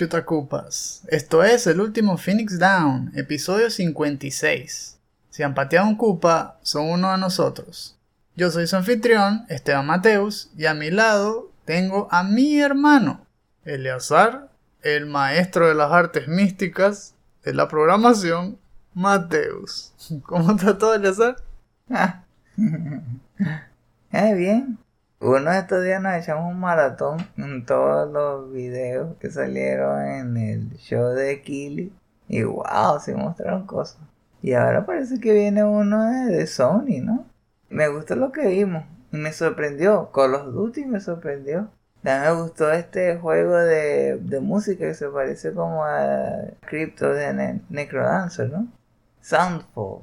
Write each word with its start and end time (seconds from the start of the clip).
chutacupas, 0.00 1.02
esto 1.08 1.44
es 1.44 1.66
el 1.66 1.78
último 1.78 2.16
Phoenix 2.16 2.58
Down, 2.58 3.12
episodio 3.14 3.68
56. 3.68 4.98
Si 5.28 5.42
han 5.42 5.52
pateado 5.52 5.88
un 5.88 5.96
cupa, 5.96 6.58
son 6.62 6.88
uno 6.88 7.12
de 7.12 7.18
nosotros. 7.18 7.98
Yo 8.34 8.50
soy 8.50 8.66
su 8.66 8.76
anfitrión, 8.76 9.44
Esteban 9.50 9.84
Mateus, 9.84 10.48
y 10.56 10.64
a 10.64 10.72
mi 10.72 10.90
lado 10.90 11.50
tengo 11.66 12.08
a 12.10 12.22
mi 12.22 12.58
hermano, 12.58 13.26
Eleazar, 13.66 14.48
el 14.80 15.04
maestro 15.04 15.68
de 15.68 15.74
las 15.74 15.92
artes 15.92 16.28
místicas 16.28 17.14
de 17.44 17.52
la 17.52 17.68
programación, 17.68 18.58
Mateus. 18.94 19.92
¿Cómo 20.22 20.52
está 20.52 20.78
todo, 20.78 20.94
Eleazar? 20.94 21.36
Ah. 21.90 22.24
Eh, 24.12 24.34
bien. 24.34 24.76
Uno 25.20 25.50
de 25.50 25.58
estos 25.58 25.84
días 25.84 26.00
nos 26.00 26.14
echamos 26.14 26.50
un 26.50 26.60
maratón 26.60 27.18
en 27.36 27.66
todos 27.66 28.10
los 28.10 28.50
videos 28.52 29.16
que 29.18 29.30
salieron 29.30 30.00
en 30.02 30.36
el 30.38 30.70
show 30.78 31.08
de 31.10 31.42
Kili. 31.42 31.92
Y 32.26 32.42
wow, 32.42 32.98
se 33.00 33.14
mostraron 33.14 33.66
cosas. 33.66 34.00
Y 34.40 34.54
ahora 34.54 34.86
parece 34.86 35.20
que 35.20 35.34
viene 35.34 35.62
uno 35.62 36.10
de, 36.26 36.46
Sony, 36.46 37.02
¿no? 37.02 37.26
Me 37.68 37.88
gustó 37.88 38.16
lo 38.16 38.32
que 38.32 38.46
vimos. 38.48 38.84
Y 39.12 39.18
me 39.18 39.32
sorprendió. 39.32 40.10
Call 40.10 40.34
of 40.36 40.54
Duty 40.54 40.86
me 40.86 41.00
sorprendió. 41.00 41.68
También 42.02 42.34
me 42.34 42.40
gustó 42.42 42.72
este 42.72 43.18
juego 43.18 43.56
de, 43.56 44.16
de 44.16 44.40
música 44.40 44.86
que 44.86 44.94
se 44.94 45.08
parece 45.08 45.52
como 45.52 45.84
a 45.84 46.30
Crypto 46.62 47.12
de 47.12 47.34
Ne- 47.34 47.60
Necrodancer, 47.68 48.50
¿no? 48.50 48.68
Soundfall. 49.20 50.00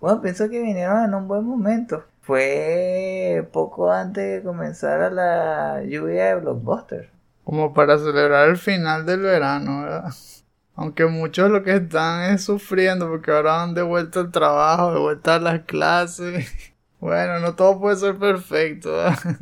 Bueno, 0.00 0.20
pienso 0.20 0.48
que 0.50 0.60
vinieron 0.60 1.04
en 1.04 1.14
un 1.14 1.28
buen 1.28 1.44
momento. 1.44 2.02
Fue 2.26 3.48
poco 3.52 3.92
antes 3.92 4.24
de 4.24 4.42
comenzar 4.42 5.12
la 5.12 5.80
lluvia 5.84 6.26
de 6.26 6.40
Blockbuster. 6.40 7.10
Como 7.44 7.72
para 7.72 7.98
celebrar 7.98 8.48
el 8.48 8.56
final 8.56 9.06
del 9.06 9.20
verano, 9.20 9.82
¿verdad? 9.82 10.12
Aunque 10.74 11.06
muchos 11.06 11.48
lo 11.52 11.62
que 11.62 11.76
están 11.76 12.34
es 12.34 12.42
sufriendo 12.42 13.08
porque 13.08 13.30
ahora 13.30 13.58
van 13.58 13.74
de 13.74 13.82
vuelta 13.82 14.18
al 14.18 14.32
trabajo, 14.32 14.92
de 14.92 14.98
vuelta 14.98 15.36
a 15.36 15.40
las 15.40 15.60
clases. 15.60 16.52
Bueno, 16.98 17.38
no 17.40 17.54
todo 17.54 17.78
puede 17.78 17.96
ser 17.96 18.16
perfecto. 18.16 18.90
¿verdad? 18.90 19.36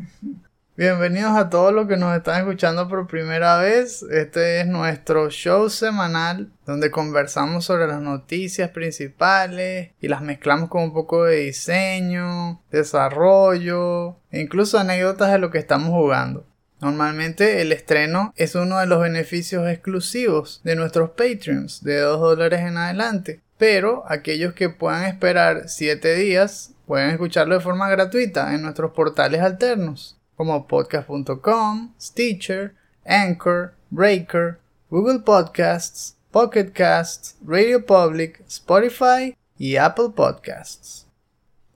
Bienvenidos 0.77 1.37
a 1.37 1.51
todos 1.51 1.73
los 1.73 1.87
que 1.87 1.97
nos 1.97 2.17
están 2.17 2.41
escuchando 2.41 2.89
por 2.89 3.07
primera 3.07 3.59
vez. 3.59 4.03
Este 4.11 4.61
es 4.61 4.67
nuestro 4.67 5.31
show 5.31 5.71
semanal 5.71 6.51
donde 6.67 6.91
conversamos 6.91 7.65
sobre 7.65 7.87
las 7.87 8.01
noticias 8.01 8.71
principales 8.71 9.93
y 10.01 10.09
las 10.09 10.21
mezclamos 10.21 10.69
con 10.69 10.83
un 10.83 10.93
poco 10.93 11.27
de 11.27 11.37
diseño, 11.37 12.61
desarrollo 12.73 14.17
e 14.33 14.41
incluso 14.41 14.77
anécdotas 14.77 15.31
de 15.31 15.39
lo 15.39 15.53
que 15.53 15.59
estamos 15.59 15.91
jugando. 15.91 16.45
Normalmente 16.81 17.63
el 17.63 17.71
estreno 17.71 18.35
es 18.35 18.57
uno 18.57 18.81
de 18.81 18.87
los 18.87 19.01
beneficios 19.01 19.69
exclusivos 19.69 20.61
de 20.65 20.75
nuestros 20.75 21.11
Patreons 21.11 21.85
de 21.85 22.01
2 22.01 22.19
dólares 22.19 22.63
en 22.63 22.79
adelante. 22.79 23.43
Pero 23.59 24.03
aquellos 24.09 24.55
que 24.55 24.71
puedan 24.71 25.05
esperar 25.05 25.69
7 25.69 26.17
días 26.17 26.73
pueden 26.85 27.11
escucharlo 27.11 27.55
de 27.55 27.61
forma 27.61 27.89
gratuita 27.89 28.57
en 28.57 28.63
nuestros 28.63 28.91
portales 28.91 29.41
alternos 29.41 30.19
como 30.37 30.67
podcast.com, 30.67 31.93
Stitcher, 32.01 32.75
Anchor, 33.07 33.75
Breaker, 33.91 34.59
Google 34.91 35.21
Podcasts, 35.21 36.17
Pocket 36.31 36.73
Casts, 36.73 37.37
Radio 37.45 37.85
Public, 37.85 38.43
Spotify 38.49 39.37
y 39.59 39.77
Apple 39.77 40.11
Podcasts. 40.15 41.07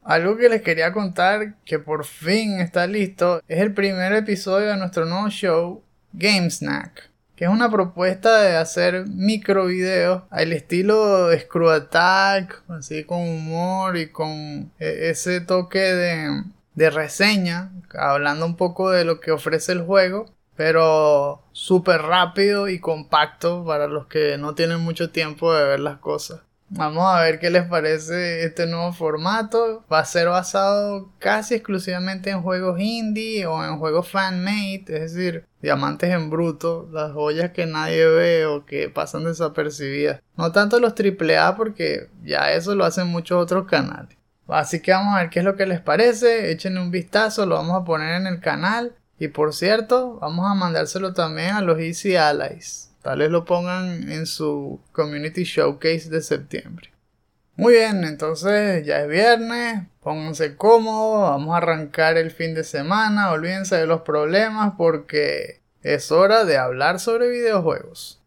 Algo 0.03 0.37
que 0.37 0.49
les 0.49 0.63
quería 0.63 0.93
contar 0.93 1.57
que 1.65 1.79
por 1.79 2.05
fin 2.05 2.61
está 2.61 2.87
listo 2.87 3.43
es 3.47 3.61
el 3.61 3.75
primer 3.75 4.13
episodio 4.15 4.69
de 4.69 4.77
nuestro 4.77 5.05
nuevo 5.05 5.29
show 5.29 5.83
Game 6.13 6.51
Snack, 6.51 7.11
que 7.37 7.45
es 7.45 7.51
una 7.51 7.71
propuesta 7.71 8.41
de 8.41 8.57
hacer 8.57 9.07
micro 9.07 9.67
videos 9.67 10.23
al 10.31 10.53
estilo 10.53 11.29
Screw 11.39 11.69
Attack, 11.69 12.63
así 12.69 13.05
con 13.05 13.21
humor 13.21 13.99
y 13.99 14.09
con 14.09 14.73
e- 14.79 15.11
ese 15.11 15.43
toque 15.43 15.79
de, 15.79 16.43
de 16.79 16.91
reseña, 16.91 17.73
hablando 17.93 18.47
un 18.47 18.57
poco 18.57 18.91
de 18.91 19.05
lo 19.05 19.19
que 19.19 19.33
ofrece 19.33 19.73
el 19.73 19.83
juego, 19.83 20.27
pero 20.55 21.43
súper 21.51 22.03
rápido 22.03 22.69
y 22.69 22.79
compacto 22.79 23.65
para 23.65 23.89
los 23.89 24.07
que 24.07 24.39
no 24.39 24.55
tienen 24.55 24.81
mucho 24.81 25.11
tiempo 25.11 25.53
de 25.53 25.65
ver 25.65 25.81
las 25.81 25.99
cosas. 25.99 26.43
Vamos 26.71 27.05
a 27.07 27.23
ver 27.23 27.41
qué 27.41 27.51
les 27.51 27.65
parece 27.65 28.45
este 28.45 28.67
nuevo 28.67 28.93
formato. 28.93 29.85
Va 29.91 30.01
a 30.01 30.05
ser 30.05 30.29
basado 30.29 31.11
casi 31.19 31.55
exclusivamente 31.55 32.31
en 32.31 32.43
juegos 32.43 32.79
indie 32.79 33.47
o 33.47 33.65
en 33.65 33.79
juegos 33.79 34.09
fan-made, 34.09 34.85
es 34.89 35.15
decir, 35.15 35.47
diamantes 35.63 36.11
en 36.11 36.31
bruto, 36.31 36.89
las 36.93 37.13
joyas 37.13 37.51
que 37.51 37.67
nadie 37.67 38.07
ve 38.07 38.47
o 38.47 38.67
que 38.67 38.89
pasan 38.91 39.25
desapercibidas. 39.25 40.21
No 40.37 40.53
tanto 40.53 40.79
los 40.79 40.93
AAA 40.93 41.57
porque 41.57 42.11
ya 42.23 42.53
eso 42.53 42.75
lo 42.77 42.85
hacen 42.85 43.09
muchos 43.09 43.43
otros 43.43 43.67
canales. 43.67 44.18
Así 44.49 44.81
que 44.81 44.93
vamos 44.93 45.15
a 45.15 45.21
ver 45.21 45.31
qué 45.31 45.41
es 45.41 45.45
lo 45.45 45.57
que 45.57 45.67
les 45.67 45.81
parece. 45.81 46.51
Échenle 46.51 46.81
un 46.81 46.91
vistazo, 46.91 47.47
lo 47.47 47.57
vamos 47.57 47.81
a 47.81 47.85
poner 47.85 48.15
en 48.15 48.27
el 48.27 48.41
canal. 48.41 48.95
Y 49.19 49.29
por 49.29 49.55
cierto, 49.55 50.19
vamos 50.21 50.51
a 50.51 50.55
mandárselo 50.55 51.13
también 51.13 51.51
a 51.55 51.61
los 51.61 51.79
Easy 51.79 52.17
Allies. 52.17 52.91
Tal 53.03 53.19
vez 53.19 53.31
lo 53.31 53.45
pongan 53.45 54.11
en 54.11 54.27
su 54.27 54.81
Community 54.93 55.45
Showcase 55.45 56.09
de 56.09 56.23
septiembre. 56.23 56.91
Muy 57.57 57.75
bien, 57.75 58.05
entonces 58.05 58.87
ya 58.87 59.01
es 59.01 59.09
viernes, 59.09 59.83
pónganse 60.01 60.57
cómodos, 60.57 61.23
vamos 61.31 61.55
a 61.55 61.57
arrancar 61.57 62.17
el 62.17 62.31
fin 62.31 62.55
de 62.55 62.63
semana, 62.63 63.33
olvídense 63.33 63.75
de 63.75 63.87
los 63.87 64.03
problemas 64.03 64.75
porque 64.79 65.61
es 65.83 66.13
hora 66.13 66.45
de 66.45 66.57
hablar 66.57 67.01
sobre 67.01 67.29
videojuegos. 67.29 68.23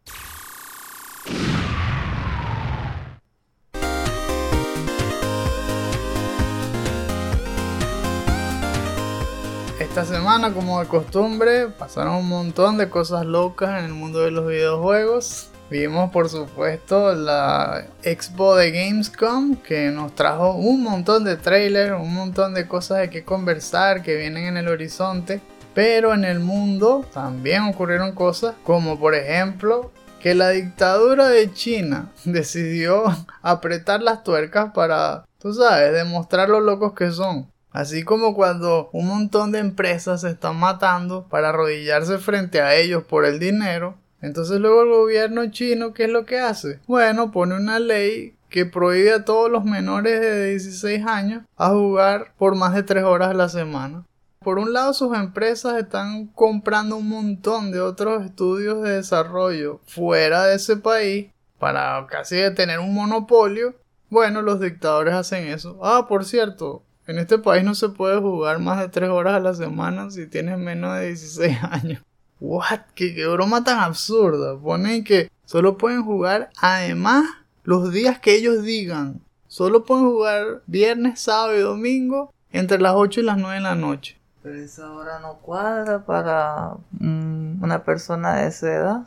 Esta 10.02 10.16
semana, 10.16 10.52
como 10.52 10.80
de 10.80 10.88
costumbre, 10.88 11.68
pasaron 11.68 12.16
un 12.16 12.28
montón 12.28 12.76
de 12.76 12.88
cosas 12.88 13.24
locas 13.24 13.78
en 13.78 13.84
el 13.84 13.92
mundo 13.92 14.18
de 14.18 14.32
los 14.32 14.48
videojuegos. 14.48 15.50
Vimos, 15.70 16.10
por 16.10 16.28
supuesto, 16.28 17.14
la 17.14 17.86
expo 18.02 18.56
de 18.56 18.72
Gamescom 18.72 19.54
que 19.54 19.92
nos 19.92 20.12
trajo 20.16 20.54
un 20.54 20.82
montón 20.82 21.22
de 21.22 21.36
trailers, 21.36 21.94
un 22.00 22.14
montón 22.14 22.52
de 22.52 22.66
cosas 22.66 22.98
de 22.98 23.10
que 23.10 23.22
conversar 23.22 24.02
que 24.02 24.16
vienen 24.16 24.46
en 24.46 24.56
el 24.56 24.66
horizonte. 24.66 25.40
Pero 25.72 26.12
en 26.14 26.24
el 26.24 26.40
mundo 26.40 27.06
también 27.14 27.62
ocurrieron 27.62 28.10
cosas 28.10 28.56
como, 28.64 28.98
por 28.98 29.14
ejemplo, 29.14 29.92
que 30.18 30.34
la 30.34 30.48
dictadura 30.48 31.28
de 31.28 31.52
China 31.52 32.10
decidió 32.24 33.04
apretar 33.40 34.02
las 34.02 34.24
tuercas 34.24 34.72
para, 34.74 35.26
tú 35.38 35.54
sabes, 35.54 35.92
demostrar 35.92 36.48
lo 36.48 36.58
locos 36.58 36.92
que 36.92 37.12
son. 37.12 37.51
Así 37.72 38.02
como 38.02 38.34
cuando 38.34 38.90
un 38.92 39.08
montón 39.08 39.52
de 39.52 39.58
empresas 39.58 40.20
se 40.20 40.30
están 40.30 40.58
matando 40.58 41.26
para 41.28 41.48
arrodillarse 41.48 42.18
frente 42.18 42.60
a 42.60 42.74
ellos 42.74 43.04
por 43.04 43.24
el 43.24 43.38
dinero, 43.38 43.96
entonces 44.20 44.60
luego 44.60 44.82
el 44.82 44.90
gobierno 44.90 45.50
chino, 45.50 45.92
¿qué 45.94 46.04
es 46.04 46.10
lo 46.10 46.24
que 46.26 46.38
hace? 46.38 46.80
Bueno, 46.86 47.32
pone 47.32 47.56
una 47.56 47.78
ley 47.78 48.36
que 48.50 48.66
prohíbe 48.66 49.14
a 49.14 49.24
todos 49.24 49.50
los 49.50 49.64
menores 49.64 50.20
de 50.20 50.50
16 50.50 51.06
años 51.06 51.42
a 51.56 51.70
jugar 51.70 52.34
por 52.38 52.54
más 52.54 52.74
de 52.74 52.82
3 52.82 53.02
horas 53.04 53.30
a 53.30 53.34
la 53.34 53.48
semana. 53.48 54.04
Por 54.40 54.58
un 54.58 54.72
lado, 54.72 54.92
sus 54.92 55.16
empresas 55.16 55.78
están 55.78 56.26
comprando 56.26 56.96
un 56.96 57.08
montón 57.08 57.70
de 57.70 57.80
otros 57.80 58.24
estudios 58.24 58.82
de 58.82 58.96
desarrollo 58.96 59.80
fuera 59.86 60.44
de 60.44 60.56
ese 60.56 60.76
país 60.76 61.30
para 61.58 62.06
casi 62.08 62.36
tener 62.54 62.80
un 62.80 62.92
monopolio. 62.92 63.74
Bueno, 64.10 64.42
los 64.42 64.60
dictadores 64.60 65.14
hacen 65.14 65.46
eso. 65.46 65.78
Ah, 65.82 66.06
por 66.08 66.24
cierto, 66.24 66.82
en 67.12 67.18
este 67.18 67.38
país 67.38 67.62
no 67.62 67.74
se 67.74 67.90
puede 67.90 68.18
jugar 68.20 68.58
más 68.58 68.80
de 68.80 68.88
3 68.88 69.10
horas 69.10 69.34
a 69.34 69.40
la 69.40 69.54
semana 69.54 70.10
si 70.10 70.26
tienes 70.26 70.58
menos 70.58 70.98
de 70.98 71.08
16 71.08 71.58
años. 71.70 72.02
What? 72.40 72.80
¿Qué, 72.94 73.14
qué 73.14 73.26
broma 73.26 73.62
tan 73.62 73.78
absurda. 73.78 74.58
Ponen 74.58 75.04
que 75.04 75.30
solo 75.44 75.78
pueden 75.78 76.02
jugar 76.02 76.50
además 76.60 77.24
los 77.64 77.92
días 77.92 78.18
que 78.18 78.34
ellos 78.34 78.62
digan. 78.62 79.20
Solo 79.46 79.84
pueden 79.84 80.06
jugar 80.06 80.62
viernes, 80.66 81.20
sábado 81.20 81.56
y 81.56 81.60
domingo 81.60 82.32
entre 82.50 82.80
las 82.80 82.94
8 82.96 83.20
y 83.20 83.24
las 83.24 83.36
9 83.36 83.56
de 83.56 83.60
la 83.60 83.74
noche. 83.74 84.18
Pero 84.42 84.58
esa 84.58 84.90
hora 84.90 85.20
no 85.20 85.34
cuadra 85.34 86.04
para 86.04 86.74
mm, 86.98 87.62
una 87.62 87.84
persona 87.84 88.36
de 88.36 88.48
esa 88.48 88.74
edad. 88.74 89.02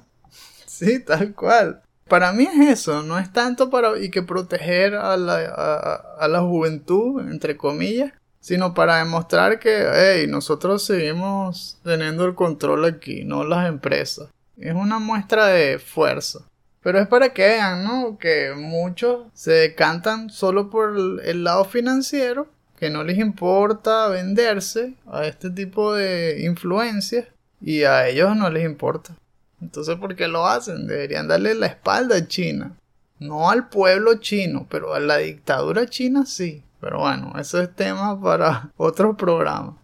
Sí, 0.66 1.00
tal 1.00 1.34
cual. 1.34 1.82
Para 2.08 2.32
mí 2.34 2.44
es 2.46 2.70
eso, 2.70 3.02
no 3.02 3.18
es 3.18 3.34
tanto 3.34 3.72
para 3.72 3.98
y 4.00 4.12
que 4.12 4.22
proteger 4.22 4.94
a 4.94 5.18
la, 5.18 5.38
a, 5.38 5.96
a 6.20 6.28
la 6.28 6.42
juventud, 6.42 7.20
entre 7.22 7.58
comillas, 7.58 8.14
sino 8.40 8.76
para 8.76 8.98
demostrar 8.98 9.58
que 9.58 9.88
hey, 9.92 10.28
nosotros 10.28 10.84
seguimos 10.86 11.80
teniendo 11.84 12.26
el 12.26 12.36
control 12.36 12.86
aquí, 12.86 13.24
no 13.26 13.44
las 13.44 13.68
empresas. 13.68 14.30
Es 14.56 14.76
una 14.76 15.00
muestra 15.00 15.48
de 15.48 15.80
fuerza. 15.80 16.40
Pero 16.84 17.00
es 17.00 17.08
para 17.08 17.30
que 17.34 17.42
vean, 17.42 17.84
¿no? 17.84 18.20
Que 18.20 18.54
muchos 18.56 19.26
se 19.34 19.52
decantan 19.52 20.30
solo 20.30 20.70
por 20.70 20.96
el 21.24 21.44
lado 21.44 21.66
financiero, 21.66 22.48
que 22.78 22.92
no 22.92 23.04
les 23.04 23.18
importa 23.18 24.08
venderse 24.10 24.94
a 25.12 25.26
este 25.26 25.50
tipo 25.50 25.96
de 25.96 26.44
influencias 26.44 27.26
y 27.60 27.82
a 27.82 28.08
ellos 28.08 28.38
no 28.38 28.52
les 28.52 28.64
importa. 28.64 29.16
Entonces, 29.62 29.96
¿por 29.96 30.16
qué 30.16 30.28
lo 30.28 30.46
hacen? 30.46 30.88
Deberían 30.88 31.28
darle 31.28 31.56
la 31.56 31.68
espalda 31.68 32.18
a 32.18 32.28
China. 32.28 32.76
No 33.20 33.50
al 33.50 33.70
pueblo 33.70 34.16
chino, 34.16 34.68
pero 34.70 34.94
a 34.94 35.00
la 35.00 35.18
dictadura 35.18 35.88
china 35.88 36.26
sí. 36.26 36.64
Pero 36.82 37.00
bueno, 37.00 37.34
eso 37.40 37.62
es 37.62 37.74
tema 37.74 38.20
para 38.22 38.72
otro 38.78 39.16
programa. 39.16 39.78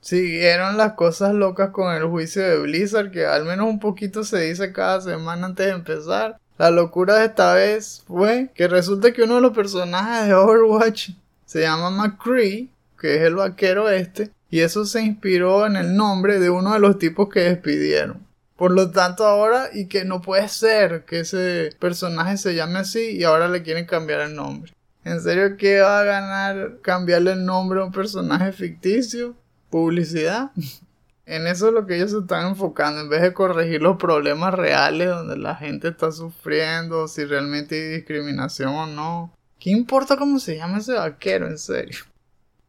Siguieron 0.00 0.76
las 0.76 0.94
cosas 0.94 1.34
locas 1.34 1.70
con 1.70 1.94
el 1.94 2.04
juicio 2.04 2.42
de 2.42 2.58
Blizzard, 2.58 3.10
que 3.12 3.26
al 3.26 3.44
menos 3.44 3.68
un 3.68 3.78
poquito 3.78 4.24
se 4.24 4.40
dice 4.40 4.72
cada 4.72 5.00
semana 5.00 5.46
antes 5.46 5.66
de 5.66 5.72
empezar. 5.72 6.38
La 6.58 6.70
locura 6.70 7.16
de 7.16 7.26
esta 7.26 7.54
vez 7.54 8.02
fue 8.06 8.50
que 8.54 8.66
resulta 8.68 9.12
que 9.12 9.22
uno 9.22 9.36
de 9.36 9.40
los 9.42 9.52
personajes 9.52 10.26
de 10.26 10.34
Overwatch 10.34 11.10
se 11.44 11.60
llama 11.60 11.90
McCree, 11.90 12.68
que 12.98 13.16
es 13.16 13.22
el 13.22 13.36
vaquero 13.36 13.88
este, 13.90 14.30
y 14.50 14.60
eso 14.60 14.84
se 14.84 15.02
inspiró 15.02 15.66
en 15.66 15.76
el 15.76 15.94
nombre 15.94 16.40
de 16.40 16.50
uno 16.50 16.72
de 16.72 16.80
los 16.80 16.98
tipos 16.98 17.28
que 17.28 17.40
despidieron. 17.40 18.26
Por 18.62 18.70
lo 18.70 18.92
tanto 18.92 19.26
ahora, 19.26 19.70
y 19.72 19.88
que 19.88 20.04
no 20.04 20.20
puede 20.20 20.48
ser 20.48 21.04
que 21.04 21.18
ese 21.18 21.70
personaje 21.80 22.36
se 22.36 22.54
llame 22.54 22.78
así 22.78 23.10
y 23.10 23.24
ahora 23.24 23.48
le 23.48 23.64
quieren 23.64 23.86
cambiar 23.86 24.20
el 24.20 24.36
nombre. 24.36 24.72
¿En 25.02 25.20
serio 25.20 25.56
qué 25.56 25.80
va 25.80 25.98
a 25.98 26.04
ganar 26.04 26.78
cambiarle 26.80 27.32
el 27.32 27.44
nombre 27.44 27.80
a 27.80 27.84
un 27.86 27.90
personaje 27.90 28.52
ficticio? 28.52 29.34
¿Publicidad? 29.68 30.52
en 31.26 31.48
eso 31.48 31.66
es 31.66 31.74
lo 31.74 31.86
que 31.88 31.96
ellos 31.96 32.12
se 32.12 32.18
están 32.18 32.50
enfocando, 32.50 33.00
en 33.00 33.08
vez 33.08 33.22
de 33.22 33.34
corregir 33.34 33.82
los 33.82 33.96
problemas 33.96 34.54
reales 34.54 35.08
donde 35.08 35.38
la 35.38 35.56
gente 35.56 35.88
está 35.88 36.12
sufriendo, 36.12 37.08
si 37.08 37.24
realmente 37.24 37.74
hay 37.74 37.96
discriminación 37.96 38.76
o 38.76 38.86
no. 38.86 39.34
¿Qué 39.58 39.70
importa 39.70 40.16
cómo 40.16 40.38
se 40.38 40.56
llama 40.56 40.78
ese 40.78 40.92
vaquero, 40.92 41.48
en 41.48 41.58
serio? 41.58 41.98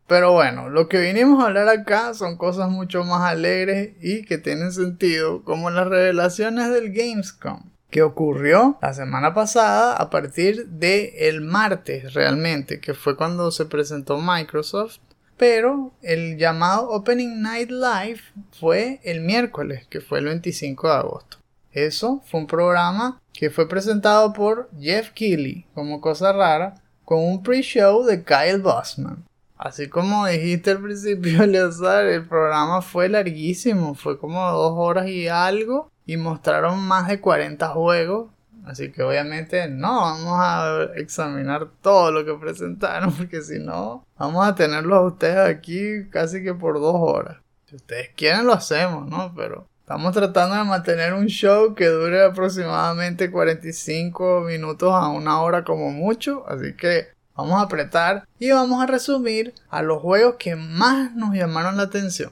Pero 0.08 0.34
bueno, 0.34 0.70
lo 0.70 0.90
que 0.90 1.00
vinimos 1.00 1.42
a 1.42 1.48
hablar 1.48 1.70
acá 1.70 2.14
son 2.14 2.38
cosas 2.38 2.70
mucho 2.70 3.04
más 3.04 3.22
alegres 3.22 3.94
y 4.02 4.26
que 4.26 4.38
tienen 4.38 4.72
sentido, 4.72 5.44
como 5.44 5.70
las 5.70 5.88
revelaciones 5.88 6.70
del 6.70 6.92
Gamescom, 6.92 7.64
que 7.90 8.02
ocurrió 8.02 8.78
la 8.82 8.94
semana 8.94 9.34
pasada 9.34 9.96
a 9.96 10.10
partir 10.10 10.68
de 10.68 11.30
el 11.30 11.42
martes 11.42 12.14
realmente, 12.14 12.80
que 12.80 12.94
fue 12.94 13.16
cuando 13.16 13.50
se 13.52 13.66
presentó 13.66 14.18
Microsoft, 14.20 14.98
pero 15.38 15.94
el 16.02 16.38
llamado 16.38 16.90
Opening 16.90 17.42
Night 17.42 17.72
Live 17.72 18.22
fue 18.60 19.00
el 19.04 19.22
miércoles, 19.22 19.88
que 19.90 20.02
fue 20.02 20.20
el 20.20 20.26
25 20.26 20.88
de 20.88 20.94
agosto. 20.94 21.38
Eso 21.72 22.22
fue 22.26 22.42
un 22.42 22.48
programa 22.48 23.20
que 23.32 23.50
fue 23.50 23.68
presentado 23.68 24.32
por 24.34 24.70
Jeff 24.80 25.10
Keighley 25.12 25.66
como 25.74 26.02
cosa 26.02 26.32
rara, 26.32 26.76
con 27.04 27.20
un 27.20 27.42
pre-show 27.42 28.04
de 28.04 28.24
Kyle 28.24 28.62
Bossman. 28.62 29.26
Así 29.58 29.88
como 29.88 30.26
dijiste 30.26 30.72
al 30.72 30.82
principio, 30.82 31.46
Leozar, 31.48 32.06
el 32.06 32.28
programa 32.28 32.82
fue 32.82 33.10
larguísimo, 33.10 33.96
fue 33.96 34.18
como 34.18 34.46
dos 34.52 34.74
horas 34.76 35.08
y 35.08 35.28
algo, 35.28 35.92
y 36.06 36.18
mostraron 36.18 36.80
más 36.80 37.08
de 37.08 37.20
40 37.20 37.68
juegos. 37.70 38.32
Así 38.66 38.92
que 38.92 39.04
obviamente 39.04 39.68
no 39.68 40.02
vamos 40.02 40.38
a 40.40 40.88
examinar 40.96 41.68
todo 41.82 42.12
lo 42.12 42.26
que 42.26 42.34
presentaron, 42.34 43.12
porque 43.18 43.42
si 43.42 43.60
no, 43.60 44.06
vamos 44.18 44.46
a 44.48 44.56
tenerlos 44.56 45.14
ustedes 45.14 45.38
aquí 45.38 46.08
casi 46.10 46.44
que 46.44 46.54
por 46.54 46.80
dos 46.80 46.96
horas. 46.98 47.38
Si 47.66 47.76
ustedes 47.76 48.10
quieren, 48.16 48.46
lo 48.46 48.54
hacemos, 48.54 49.08
¿no? 49.08 49.34
Pero 49.36 49.68
estamos 49.80 50.14
tratando 50.14 50.56
de 50.56 50.64
mantener 50.64 51.14
un 51.14 51.28
show 51.28 51.76
que 51.76 51.88
dure 51.88 52.24
aproximadamente 52.24 53.32
45 53.32 54.42
minutos 54.42 54.94
a 54.94 55.10
una 55.10 55.42
hora 55.42 55.64
como 55.64 55.92
mucho, 55.92 56.46
así 56.48 56.74
que 56.76 57.08
Vamos 57.36 57.60
a 57.60 57.64
apretar 57.64 58.28
y 58.40 58.52
vamos 58.52 58.82
a 58.82 58.88
resumir 58.88 59.54
a 59.70 59.82
los 59.82 60.02
juegos 60.02 60.36
que 60.38 60.56
más 60.56 61.16
nos 61.16 61.34
llamaron 61.34 61.78
la 61.78 61.84
atención. 61.84 62.32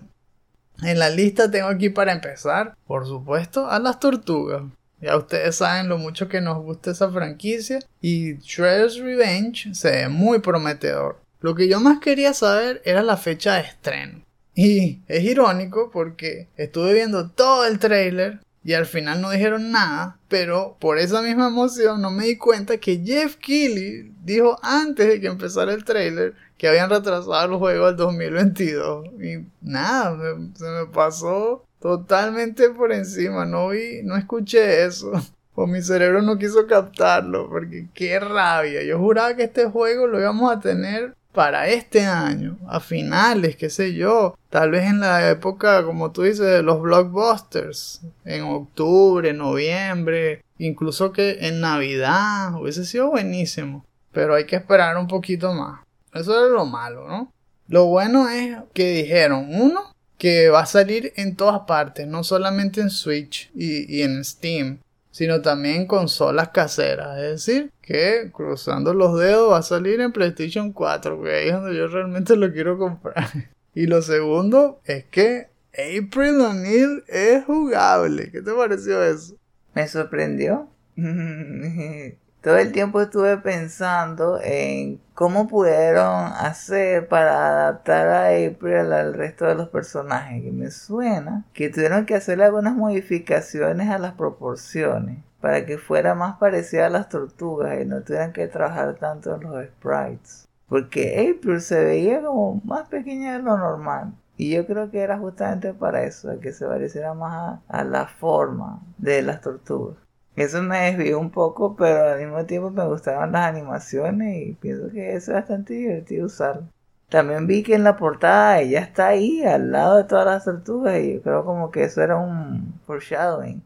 En 0.83 0.99
la 0.99 1.09
lista 1.09 1.49
tengo 1.49 1.67
aquí 1.67 1.89
para 1.89 2.11
empezar, 2.11 2.75
por 2.87 3.05
supuesto, 3.05 3.69
a 3.69 3.79
las 3.79 3.99
tortugas. 3.99 4.63
Ya 4.99 5.17
ustedes 5.17 5.55
saben 5.55 5.89
lo 5.89 5.97
mucho 5.97 6.27
que 6.27 6.41
nos 6.41 6.61
gusta 6.61 6.91
esa 6.91 7.09
franquicia 7.11 7.79
y 8.01 8.35
Shredder's 8.37 8.99
Revenge 8.99 9.73
se 9.73 9.91
ve 9.91 10.09
muy 10.09 10.39
prometedor. 10.39 11.19
Lo 11.39 11.55
que 11.55 11.67
yo 11.67 11.79
más 11.79 11.99
quería 11.99 12.33
saber 12.33 12.81
era 12.85 13.01
la 13.01 13.17
fecha 13.17 13.55
de 13.55 13.61
estreno. 13.61 14.21
Y 14.53 14.99
es 15.07 15.23
irónico 15.23 15.89
porque 15.91 16.49
estuve 16.55 16.93
viendo 16.93 17.29
todo 17.29 17.65
el 17.65 17.79
trailer 17.79 18.39
y 18.63 18.73
al 18.73 18.85
final 18.85 19.21
no 19.21 19.31
dijeron 19.31 19.71
nada, 19.71 20.19
pero 20.27 20.77
por 20.79 20.99
esa 20.99 21.21
misma 21.21 21.47
emoción 21.47 22.01
no 22.01 22.11
me 22.11 22.25
di 22.25 22.37
cuenta 22.37 22.77
que 22.77 23.01
Jeff 23.03 23.37
Keighley 23.37 24.11
dijo 24.23 24.57
antes 24.61 25.07
de 25.07 25.19
que 25.19 25.27
empezara 25.27 25.73
el 25.73 25.83
trailer 25.83 26.35
que 26.57 26.67
habían 26.67 26.91
retrasado 26.91 27.53
el 27.53 27.57
juego 27.57 27.87
al 27.87 27.95
2022 27.95 29.07
y 29.19 29.45
nada, 29.61 30.15
se 30.53 30.65
me 30.65 30.85
pasó 30.93 31.65
totalmente 31.79 32.69
por 32.69 32.91
encima, 32.91 33.45
no 33.45 33.69
vi, 33.69 34.03
no 34.03 34.15
escuché 34.15 34.85
eso. 34.85 35.11
O 35.53 35.67
mi 35.67 35.81
cerebro 35.81 36.21
no 36.21 36.37
quiso 36.37 36.65
captarlo, 36.65 37.49
porque 37.49 37.89
qué 37.93 38.21
rabia. 38.21 38.83
Yo 38.83 38.97
juraba 38.97 39.35
que 39.35 39.43
este 39.43 39.65
juego 39.65 40.07
lo 40.07 40.17
íbamos 40.17 40.49
a 40.49 40.61
tener 40.61 41.13
para 41.33 41.67
este 41.67 42.05
año, 42.05 42.57
a 42.67 42.79
finales, 42.79 43.55
qué 43.55 43.69
sé 43.69 43.93
yo, 43.93 44.37
tal 44.49 44.71
vez 44.71 44.85
en 44.85 44.99
la 44.99 45.29
época, 45.29 45.83
como 45.83 46.11
tú 46.11 46.23
dices, 46.23 46.45
de 46.45 46.63
los 46.63 46.81
blockbusters, 46.81 48.01
en 48.25 48.43
octubre, 48.43 49.33
noviembre, 49.33 50.43
incluso 50.57 51.11
que 51.11 51.47
en 51.47 51.61
Navidad, 51.61 52.53
hubiese 52.55 52.85
sido 52.85 53.09
buenísimo, 53.09 53.85
pero 54.11 54.35
hay 54.35 54.45
que 54.45 54.57
esperar 54.57 54.97
un 54.97 55.07
poquito 55.07 55.53
más. 55.53 55.81
Eso 56.13 56.45
es 56.45 56.51
lo 56.51 56.65
malo, 56.65 57.07
¿no? 57.07 57.31
Lo 57.67 57.85
bueno 57.85 58.29
es 58.29 58.57
que 58.73 58.91
dijeron, 58.91 59.47
uno, 59.49 59.95
que 60.17 60.49
va 60.49 60.61
a 60.61 60.65
salir 60.65 61.13
en 61.15 61.35
todas 61.35 61.61
partes, 61.61 62.05
no 62.05 62.23
solamente 62.23 62.81
en 62.81 62.89
Switch 62.89 63.49
y, 63.55 63.95
y 63.97 64.01
en 64.01 64.23
Steam, 64.23 64.79
sino 65.11 65.41
también 65.41 65.85
consolas 65.85 66.49
caseras. 66.49 67.19
Es 67.19 67.45
decir, 67.45 67.71
que 67.81 68.31
cruzando 68.33 68.93
los 68.93 69.19
dedos 69.19 69.51
va 69.51 69.57
a 69.57 69.63
salir 69.63 70.01
en 70.01 70.11
PlayStation 70.11 70.71
4, 70.71 71.21
que 71.21 71.35
ahí 71.35 71.47
es 71.49 71.53
donde 71.53 71.75
yo 71.75 71.87
realmente 71.87 72.35
lo 72.35 72.51
quiero 72.51 72.77
comprar. 72.77 73.27
Y 73.73 73.87
lo 73.87 74.01
segundo 74.01 74.81
es 74.83 75.05
que 75.05 75.47
April 75.71 76.41
O'Neil 76.41 77.05
es 77.07 77.45
jugable. 77.45 78.29
¿Qué 78.29 78.41
te 78.41 78.51
pareció 78.51 79.01
eso? 79.01 79.35
Me 79.73 79.87
sorprendió. 79.87 80.67
Todo 82.41 82.57
el 82.57 82.71
tiempo 82.71 82.99
estuve 82.99 83.37
pensando 83.37 84.39
en 84.41 84.99
cómo 85.13 85.47
pudieron 85.47 86.25
hacer 86.33 87.07
para 87.07 87.49
adaptar 87.49 88.07
a 88.07 88.27
April 88.29 88.91
al 88.91 89.13
resto 89.13 89.45
de 89.45 89.53
los 89.53 89.69
personajes. 89.69 90.43
Y 90.43 90.51
me 90.51 90.71
suena 90.71 91.45
que 91.53 91.69
tuvieron 91.69 92.07
que 92.07 92.15
hacer 92.15 92.41
algunas 92.41 92.73
modificaciones 92.73 93.89
a 93.91 93.99
las 93.99 94.13
proporciones 94.13 95.19
para 95.39 95.67
que 95.67 95.77
fuera 95.77 96.15
más 96.15 96.37
parecida 96.37 96.87
a 96.87 96.89
las 96.89 97.09
tortugas 97.09 97.79
y 97.79 97.85
no 97.85 98.01
tuvieran 98.01 98.33
que 98.33 98.47
trabajar 98.47 98.95
tanto 98.95 99.35
en 99.35 99.43
los 99.43 99.63
sprites. 99.63 100.47
Porque 100.67 101.35
April 101.37 101.61
se 101.61 101.83
veía 101.83 102.23
como 102.23 102.59
más 102.65 102.87
pequeña 102.87 103.33
de 103.33 103.43
lo 103.43 103.55
normal. 103.55 104.15
Y 104.35 104.49
yo 104.49 104.65
creo 104.65 104.89
que 104.89 105.01
era 105.01 105.19
justamente 105.19 105.75
para 105.75 106.01
eso, 106.05 106.39
que 106.39 106.53
se 106.53 106.65
pareciera 106.65 107.13
más 107.13 107.59
a 107.67 107.83
la 107.83 108.07
forma 108.07 108.81
de 108.97 109.21
las 109.21 109.41
tortugas. 109.41 109.97
Eso 110.35 110.63
me 110.63 110.91
desvió 110.91 111.19
un 111.19 111.29
poco, 111.29 111.75
pero 111.75 112.09
al 112.11 112.19
mismo 112.19 112.45
tiempo 112.45 112.71
me 112.71 112.85
gustaban 112.85 113.33
las 113.33 113.47
animaciones 113.47 114.47
y 114.47 114.53
pienso 114.53 114.89
que 114.91 115.13
es 115.15 115.27
bastante 115.27 115.73
divertido 115.73 116.27
usarlo. 116.27 116.67
También 117.09 117.45
vi 117.45 117.61
que 117.61 117.75
en 117.75 117.83
la 117.83 117.97
portada 117.97 118.61
ella 118.61 118.79
está 118.79 119.07
ahí, 119.07 119.43
al 119.43 119.71
lado 119.73 119.97
de 119.97 120.05
todas 120.05 120.25
las 120.25 120.45
tortugas, 120.45 120.97
y 121.01 121.15
yo 121.15 121.21
creo 121.21 121.43
como 121.43 121.69
que 121.69 121.83
eso 121.83 122.01
era 122.01 122.15
un 122.15 122.79
foreshadowing. 122.87 123.61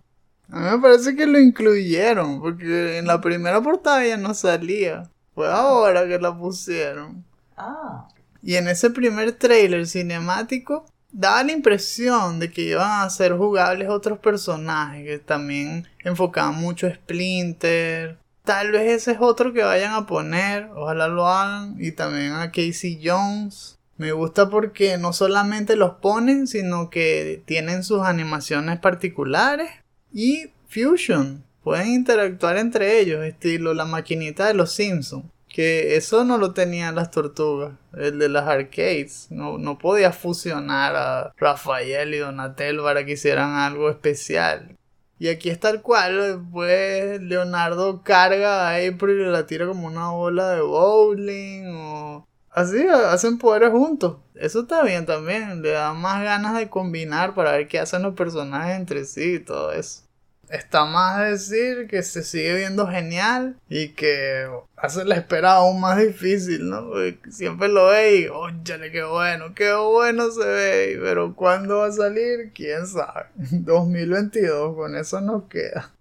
A 0.49 0.59
mí 0.59 0.69
me 0.71 0.79
parece 0.79 1.15
que 1.15 1.27
lo 1.27 1.39
incluyeron, 1.39 2.41
porque 2.41 2.97
en 2.97 3.05
la 3.05 3.21
primera 3.21 3.61
portada 3.61 4.03
ella 4.03 4.17
no 4.17 4.33
salía. 4.33 5.03
Fue 5.35 5.47
ahora 5.51 6.07
que 6.07 6.17
la 6.17 6.35
pusieron. 6.35 7.23
Ah. 7.55 8.07
Y 8.41 8.55
en 8.55 8.67
ese 8.67 8.89
primer 8.89 9.33
trailer 9.33 9.85
cinemático 9.85 10.85
daba 11.17 11.43
la 11.43 11.53
impresión 11.53 12.39
de 12.39 12.51
que 12.51 12.61
iban 12.61 13.01
a 13.01 13.09
ser 13.09 13.33
jugables 13.33 13.89
otros 13.89 14.19
personajes 14.19 15.05
que 15.05 15.19
también 15.19 15.87
enfocaban 16.03 16.55
mucho 16.55 16.87
a 16.87 16.93
Splinter. 16.93 18.17
Tal 18.43 18.71
vez 18.71 18.91
ese 18.91 19.13
es 19.13 19.17
otro 19.21 19.53
que 19.53 19.63
vayan 19.63 19.93
a 19.93 20.05
poner, 20.05 20.69
ojalá 20.75 21.07
lo 21.07 21.27
hagan. 21.27 21.77
Y 21.79 21.93
también 21.93 22.33
a 22.33 22.51
Casey 22.51 22.99
Jones. 23.03 23.79
Me 23.97 24.11
gusta 24.11 24.49
porque 24.49 24.97
no 24.97 25.13
solamente 25.13 25.77
los 25.77 25.93
ponen, 25.95 26.47
sino 26.47 26.89
que 26.89 27.41
tienen 27.45 27.83
sus 27.83 28.01
animaciones 28.01 28.79
particulares. 28.79 29.69
Y 30.13 30.51
Fusion. 30.67 31.43
Pueden 31.63 31.87
interactuar 31.93 32.57
entre 32.57 32.99
ellos, 32.99 33.23
estilo 33.23 33.73
la 33.73 33.85
maquinita 33.85 34.45
de 34.45 34.53
los 34.53 34.73
Simpsons. 34.73 35.25
Que 35.55 35.95
eso 35.95 36.25
no 36.25 36.37
lo 36.37 36.51
tenían 36.51 36.95
las 36.95 37.11
tortugas, 37.11 37.75
el 37.93 38.19
de 38.19 38.27
las 38.27 38.45
arcades. 38.45 39.27
No, 39.29 39.57
no 39.57 39.77
podía 39.77 40.11
fusionar 40.11 40.97
a 40.97 41.33
Rafael 41.37 42.13
y 42.13 42.17
Donatello 42.17 42.83
para 42.83 43.05
que 43.05 43.13
hicieran 43.13 43.51
algo 43.55 43.89
especial. 43.89 44.75
Y 45.17 45.29
aquí 45.29 45.49
es 45.49 45.57
tal 45.61 45.81
cual, 45.81 46.41
después 46.41 47.21
Leonardo 47.21 48.03
carga 48.03 48.67
a 48.67 48.75
April 48.75 49.21
y 49.21 49.25
la 49.31 49.47
tira 49.47 49.65
como 49.65 49.87
una 49.87 50.09
bola 50.09 50.49
de 50.49 50.59
bowling 50.59 51.67
o... 51.73 52.27
Así, 52.49 52.85
hacen 52.87 53.37
poderes 53.37 53.71
juntos. 53.71 54.17
Eso 54.35 54.63
está 54.63 54.83
bien 54.83 55.05
también, 55.05 55.61
le 55.61 55.71
da 55.71 55.93
más 55.93 56.21
ganas 56.21 56.57
de 56.57 56.69
combinar 56.69 57.33
para 57.33 57.53
ver 57.53 57.69
qué 57.69 57.79
hacen 57.79 58.01
los 58.01 58.13
personajes 58.13 58.75
entre 58.75 59.05
sí 59.05 59.35
y 59.35 59.39
todo 59.39 59.71
eso. 59.71 60.04
Está 60.49 60.85
más 60.85 61.19
decir 61.19 61.87
que 61.87 62.03
se 62.03 62.23
sigue 62.23 62.55
viendo 62.55 62.87
genial 62.87 63.55
y 63.67 63.89
que 63.89 64.47
hace 64.75 65.03
la 65.03 65.15
espera 65.15 65.53
aún 65.53 65.79
más 65.79 65.97
difícil, 65.97 66.69
¿no? 66.69 66.91
Siempre 67.29 67.67
lo 67.67 67.87
ve 67.87 68.17
y, 68.17 68.27
óyale, 68.27 68.91
qué 68.91 69.03
bueno, 69.03 69.53
qué 69.55 69.73
bueno 69.73 70.31
se 70.31 70.45
ve. 70.45 70.99
Pero 71.01 71.35
¿cuándo 71.35 71.79
va 71.79 71.87
a 71.87 71.91
salir? 71.91 72.51
¿Quién 72.53 72.85
sabe? 72.87 73.25
2022, 73.35 74.75
con 74.75 74.95
eso 74.95 75.19
nos 75.21 75.43
queda. 75.45 75.91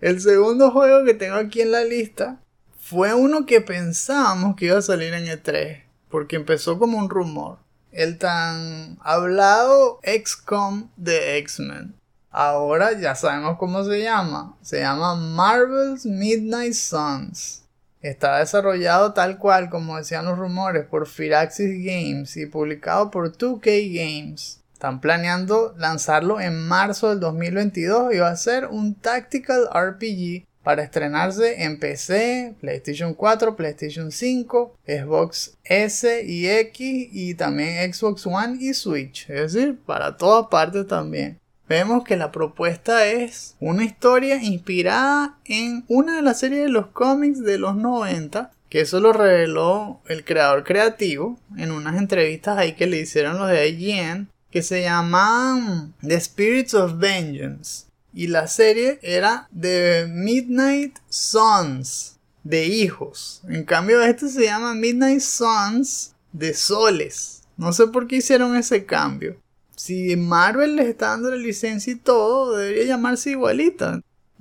El 0.00 0.20
segundo 0.20 0.70
juego 0.70 1.04
que 1.04 1.14
tengo 1.14 1.34
aquí 1.34 1.60
en 1.60 1.72
la 1.72 1.84
lista 1.84 2.38
fue 2.78 3.14
uno 3.14 3.46
que 3.46 3.60
pensábamos 3.60 4.54
que 4.56 4.66
iba 4.66 4.78
a 4.78 4.82
salir 4.82 5.12
en 5.12 5.26
E3, 5.26 5.82
porque 6.08 6.36
empezó 6.36 6.78
como 6.78 6.98
un 6.98 7.10
rumor. 7.10 7.58
El 7.90 8.16
tan 8.16 8.96
hablado 9.00 9.98
XCOM 10.04 10.88
de 10.96 11.38
X-Men. 11.38 11.97
Ahora 12.30 12.92
ya 12.92 13.14
sabemos 13.14 13.56
cómo 13.58 13.84
se 13.84 14.02
llama. 14.02 14.56
Se 14.60 14.80
llama 14.80 15.14
Marvel's 15.14 16.04
Midnight 16.04 16.74
Suns. 16.74 17.64
Está 18.02 18.38
desarrollado 18.38 19.12
tal 19.12 19.38
cual 19.38 19.70
como 19.70 19.96
decían 19.96 20.26
los 20.26 20.38
rumores 20.38 20.84
por 20.86 21.08
Firaxis 21.08 21.84
Games 21.84 22.36
y 22.36 22.46
publicado 22.46 23.10
por 23.10 23.36
2K 23.36 23.92
Games. 23.92 24.60
Están 24.72 25.00
planeando 25.00 25.74
lanzarlo 25.76 26.38
en 26.40 26.68
marzo 26.68 27.08
del 27.08 27.18
2022 27.18 28.14
y 28.14 28.18
va 28.18 28.28
a 28.28 28.36
ser 28.36 28.66
un 28.66 28.94
tactical 28.94 29.68
RPG 29.74 30.46
para 30.62 30.82
estrenarse 30.82 31.64
en 31.64 31.80
PC, 31.80 32.54
PlayStation 32.60 33.14
4, 33.14 33.56
PlayStation 33.56 34.12
5, 34.12 34.76
Xbox 34.86 35.56
S 35.64 36.22
y 36.24 36.46
X 36.46 37.08
y 37.10 37.34
también 37.34 37.92
Xbox 37.92 38.26
One 38.26 38.58
y 38.60 38.74
Switch. 38.74 39.28
Es 39.30 39.54
decir, 39.54 39.80
para 39.84 40.16
todas 40.16 40.46
partes 40.48 40.86
también 40.86 41.40
vemos 41.68 42.04
que 42.04 42.16
la 42.16 42.32
propuesta 42.32 43.06
es 43.06 43.56
una 43.60 43.84
historia 43.84 44.42
inspirada 44.42 45.38
en 45.44 45.84
una 45.88 46.16
de 46.16 46.22
las 46.22 46.40
series 46.40 46.62
de 46.62 46.70
los 46.70 46.88
cómics 46.88 47.42
de 47.42 47.58
los 47.58 47.76
90, 47.76 48.50
que 48.68 48.80
eso 48.80 49.00
lo 49.00 49.12
reveló 49.12 50.00
el 50.08 50.24
creador 50.24 50.64
creativo 50.64 51.38
en 51.56 51.70
unas 51.70 51.96
entrevistas 51.96 52.58
ahí 52.58 52.74
que 52.74 52.86
le 52.86 53.00
hicieron 53.00 53.38
los 53.38 53.48
de 53.48 53.68
IGN, 53.68 54.28
que 54.50 54.62
se 54.62 54.82
llaman 54.82 55.94
The 56.00 56.20
Spirits 56.20 56.74
of 56.74 56.98
Vengeance. 56.98 57.86
Y 58.14 58.28
la 58.28 58.48
serie 58.48 58.98
era 59.02 59.48
The 59.58 60.06
Midnight 60.08 60.98
Sons, 61.08 62.18
de 62.42 62.66
hijos. 62.66 63.42
En 63.48 63.64
cambio, 63.64 64.02
este 64.02 64.28
se 64.28 64.44
llama 64.44 64.74
Midnight 64.74 65.20
Sons 65.20 66.14
de 66.32 66.54
soles. 66.54 67.42
No 67.58 67.72
sé 67.72 67.88
por 67.88 68.06
qué 68.06 68.16
hicieron 68.16 68.56
ese 68.56 68.86
cambio 68.86 69.36
si 69.78 70.16
Marvel 70.16 70.74
les 70.74 70.88
está 70.88 71.10
dando 71.10 71.30
la 71.30 71.36
licencia 71.36 71.92
y 71.92 71.96
todo, 71.96 72.56
debería 72.56 72.84
llamarse 72.84 73.30
igualita. 73.30 74.00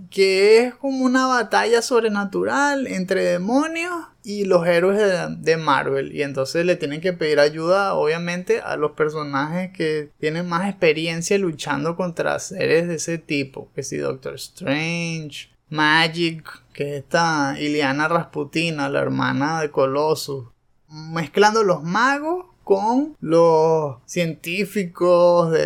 Que 0.10 0.64
es 0.64 0.76
como 0.76 1.06
una 1.06 1.28
batalla 1.28 1.82
sobrenatural 1.82 2.88
entre 2.88 3.24
demonios 3.24 3.94
y 4.24 4.46
los 4.46 4.66
héroes 4.66 5.00
de, 5.40 5.58
Marvel. 5.58 6.16
Y 6.16 6.24
entonces 6.24 6.66
le 6.66 6.76
tienen 6.76 7.02
que 7.02 7.14
pedir 7.14 7.40
ayuda, 7.40 7.94
obviamente, 7.94 8.62
a 8.62 8.78
los 8.78 8.92
personajes 8.92 9.72
que 9.74 10.12
tienen 10.20 10.50
más 10.50 10.68
experiencia 10.70 11.38
luchando 11.38 11.96
contra 11.96 12.40
seres 12.40 12.88
de 12.88 12.96
ese 12.96 13.20
tipo. 13.20 13.72
Que 13.76 13.84
si 13.84 13.98
Doctor 13.98 14.36
Strange, 14.36 15.50
Magic, 15.70 16.48
que 16.74 16.96
es 16.96 17.04
esta 17.04 17.56
Iliana 17.60 18.08
Rasputina, 18.08 18.90
la 18.90 19.02
hermana 19.02 19.62
de 19.62 19.70
Colossus. 19.70 20.48
Mezclando 20.90 21.64
los 21.64 21.84
magos 21.84 22.46
con 22.68 23.16
los 23.22 23.96
científicos 24.06 25.58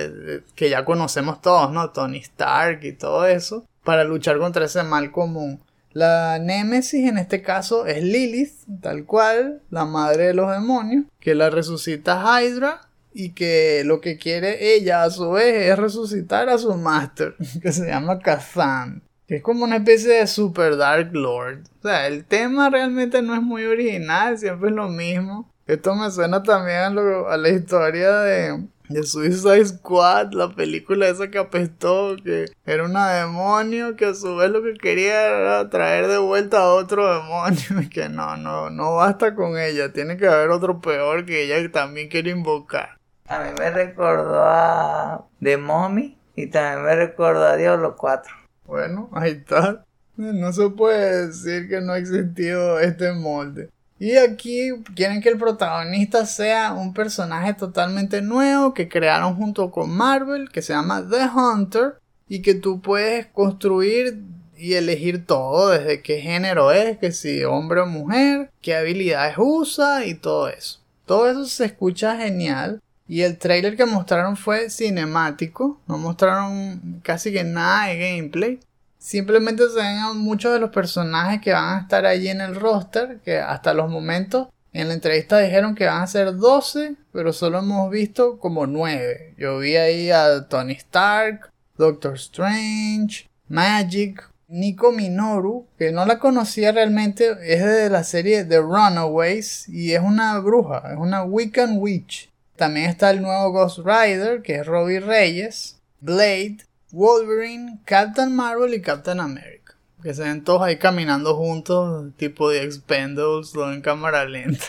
que 0.53 0.69
ya 0.69 0.85
conocemos 0.85 1.41
todos, 1.41 1.71
¿no? 1.71 1.89
Tony 1.89 2.19
Stark 2.19 2.83
y 2.83 2.93
todo 2.93 3.25
eso, 3.25 3.65
para 3.83 4.03
luchar 4.03 4.37
contra 4.37 4.65
ese 4.65 4.83
mal 4.83 5.11
común. 5.11 5.59
La 5.93 6.37
Némesis 6.37 7.09
en 7.09 7.17
este 7.17 7.41
caso 7.41 7.87
es 7.87 8.03
Lilith, 8.03 8.53
tal 8.81 9.05
cual, 9.05 9.63
la 9.71 9.85
madre 9.85 10.27
de 10.27 10.33
los 10.35 10.51
demonios, 10.51 11.05
que 11.19 11.33
la 11.33 11.49
resucita 11.49 12.21
Hydra 12.23 12.81
y 13.15 13.31
que 13.31 13.81
lo 13.83 13.99
que 13.99 14.17
quiere 14.17 14.75
ella 14.75 15.03
a 15.03 15.09
su 15.09 15.31
vez 15.31 15.71
es 15.71 15.79
resucitar 15.79 16.49
a 16.49 16.59
su 16.59 16.71
master, 16.75 17.35
que 17.63 17.71
se 17.71 17.87
llama 17.87 18.19
Kazan. 18.19 19.01
Que 19.27 19.37
es 19.37 19.41
como 19.41 19.63
una 19.63 19.77
especie 19.77 20.11
de 20.11 20.27
Super 20.27 20.77
Dark 20.77 21.09
Lord. 21.13 21.63
O 21.79 21.87
sea, 21.87 22.05
el 22.05 22.25
tema 22.25 22.69
realmente 22.69 23.23
no 23.23 23.33
es 23.33 23.41
muy 23.41 23.65
original, 23.65 24.37
siempre 24.37 24.69
es 24.69 24.75
lo 24.75 24.87
mismo. 24.87 25.50
Esto 25.71 25.95
me 25.95 26.11
suena 26.11 26.43
también 26.43 26.99
a, 27.29 27.37
la 27.37 27.47
historia 27.47 28.11
de, 28.19 28.67
de 28.89 29.03
Suicide 29.03 29.65
Squad, 29.65 30.33
la 30.33 30.53
película 30.53 31.07
esa 31.07 31.29
que 31.29 31.37
apestó, 31.37 32.17
que 32.21 32.47
era 32.65 32.83
una 32.83 33.13
demonio 33.13 33.95
que 33.95 34.07
a 34.07 34.13
su 34.13 34.35
vez 34.35 34.51
lo 34.51 34.61
que 34.63 34.73
quería 34.73 35.27
era 35.27 35.69
traer 35.69 36.07
de 36.07 36.17
vuelta 36.17 36.59
a 36.59 36.73
otro 36.73 37.21
demonio 37.21 37.81
y 37.83 37.87
que 37.87 38.09
no, 38.09 38.35
no, 38.35 38.69
no 38.69 38.95
basta 38.95 39.33
con 39.33 39.57
ella, 39.57 39.93
tiene 39.93 40.17
que 40.17 40.27
haber 40.27 40.49
otro 40.49 40.81
peor 40.81 41.25
que 41.25 41.43
ella 41.43 41.71
también 41.71 42.09
quiere 42.09 42.31
invocar. 42.31 42.97
A 43.29 43.39
mí 43.39 43.51
me 43.57 43.71
recordó 43.71 44.43
a 44.43 45.25
The 45.41 45.55
Mommy 45.55 46.17
y 46.35 46.47
también 46.47 46.83
me 46.83 46.95
recordó 46.97 47.45
a 47.45 47.55
Diablo 47.55 47.95
4. 47.95 48.29
Bueno, 48.65 49.09
ahí 49.13 49.31
está. 49.31 49.85
No 50.17 50.51
se 50.51 50.69
puede 50.69 51.27
decir 51.27 51.69
que 51.69 51.79
no 51.79 51.93
ha 51.93 51.97
existido 51.97 52.77
este 52.81 53.13
molde. 53.13 53.69
Y 54.01 54.17
aquí 54.17 54.71
quieren 54.95 55.21
que 55.21 55.29
el 55.29 55.37
protagonista 55.37 56.25
sea 56.25 56.73
un 56.73 56.91
personaje 56.91 57.53
totalmente 57.53 58.23
nuevo 58.23 58.73
que 58.73 58.89
crearon 58.89 59.35
junto 59.35 59.69
con 59.69 59.91
Marvel, 59.91 60.49
que 60.49 60.63
se 60.63 60.73
llama 60.73 61.07
The 61.07 61.27
Hunter, 61.27 61.99
y 62.27 62.41
que 62.41 62.55
tú 62.55 62.81
puedes 62.81 63.27
construir 63.27 64.23
y 64.57 64.73
elegir 64.73 65.27
todo, 65.27 65.69
desde 65.69 66.01
qué 66.01 66.19
género 66.19 66.71
es, 66.71 66.97
que 66.97 67.11
si 67.11 67.43
hombre 67.43 67.81
o 67.81 67.85
mujer, 67.85 68.49
qué 68.59 68.75
habilidades 68.75 69.35
usa 69.37 70.03
y 70.03 70.15
todo 70.15 70.49
eso. 70.49 70.79
Todo 71.05 71.29
eso 71.29 71.45
se 71.45 71.65
escucha 71.65 72.17
genial. 72.17 72.81
Y 73.07 73.21
el 73.21 73.37
trailer 73.37 73.77
que 73.77 73.85
mostraron 73.85 74.35
fue 74.35 74.71
cinemático, 74.71 75.79
no 75.85 75.99
mostraron 75.99 77.01
casi 77.03 77.31
que 77.31 77.43
nada 77.43 77.89
de 77.89 77.99
gameplay. 77.99 78.59
Simplemente 79.01 79.67
se 79.67 79.77
ven 79.77 80.17
muchos 80.19 80.53
de 80.53 80.59
los 80.59 80.69
personajes 80.69 81.41
que 81.41 81.53
van 81.53 81.75
a 81.75 81.81
estar 81.81 82.05
allí 82.05 82.27
en 82.27 82.39
el 82.39 82.53
roster, 82.53 83.19
que 83.25 83.39
hasta 83.39 83.73
los 83.73 83.89
momentos 83.89 84.49
en 84.73 84.89
la 84.89 84.93
entrevista 84.93 85.39
dijeron 85.39 85.73
que 85.73 85.87
van 85.87 86.03
a 86.03 86.07
ser 86.07 86.35
12, 86.35 86.97
pero 87.11 87.33
solo 87.33 87.57
hemos 87.59 87.89
visto 87.89 88.37
como 88.37 88.67
9. 88.67 89.33
Yo 89.39 89.57
vi 89.57 89.75
ahí 89.75 90.11
a 90.11 90.47
Tony 90.47 90.73
Stark, 90.73 91.49
Doctor 91.77 92.13
Strange, 92.13 93.27
Magic, 93.47 94.29
Nico 94.47 94.91
Minoru, 94.91 95.65
que 95.79 95.91
no 95.91 96.05
la 96.05 96.19
conocía 96.19 96.71
realmente, 96.71 97.31
es 97.41 97.65
de 97.65 97.89
la 97.89 98.03
serie 98.03 98.45
The 98.45 98.59
Runaways 98.59 99.67
y 99.67 99.93
es 99.93 100.01
una 100.01 100.37
bruja, 100.37 100.83
es 100.91 100.99
una 100.99 101.23
Wiccan 101.23 101.79
Witch. 101.79 102.29
También 102.55 102.87
está 102.87 103.09
el 103.09 103.23
nuevo 103.23 103.51
Ghost 103.51 103.79
Rider, 103.79 104.43
que 104.43 104.57
es 104.57 104.67
Robbie 104.67 104.99
Reyes, 104.99 105.79
Blade, 106.01 106.57
Wolverine, 106.91 107.79
Captain 107.85 108.35
Marvel 108.35 108.73
y 108.73 108.81
Captain 108.81 109.19
America. 109.19 109.75
Que 110.01 110.13
se 110.13 110.23
ven 110.23 110.43
todos 110.43 110.63
ahí 110.63 110.77
caminando 110.77 111.35
juntos, 111.35 112.11
tipo 112.17 112.49
de 112.49 112.63
Expendables, 112.63 113.51
todo 113.51 113.71
en 113.71 113.81
cámara 113.81 114.25
lenta. 114.25 114.65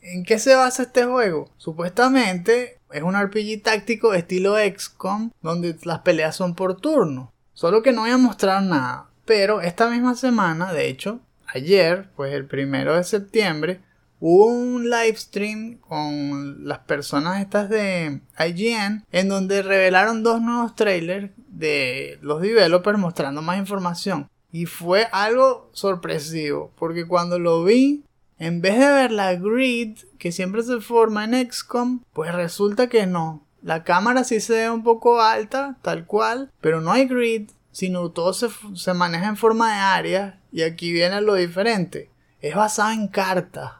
¿En 0.00 0.22
qué 0.24 0.38
se 0.38 0.54
basa 0.54 0.82
este 0.82 1.04
juego? 1.04 1.50
Supuestamente 1.56 2.78
es 2.92 3.02
un 3.02 3.18
RPG 3.18 3.62
táctico 3.62 4.14
estilo 4.14 4.56
XCOM, 4.56 5.30
donde 5.42 5.76
las 5.84 6.00
peleas 6.00 6.36
son 6.36 6.54
por 6.54 6.80
turno. 6.80 7.32
Solo 7.54 7.82
que 7.82 7.92
no 7.92 8.02
voy 8.02 8.10
a 8.10 8.18
mostrar 8.18 8.62
nada. 8.62 9.08
Pero 9.24 9.62
esta 9.62 9.88
misma 9.88 10.14
semana, 10.14 10.72
de 10.72 10.88
hecho, 10.88 11.20
ayer, 11.46 12.10
pues 12.16 12.34
el 12.34 12.46
primero 12.46 12.96
de 12.96 13.04
septiembre, 13.04 13.80
hubo 14.20 14.46
un 14.46 14.90
live 14.90 15.16
stream 15.16 15.78
con 15.78 16.66
las 16.66 16.80
personas 16.80 17.40
estas 17.40 17.68
de 17.68 18.20
IGN 18.38 19.04
en 19.12 19.28
donde 19.28 19.62
revelaron 19.62 20.22
dos 20.22 20.40
nuevos 20.40 20.74
trailers 20.74 21.30
de 21.54 22.18
los 22.22 22.40
developers 22.40 22.98
mostrando 22.98 23.42
más 23.42 23.58
información. 23.58 24.28
Y 24.52 24.66
fue 24.66 25.08
algo 25.12 25.70
sorpresivo, 25.72 26.72
porque 26.76 27.06
cuando 27.06 27.38
lo 27.38 27.64
vi, 27.64 28.04
en 28.38 28.60
vez 28.60 28.78
de 28.78 28.92
ver 28.92 29.10
la 29.10 29.34
grid 29.34 29.98
que 30.18 30.32
siempre 30.32 30.62
se 30.62 30.80
forma 30.80 31.24
en 31.24 31.50
XCOM, 31.50 32.02
pues 32.12 32.32
resulta 32.34 32.88
que 32.88 33.06
no. 33.06 33.42
La 33.62 33.82
cámara 33.82 34.24
sí 34.24 34.40
se 34.40 34.52
ve 34.52 34.70
un 34.70 34.84
poco 34.84 35.20
alta, 35.20 35.76
tal 35.82 36.06
cual, 36.06 36.52
pero 36.60 36.80
no 36.80 36.92
hay 36.92 37.06
grid, 37.06 37.50
sino 37.72 38.10
todo 38.10 38.32
se, 38.32 38.48
se 38.74 38.94
maneja 38.94 39.26
en 39.26 39.36
forma 39.36 39.72
de 39.72 39.80
área. 39.80 40.40
Y 40.52 40.62
aquí 40.62 40.92
viene 40.92 41.20
lo 41.20 41.34
diferente. 41.34 42.10
Es 42.40 42.54
basado 42.54 42.92
en 42.92 43.08
cartas 43.08 43.72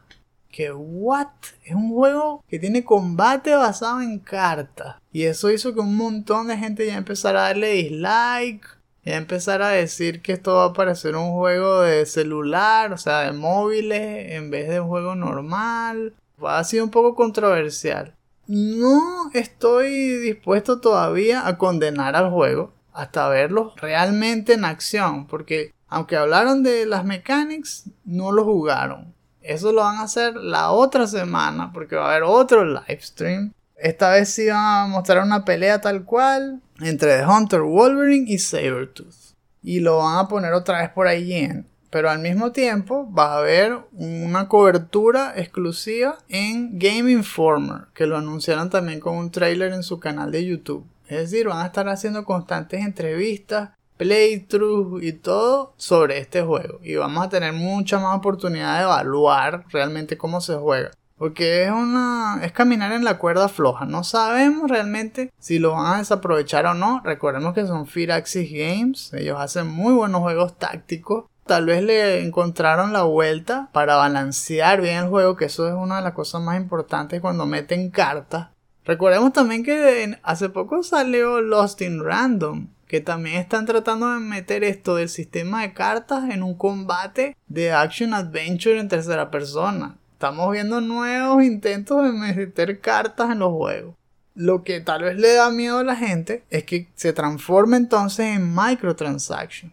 que 0.50 0.72
what 0.72 1.28
es 1.64 1.74
un 1.74 1.90
juego 1.90 2.44
que 2.48 2.60
tiene 2.60 2.84
combate 2.84 3.54
basado 3.56 4.00
en 4.00 4.20
cartas 4.20 4.96
y 5.14 5.26
eso 5.26 5.48
hizo 5.52 5.72
que 5.72 5.78
un 5.78 5.96
montón 5.96 6.48
de 6.48 6.58
gente 6.58 6.84
ya 6.84 6.96
empezara 6.96 7.44
a 7.44 7.48
darle 7.50 7.68
dislike 7.68 8.66
Ya 9.04 9.16
empezar 9.16 9.62
a 9.62 9.68
decir 9.68 10.20
que 10.22 10.32
esto 10.32 10.56
va 10.56 10.64
a 10.64 10.72
parecer 10.72 11.14
un 11.14 11.30
juego 11.30 11.82
de 11.82 12.04
celular, 12.04 12.92
o 12.92 12.98
sea, 12.98 13.20
de 13.20 13.32
móviles, 13.32 14.32
en 14.32 14.50
vez 14.50 14.68
de 14.68 14.80
un 14.80 14.88
juego 14.88 15.14
normal. 15.14 16.14
Ha 16.44 16.64
sido 16.64 16.82
un 16.82 16.90
poco 16.90 17.14
controversial. 17.14 18.16
No 18.48 19.30
estoy 19.34 20.16
dispuesto 20.18 20.80
todavía 20.80 21.46
a 21.46 21.58
condenar 21.58 22.16
al 22.16 22.30
juego 22.30 22.72
hasta 22.92 23.28
verlo 23.28 23.72
realmente 23.76 24.54
en 24.54 24.64
acción, 24.64 25.28
porque 25.28 25.72
aunque 25.86 26.16
hablaron 26.16 26.64
de 26.64 26.86
las 26.86 27.04
mechanics, 27.04 27.84
no 28.04 28.32
lo 28.32 28.44
jugaron. 28.44 29.14
Eso 29.42 29.70
lo 29.70 29.82
van 29.82 29.98
a 29.98 30.02
hacer 30.02 30.34
la 30.34 30.72
otra 30.72 31.06
semana, 31.06 31.70
porque 31.72 31.94
va 31.94 32.06
a 32.06 32.10
haber 32.10 32.24
otro 32.24 32.64
live 32.64 33.00
stream. 33.00 33.52
Esta 33.76 34.10
vez 34.10 34.28
sí 34.30 34.48
van 34.48 34.84
a 34.84 34.86
mostrar 34.86 35.22
una 35.22 35.44
pelea 35.44 35.80
tal 35.80 36.04
cual 36.04 36.60
entre 36.80 37.18
The 37.18 37.26
Hunter 37.26 37.60
Wolverine 37.60 38.30
y 38.30 38.38
Sabertooth. 38.38 39.34
Y 39.62 39.80
lo 39.80 39.98
van 39.98 40.18
a 40.18 40.28
poner 40.28 40.52
otra 40.52 40.80
vez 40.80 40.90
por 40.90 41.06
ahí 41.06 41.32
en 41.32 41.66
pero 41.94 42.10
al 42.10 42.18
mismo 42.18 42.50
tiempo 42.50 43.08
va 43.16 43.34
a 43.34 43.38
haber 43.38 43.78
una 43.92 44.48
cobertura 44.48 45.32
exclusiva 45.36 46.18
en 46.28 46.76
Game 46.76 47.12
Informer, 47.12 47.82
que 47.94 48.06
lo 48.06 48.16
anunciaron 48.16 48.68
también 48.68 48.98
con 48.98 49.16
un 49.16 49.30
trailer 49.30 49.72
en 49.72 49.84
su 49.84 50.00
canal 50.00 50.32
de 50.32 50.44
YouTube. 50.44 50.84
Es 51.06 51.30
decir, 51.30 51.46
van 51.46 51.62
a 51.62 51.66
estar 51.66 51.88
haciendo 51.88 52.24
constantes 52.24 52.84
entrevistas, 52.84 53.70
playthroughs 53.96 55.04
y 55.04 55.12
todo 55.12 55.74
sobre 55.76 56.18
este 56.18 56.42
juego. 56.42 56.80
Y 56.82 56.96
vamos 56.96 57.24
a 57.24 57.28
tener 57.28 57.52
mucha 57.52 58.00
más 58.00 58.18
oportunidad 58.18 58.76
de 58.78 58.82
evaluar 58.82 59.64
realmente 59.70 60.18
cómo 60.18 60.40
se 60.40 60.56
juega. 60.56 60.90
Porque 61.16 61.64
es 61.64 61.70
una. 61.70 62.40
es 62.42 62.52
caminar 62.52 62.92
en 62.92 63.04
la 63.04 63.18
cuerda 63.18 63.48
floja. 63.48 63.86
No 63.86 64.04
sabemos 64.04 64.70
realmente 64.70 65.32
si 65.38 65.58
lo 65.58 65.72
van 65.72 65.94
a 65.94 65.98
desaprovechar 65.98 66.66
o 66.66 66.74
no. 66.74 67.00
Recordemos 67.04 67.54
que 67.54 67.66
son 67.66 67.86
Firaxis 67.86 68.50
Games. 68.50 69.12
Ellos 69.14 69.38
hacen 69.38 69.68
muy 69.68 69.94
buenos 69.94 70.22
juegos 70.22 70.58
tácticos. 70.58 71.26
Tal 71.46 71.66
vez 71.66 71.82
le 71.82 72.24
encontraron 72.24 72.92
la 72.92 73.02
vuelta 73.02 73.68
para 73.72 73.96
balancear 73.96 74.80
bien 74.80 75.04
el 75.04 75.08
juego, 75.08 75.36
que 75.36 75.44
eso 75.44 75.68
es 75.68 75.74
una 75.74 75.96
de 75.96 76.02
las 76.02 76.14
cosas 76.14 76.40
más 76.40 76.56
importantes 76.56 77.20
cuando 77.20 77.44
meten 77.44 77.90
cartas. 77.90 78.48
Recordemos 78.84 79.32
también 79.32 79.62
que 79.62 80.18
hace 80.22 80.48
poco 80.48 80.82
salió 80.82 81.40
Lost 81.40 81.82
in 81.82 82.02
Random, 82.02 82.68
que 82.86 83.00
también 83.00 83.36
están 83.36 83.66
tratando 83.66 84.12
de 84.12 84.20
meter 84.20 84.64
esto 84.64 84.96
del 84.96 85.08
sistema 85.08 85.62
de 85.62 85.74
cartas 85.74 86.30
en 86.30 86.42
un 86.42 86.54
combate 86.54 87.36
de 87.46 87.72
action 87.72 88.14
adventure 88.14 88.78
en 88.78 88.88
tercera 88.88 89.30
persona. 89.30 89.98
Estamos 90.24 90.52
viendo 90.52 90.80
nuevos 90.80 91.44
intentos 91.44 92.02
de 92.02 92.10
meter 92.10 92.80
cartas 92.80 93.30
en 93.30 93.40
los 93.40 93.52
juegos. 93.52 93.94
Lo 94.34 94.64
que 94.64 94.80
tal 94.80 95.02
vez 95.02 95.18
le 95.18 95.34
da 95.34 95.50
miedo 95.50 95.80
a 95.80 95.84
la 95.84 95.96
gente 95.96 96.44
es 96.48 96.64
que 96.64 96.88
se 96.94 97.12
transforme 97.12 97.76
entonces 97.76 98.34
en 98.34 98.54
microtransaction 98.54 99.70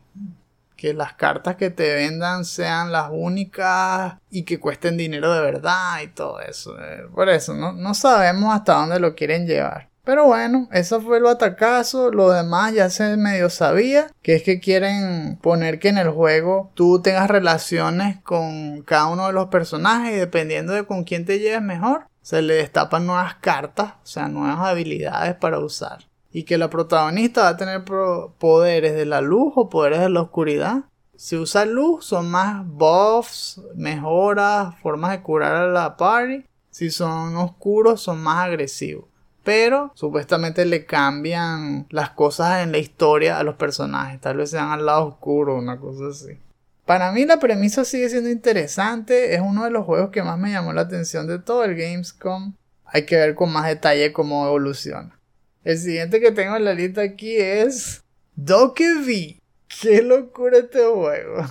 que 0.75 0.93
las 0.93 1.13
cartas 1.13 1.55
que 1.55 1.69
te 1.69 1.95
vendan 1.95 2.43
sean 2.43 2.91
las 2.91 3.11
únicas 3.13 4.15
y 4.29 4.43
que 4.43 4.59
cuesten 4.59 4.97
dinero 4.97 5.31
de 5.31 5.39
verdad 5.39 6.01
y 6.03 6.07
todo 6.07 6.41
eso. 6.41 6.77
Eh, 6.77 7.07
por 7.15 7.29
eso, 7.29 7.53
no, 7.53 7.71
no 7.71 7.93
sabemos 7.93 8.53
hasta 8.53 8.73
dónde 8.73 8.99
lo 8.99 9.15
quieren 9.15 9.47
llevar. 9.47 9.90
Pero 10.03 10.25
bueno, 10.25 10.67
eso 10.71 11.01
fue 11.01 11.17
el 11.17 11.23
batacazo. 11.23 12.11
Lo 12.11 12.31
demás 12.31 12.73
ya 12.73 12.89
se 12.89 13.17
medio 13.17 13.49
sabía. 13.49 14.07
Que 14.21 14.35
es 14.35 14.43
que 14.43 14.59
quieren 14.59 15.37
poner 15.41 15.79
que 15.79 15.89
en 15.89 15.97
el 15.97 16.09
juego 16.09 16.71
tú 16.73 17.01
tengas 17.01 17.29
relaciones 17.29 18.19
con 18.21 18.81
cada 18.83 19.07
uno 19.07 19.27
de 19.27 19.33
los 19.33 19.47
personajes. 19.47 20.13
Y 20.13 20.17
dependiendo 20.17 20.73
de 20.73 20.85
con 20.85 21.03
quién 21.03 21.25
te 21.25 21.39
lleves 21.39 21.61
mejor, 21.61 22.07
se 22.21 22.41
le 22.41 22.55
destapan 22.55 23.05
nuevas 23.05 23.35
cartas. 23.35 23.93
O 24.03 24.07
sea, 24.07 24.27
nuevas 24.27 24.59
habilidades 24.59 25.35
para 25.35 25.59
usar 25.59 26.11
y 26.31 26.43
que 26.43 26.57
la 26.57 26.69
protagonista 26.69 27.43
va 27.43 27.49
a 27.49 27.57
tener 27.57 27.83
poderes 27.83 28.95
de 28.95 29.05
la 29.05 29.21
luz 29.21 29.53
o 29.55 29.69
poderes 29.69 29.99
de 29.99 30.09
la 30.09 30.21
oscuridad. 30.21 30.85
Si 31.15 31.35
usa 31.37 31.65
luz 31.65 32.05
son 32.05 32.31
más 32.31 32.65
buffs, 32.65 33.61
mejoras, 33.75 34.75
formas 34.79 35.11
de 35.11 35.21
curar 35.21 35.55
a 35.55 35.67
la 35.67 35.97
party. 35.97 36.45
Si 36.69 36.89
son 36.89 37.35
oscuros 37.35 38.01
son 38.01 38.23
más 38.23 38.45
agresivos. 38.45 39.05
Pero 39.43 39.91
supuestamente 39.95 40.65
le 40.65 40.85
cambian 40.85 41.87
las 41.89 42.11
cosas 42.11 42.63
en 42.63 42.71
la 42.71 42.77
historia 42.77 43.39
a 43.39 43.43
los 43.43 43.55
personajes. 43.55 44.21
Tal 44.21 44.37
vez 44.37 44.51
sean 44.51 44.69
al 44.69 44.85
lado 44.85 45.07
oscuro, 45.07 45.57
una 45.57 45.79
cosa 45.79 46.09
así. 46.09 46.37
Para 46.85 47.11
mí 47.11 47.25
la 47.25 47.39
premisa 47.39 47.85
sigue 47.85 48.09
siendo 48.09 48.29
interesante. 48.29 49.33
Es 49.33 49.41
uno 49.41 49.63
de 49.63 49.71
los 49.71 49.85
juegos 49.85 50.11
que 50.11 50.23
más 50.23 50.37
me 50.37 50.51
llamó 50.51 50.73
la 50.73 50.81
atención 50.81 51.27
de 51.27 51.39
todo 51.39 51.63
el 51.63 51.75
Gamescom. 51.75 52.53
Hay 52.85 53.05
que 53.05 53.15
ver 53.15 53.35
con 53.35 53.51
más 53.51 53.67
detalle 53.67 54.13
cómo 54.13 54.45
evoluciona. 54.45 55.17
El 55.63 55.77
siguiente 55.77 56.19
que 56.19 56.31
tengo 56.31 56.55
en 56.55 56.65
la 56.65 56.73
lista 56.73 57.01
aquí 57.01 57.37
es 57.37 58.03
V. 58.35 59.39
¡Qué 59.81 60.01
locura 60.01 60.57
este 60.57 60.83
juego! 60.83 61.45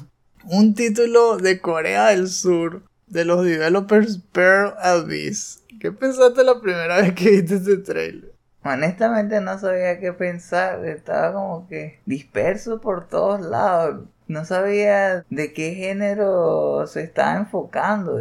Un 0.44 0.74
título 0.74 1.38
de 1.38 1.60
Corea 1.60 2.08
del 2.08 2.28
Sur 2.28 2.82
de 3.10 3.24
los 3.24 3.44
developers 3.44 4.18
Pearl 4.32 4.74
Abyss. 4.78 5.62
¿Qué 5.80 5.92
pensaste 5.92 6.42
la 6.44 6.60
primera 6.60 6.96
vez 6.98 7.12
que 7.14 7.30
viste 7.30 7.56
este 7.56 7.76
trailer? 7.78 8.32
Honestamente 8.62 9.40
no 9.40 9.58
sabía 9.58 9.98
qué 10.00 10.12
pensar, 10.12 10.84
estaba 10.84 11.32
como 11.32 11.66
que 11.66 12.00
disperso 12.06 12.80
por 12.80 13.08
todos 13.08 13.40
lados. 13.40 14.06
No 14.28 14.44
sabía 14.44 15.24
de 15.28 15.52
qué 15.52 15.74
género 15.74 16.86
se 16.86 17.02
estaba 17.02 17.36
enfocando. 17.36 18.20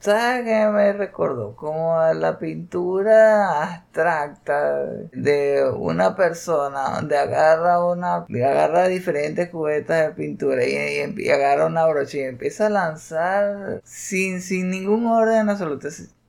¿Sabes 0.00 0.44
qué 0.44 0.66
me 0.72 0.92
recordó? 0.92 1.56
Como 1.56 1.98
la 2.14 2.38
pintura 2.38 3.64
abstracta 3.64 4.84
de 5.12 5.64
una 5.76 6.14
persona 6.14 6.90
donde 6.96 7.16
agarra 7.18 7.84
una, 7.84 8.16
agarra 8.18 8.86
diferentes 8.86 9.48
cubetas 9.50 10.06
de 10.08 10.14
pintura 10.14 10.64
y, 10.64 11.28
agarra 11.30 11.66
una 11.66 11.84
brocha 11.86 12.18
y 12.18 12.20
empieza 12.20 12.66
a 12.66 12.70
lanzar 12.70 13.80
sin, 13.84 14.40
sin 14.40 14.70
ningún 14.70 15.06
orden 15.06 15.50
absoluto. 15.50 15.88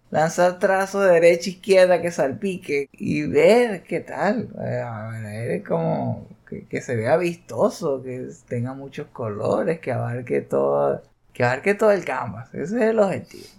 Lanzar 0.10 0.58
trazos 0.58 1.06
de 1.06 1.12
derecha 1.12 1.50
a 1.50 1.54
izquierda 1.54 2.02
que 2.02 2.12
salpique 2.12 2.90
y 2.92 3.28
ver 3.28 3.84
qué 3.84 4.00
tal. 4.00 4.48
ver 4.48 5.64
como 5.64 6.28
que, 6.50 6.66
que 6.66 6.82
se 6.82 6.96
vea 6.96 7.18
vistoso, 7.18 8.02
que 8.02 8.30
tenga 8.48 8.74
muchos 8.74 9.08
colores, 9.08 9.80
que 9.80 9.92
abarque 9.92 10.42
todo, 10.42 11.04
que 11.34 11.44
abarque 11.44 11.76
todo 11.76 11.92
el 11.92 12.04
canvas. 12.06 12.52
Ese 12.56 12.78
es 12.78 12.82
el 12.82 13.00
objetivo 13.00 13.59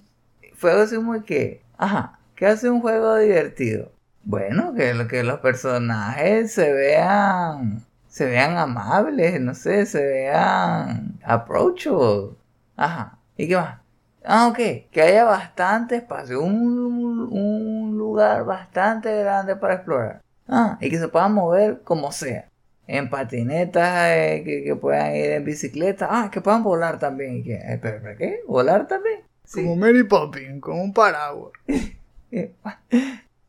fue 0.61 0.73
así 0.73 0.99
muy 0.99 1.23
que, 1.23 1.63
ajá, 1.79 2.19
¿qué 2.37 2.47
hace 2.47 2.69
un 2.69 2.83
juego 2.83 3.17
divertido? 3.17 3.93
Bueno, 4.25 4.75
que, 4.75 5.07
que 5.09 5.25
los 5.25 5.41
personajes 5.41 6.53
se 6.53 6.71
vean, 6.71 7.83
se 8.09 8.27
vean 8.27 8.59
amables, 8.59 9.41
no 9.41 9.55
sé, 9.55 9.87
se 9.87 10.05
vean 10.05 11.19
approachable. 11.25 12.37
Ajá, 12.77 13.19
¿y 13.39 13.49
qué 13.49 13.57
más? 13.57 13.79
Ah, 14.23 14.49
ok, 14.49 14.59
que 14.91 15.01
haya 15.01 15.25
bastante 15.25 15.97
espacio, 15.97 16.43
un, 16.43 17.29
un 17.33 17.97
lugar 17.97 18.45
bastante 18.45 19.17
grande 19.19 19.57
para 19.57 19.75
explorar. 19.75 20.21
Ah, 20.47 20.77
y 20.79 20.91
que 20.91 20.99
se 20.99 21.09
puedan 21.09 21.33
mover 21.33 21.81
como 21.85 22.13
sea. 22.13 22.49
En 22.87 23.09
patinetas, 23.09 24.11
eh, 24.11 24.43
que, 24.45 24.77
puedan 24.77 25.15
ir 25.15 25.31
en 25.31 25.45
bicicleta. 25.45 26.09
Ah, 26.11 26.31
que 26.31 26.41
puedan 26.41 26.65
volar 26.65 26.99
también. 26.99 27.37
¿Y 27.37 27.45
que, 27.45 27.55
eh, 27.55 27.79
¿Pero 27.81 28.03
qué? 28.19 28.41
¿Volar 28.49 28.89
también? 28.89 29.30
Como 29.53 29.77
Mary 29.77 30.05
Poppins, 30.05 30.61
con 30.61 30.79
un 30.79 30.93
paraguas. 30.93 31.53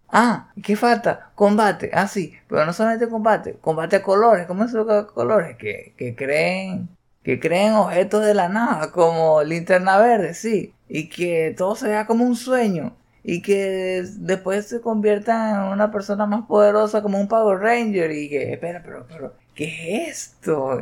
ah, 0.09 0.51
¿qué 0.63 0.75
falta? 0.75 1.31
Combate. 1.35 1.91
Ah, 1.93 2.07
sí, 2.07 2.33
pero 2.47 2.65
no 2.65 2.73
solamente 2.73 3.07
combate, 3.07 3.57
combate 3.61 3.97
a 3.97 4.03
colores. 4.03 4.47
¿Cómo 4.47 4.63
eso 4.63 4.83
de 4.83 5.05
colores? 5.07 5.57
Que, 5.57 5.93
que 5.97 6.15
creen 6.15 6.89
que 7.23 7.39
creen 7.39 7.73
objetos 7.73 8.25
de 8.25 8.33
la 8.33 8.49
nada, 8.49 8.91
como 8.91 9.43
linterna 9.43 9.97
verde, 9.99 10.33
sí, 10.33 10.73
y 10.87 11.09
que 11.09 11.53
todo 11.57 11.75
se 11.75 11.87
vea 11.87 12.07
como 12.07 12.25
un 12.25 12.35
sueño, 12.35 12.95
y 13.23 13.41
que 13.41 14.03
después 14.17 14.67
se 14.67 14.81
conviertan 14.81 15.65
en 15.65 15.71
una 15.71 15.91
persona 15.91 16.25
más 16.25 16.45
poderosa 16.47 17.01
como 17.01 17.19
un 17.19 17.27
Power 17.27 17.59
Ranger, 17.59 18.11
y 18.11 18.29
que, 18.29 18.53
espera, 18.53 18.81
pero, 18.83 19.05
pero, 19.07 19.33
¿qué 19.53 20.07
es 20.07 20.35
esto? 20.39 20.81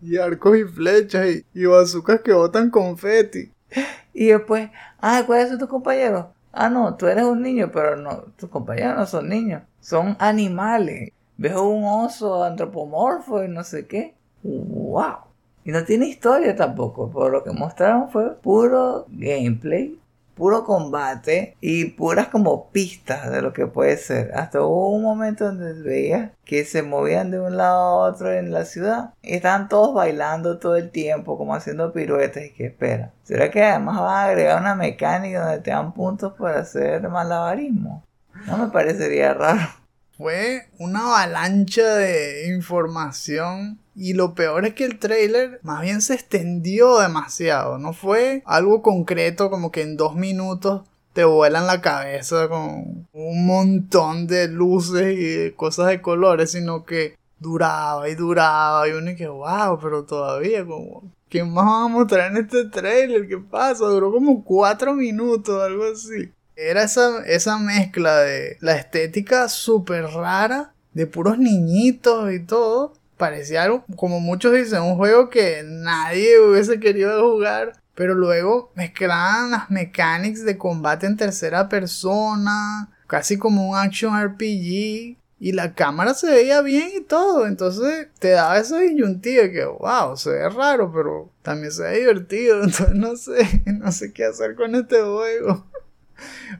Y 0.00 0.18
arcos 0.18 0.58
y 0.58 0.64
flechas 0.64 1.26
y, 1.26 1.44
y 1.54 1.64
bazucas 1.64 2.20
que 2.20 2.32
botan 2.32 2.70
confeti. 2.70 3.50
Y 4.18 4.26
después, 4.26 4.68
ah, 5.00 5.22
¿cuáles 5.24 5.48
son 5.48 5.60
tus 5.60 5.68
compañeros? 5.68 6.26
Ah, 6.50 6.68
no, 6.68 6.96
tú 6.96 7.06
eres 7.06 7.22
un 7.22 7.40
niño, 7.40 7.70
pero 7.72 7.94
no, 7.94 8.24
tus 8.36 8.50
compañeros 8.50 8.96
no 8.96 9.06
son 9.06 9.28
niños, 9.28 9.62
son 9.78 10.16
animales. 10.18 11.12
Veo 11.36 11.68
un 11.68 11.84
oso 11.84 12.42
antropomorfo 12.42 13.44
y 13.44 13.48
no 13.48 13.62
sé 13.62 13.86
qué. 13.86 14.16
¡Wow! 14.42 15.18
Y 15.64 15.70
no 15.70 15.84
tiene 15.84 16.08
historia 16.08 16.56
tampoco, 16.56 17.08
por 17.08 17.30
lo 17.30 17.44
que 17.44 17.52
mostraron 17.52 18.08
fue 18.10 18.34
puro 18.34 19.06
gameplay 19.08 20.00
puro 20.38 20.64
combate 20.64 21.56
y 21.60 21.86
puras 21.86 22.28
como 22.28 22.70
pistas 22.70 23.30
de 23.30 23.42
lo 23.42 23.52
que 23.52 23.66
puede 23.66 23.96
ser. 23.96 24.32
Hasta 24.34 24.62
hubo 24.62 24.90
un 24.90 25.02
momento 25.02 25.46
donde 25.46 25.82
veía 25.82 26.32
que 26.44 26.64
se 26.64 26.82
movían 26.82 27.32
de 27.32 27.40
un 27.40 27.56
lado 27.56 27.76
a 27.76 28.08
otro 28.08 28.32
en 28.32 28.52
la 28.52 28.64
ciudad 28.64 29.12
y 29.20 29.34
estaban 29.34 29.68
todos 29.68 29.94
bailando 29.94 30.58
todo 30.58 30.76
el 30.76 30.90
tiempo, 30.90 31.36
como 31.36 31.54
haciendo 31.54 31.92
piruetas 31.92 32.44
y 32.44 32.52
que 32.52 32.66
espera. 32.66 33.12
¿Será 33.24 33.50
que 33.50 33.62
además 33.62 33.96
van 33.96 34.14
a 34.14 34.24
agregar 34.24 34.60
una 34.60 34.76
mecánica 34.76 35.40
donde 35.40 35.60
te 35.60 35.72
dan 35.72 35.92
puntos 35.92 36.34
para 36.38 36.60
hacer 36.60 37.06
malabarismo? 37.08 38.04
No 38.46 38.56
me 38.56 38.68
parecería 38.68 39.34
raro. 39.34 39.68
Fue 40.16 40.68
una 40.78 41.00
avalancha 41.00 41.84
de 41.84 42.48
información 42.48 43.78
Y 44.00 44.14
lo 44.14 44.34
peor 44.34 44.64
es 44.64 44.74
que 44.74 44.84
el 44.84 45.00
trailer 45.00 45.58
más 45.64 45.82
bien 45.82 46.00
se 46.02 46.14
extendió 46.14 47.00
demasiado. 47.00 47.78
No 47.78 47.92
fue 47.92 48.44
algo 48.46 48.80
concreto 48.80 49.50
como 49.50 49.72
que 49.72 49.82
en 49.82 49.96
dos 49.96 50.14
minutos 50.14 50.82
te 51.14 51.24
vuelan 51.24 51.66
la 51.66 51.80
cabeza 51.80 52.48
con 52.48 53.08
un 53.12 53.46
montón 53.46 54.28
de 54.28 54.46
luces 54.46 55.18
y 55.18 55.50
cosas 55.56 55.88
de 55.88 56.00
colores, 56.00 56.52
sino 56.52 56.84
que 56.84 57.16
duraba 57.40 58.08
y 58.08 58.14
duraba 58.14 58.88
y 58.88 58.92
uno 58.92 59.16
que 59.16 59.26
wow, 59.26 59.80
pero 59.82 60.04
todavía 60.04 60.64
como 60.64 61.02
¿qué 61.28 61.42
más 61.42 61.64
vamos 61.64 61.90
a 61.90 61.94
mostrar 61.94 62.30
en 62.30 62.44
este 62.44 62.66
trailer? 62.66 63.26
¿Qué 63.26 63.38
pasa? 63.38 63.86
Duró 63.86 64.12
como 64.12 64.44
cuatro 64.44 64.94
minutos, 64.94 65.60
algo 65.60 65.82
así. 65.92 66.32
Era 66.54 66.84
esa, 66.84 67.24
esa 67.26 67.58
mezcla 67.58 68.18
de 68.18 68.58
la 68.60 68.76
estética 68.76 69.48
súper 69.48 70.04
rara, 70.04 70.72
de 70.92 71.08
puros 71.08 71.36
niñitos 71.38 72.32
y 72.32 72.40
todo. 72.40 72.92
Parecía 73.18 73.64
algo, 73.64 73.84
como 73.96 74.20
muchos 74.20 74.54
dicen, 74.54 74.80
un 74.80 74.96
juego 74.96 75.28
que 75.28 75.62
nadie 75.66 76.40
hubiese 76.40 76.80
querido 76.80 77.30
jugar. 77.30 77.72
Pero 77.94 78.14
luego 78.14 78.70
mezclaban 78.76 79.50
las 79.50 79.70
mechanics 79.70 80.44
de 80.44 80.56
combate 80.56 81.06
en 81.06 81.16
tercera 81.16 81.68
persona, 81.68 82.88
casi 83.08 83.36
como 83.38 83.68
un 83.68 83.76
action 83.76 84.16
RPG. 84.16 85.18
Y 85.40 85.52
la 85.52 85.74
cámara 85.74 86.14
se 86.14 86.30
veía 86.30 86.62
bien 86.62 86.90
y 86.96 87.00
todo. 87.00 87.46
Entonces 87.46 88.06
te 88.20 88.30
daba 88.30 88.58
esa 88.58 88.78
disyuntiva 88.78 89.50
que, 89.50 89.64
wow, 89.64 90.16
se 90.16 90.30
ve 90.30 90.48
raro, 90.48 90.92
pero 90.92 91.32
también 91.42 91.72
se 91.72 91.82
ve 91.82 91.98
divertido. 91.98 92.62
Entonces 92.62 92.94
no 92.94 93.16
sé, 93.16 93.62
no 93.66 93.90
sé 93.90 94.12
qué 94.12 94.26
hacer 94.26 94.54
con 94.54 94.76
este 94.76 95.02
juego. 95.02 95.66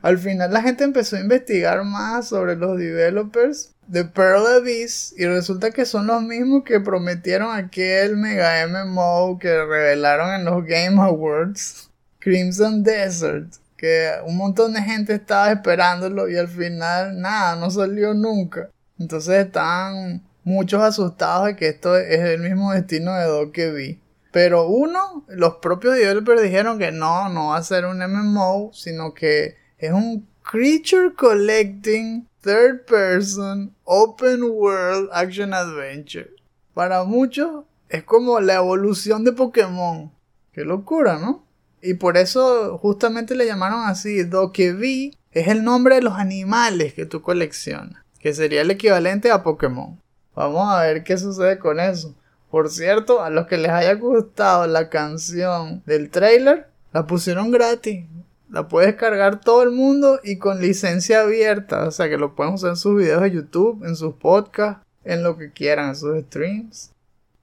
Al 0.01 0.17
final 0.17 0.53
la 0.53 0.61
gente 0.61 0.83
empezó 0.83 1.15
a 1.15 1.21
investigar 1.21 1.83
más 1.83 2.29
sobre 2.29 2.55
los 2.55 2.77
developers 2.77 3.73
de 3.87 4.05
Pearl 4.05 4.45
Abyss 4.45 5.15
y 5.17 5.25
resulta 5.25 5.71
que 5.71 5.85
son 5.85 6.07
los 6.07 6.21
mismos 6.21 6.63
que 6.63 6.79
prometieron 6.79 7.55
aquel 7.55 8.17
mega 8.17 8.67
MMO 8.67 9.39
que 9.39 9.49
revelaron 9.65 10.33
en 10.33 10.45
los 10.45 10.63
Game 10.63 11.01
Awards, 11.01 11.89
Crimson 12.19 12.83
Desert, 12.83 13.55
que 13.75 14.11
un 14.25 14.37
montón 14.37 14.73
de 14.73 14.81
gente 14.81 15.13
estaba 15.13 15.51
esperándolo 15.51 16.29
y 16.29 16.37
al 16.37 16.47
final 16.47 17.19
nada, 17.19 17.55
no 17.55 17.71
salió 17.71 18.13
nunca. 18.13 18.69
Entonces 18.99 19.45
están 19.45 20.21
muchos 20.43 20.83
asustados 20.83 21.47
de 21.47 21.55
que 21.55 21.69
esto 21.69 21.97
es 21.97 22.19
el 22.19 22.41
mismo 22.41 22.71
destino 22.73 23.15
de 23.15 23.25
Dokebi. 23.25 23.99
Pero 24.31 24.67
uno, 24.67 25.25
los 25.27 25.55
propios 25.55 25.95
developers 25.95 26.41
dijeron 26.41 26.77
que 26.77 26.91
no, 26.91 27.29
no 27.29 27.47
va 27.47 27.57
a 27.57 27.63
ser 27.63 27.85
un 27.85 27.99
MMO, 27.99 28.71
sino 28.73 29.13
que 29.13 29.57
es 29.77 29.91
un 29.91 30.27
creature 30.43 31.13
collecting 31.15 32.27
Third 32.41 32.85
Person 32.85 33.75
Open 33.83 34.43
World 34.43 35.09
Action 35.11 35.53
Adventure. 35.53 36.29
Para 36.73 37.03
muchos 37.03 37.65
es 37.89 38.03
como 38.03 38.39
la 38.39 38.55
evolución 38.55 39.23
de 39.23 39.33
Pokémon. 39.33 40.11
Qué 40.53 40.63
locura, 40.63 41.17
¿no? 41.17 41.43
Y 41.81 41.95
por 41.95 42.17
eso 42.17 42.77
justamente 42.77 43.35
le 43.35 43.45
llamaron 43.45 43.81
así. 43.85 44.23
Dokebi 44.23 45.17
es 45.31 45.47
el 45.47 45.63
nombre 45.63 45.95
de 45.95 46.01
los 46.01 46.13
animales 46.13 46.93
que 46.93 47.05
tú 47.05 47.21
coleccionas. 47.21 48.03
Que 48.19 48.33
sería 48.33 48.61
el 48.61 48.71
equivalente 48.71 49.31
a 49.31 49.43
Pokémon. 49.43 49.99
Vamos 50.35 50.71
a 50.71 50.81
ver 50.81 51.03
qué 51.03 51.17
sucede 51.17 51.57
con 51.57 51.79
eso. 51.79 52.15
Por 52.49 52.69
cierto, 52.69 53.21
a 53.21 53.29
los 53.29 53.47
que 53.47 53.57
les 53.57 53.71
haya 53.71 53.93
gustado 53.93 54.65
la 54.65 54.89
canción 54.89 55.83
del 55.85 56.09
trailer, 56.09 56.67
la 56.91 57.05
pusieron 57.05 57.51
gratis. 57.51 58.05
La 58.49 58.67
puedes 58.67 58.95
cargar 58.95 59.39
todo 59.41 59.61
el 59.61 59.69
mundo 59.69 60.19
y 60.23 60.37
con 60.37 60.59
licencia 60.59 61.21
abierta. 61.21 61.87
O 61.87 61.91
sea 61.91 62.09
que 62.09 62.17
lo 62.17 62.35
pueden 62.35 62.55
usar 62.55 62.71
en 62.71 62.75
sus 62.77 62.97
videos 62.97 63.21
de 63.21 63.31
YouTube, 63.31 63.85
en 63.85 63.95
sus 63.95 64.15
podcasts, 64.15 64.83
en 65.03 65.21
lo 65.21 65.37
que 65.37 65.51
quieran, 65.51 65.89
en 65.89 65.95
sus 65.95 66.19
streams. 66.23 66.91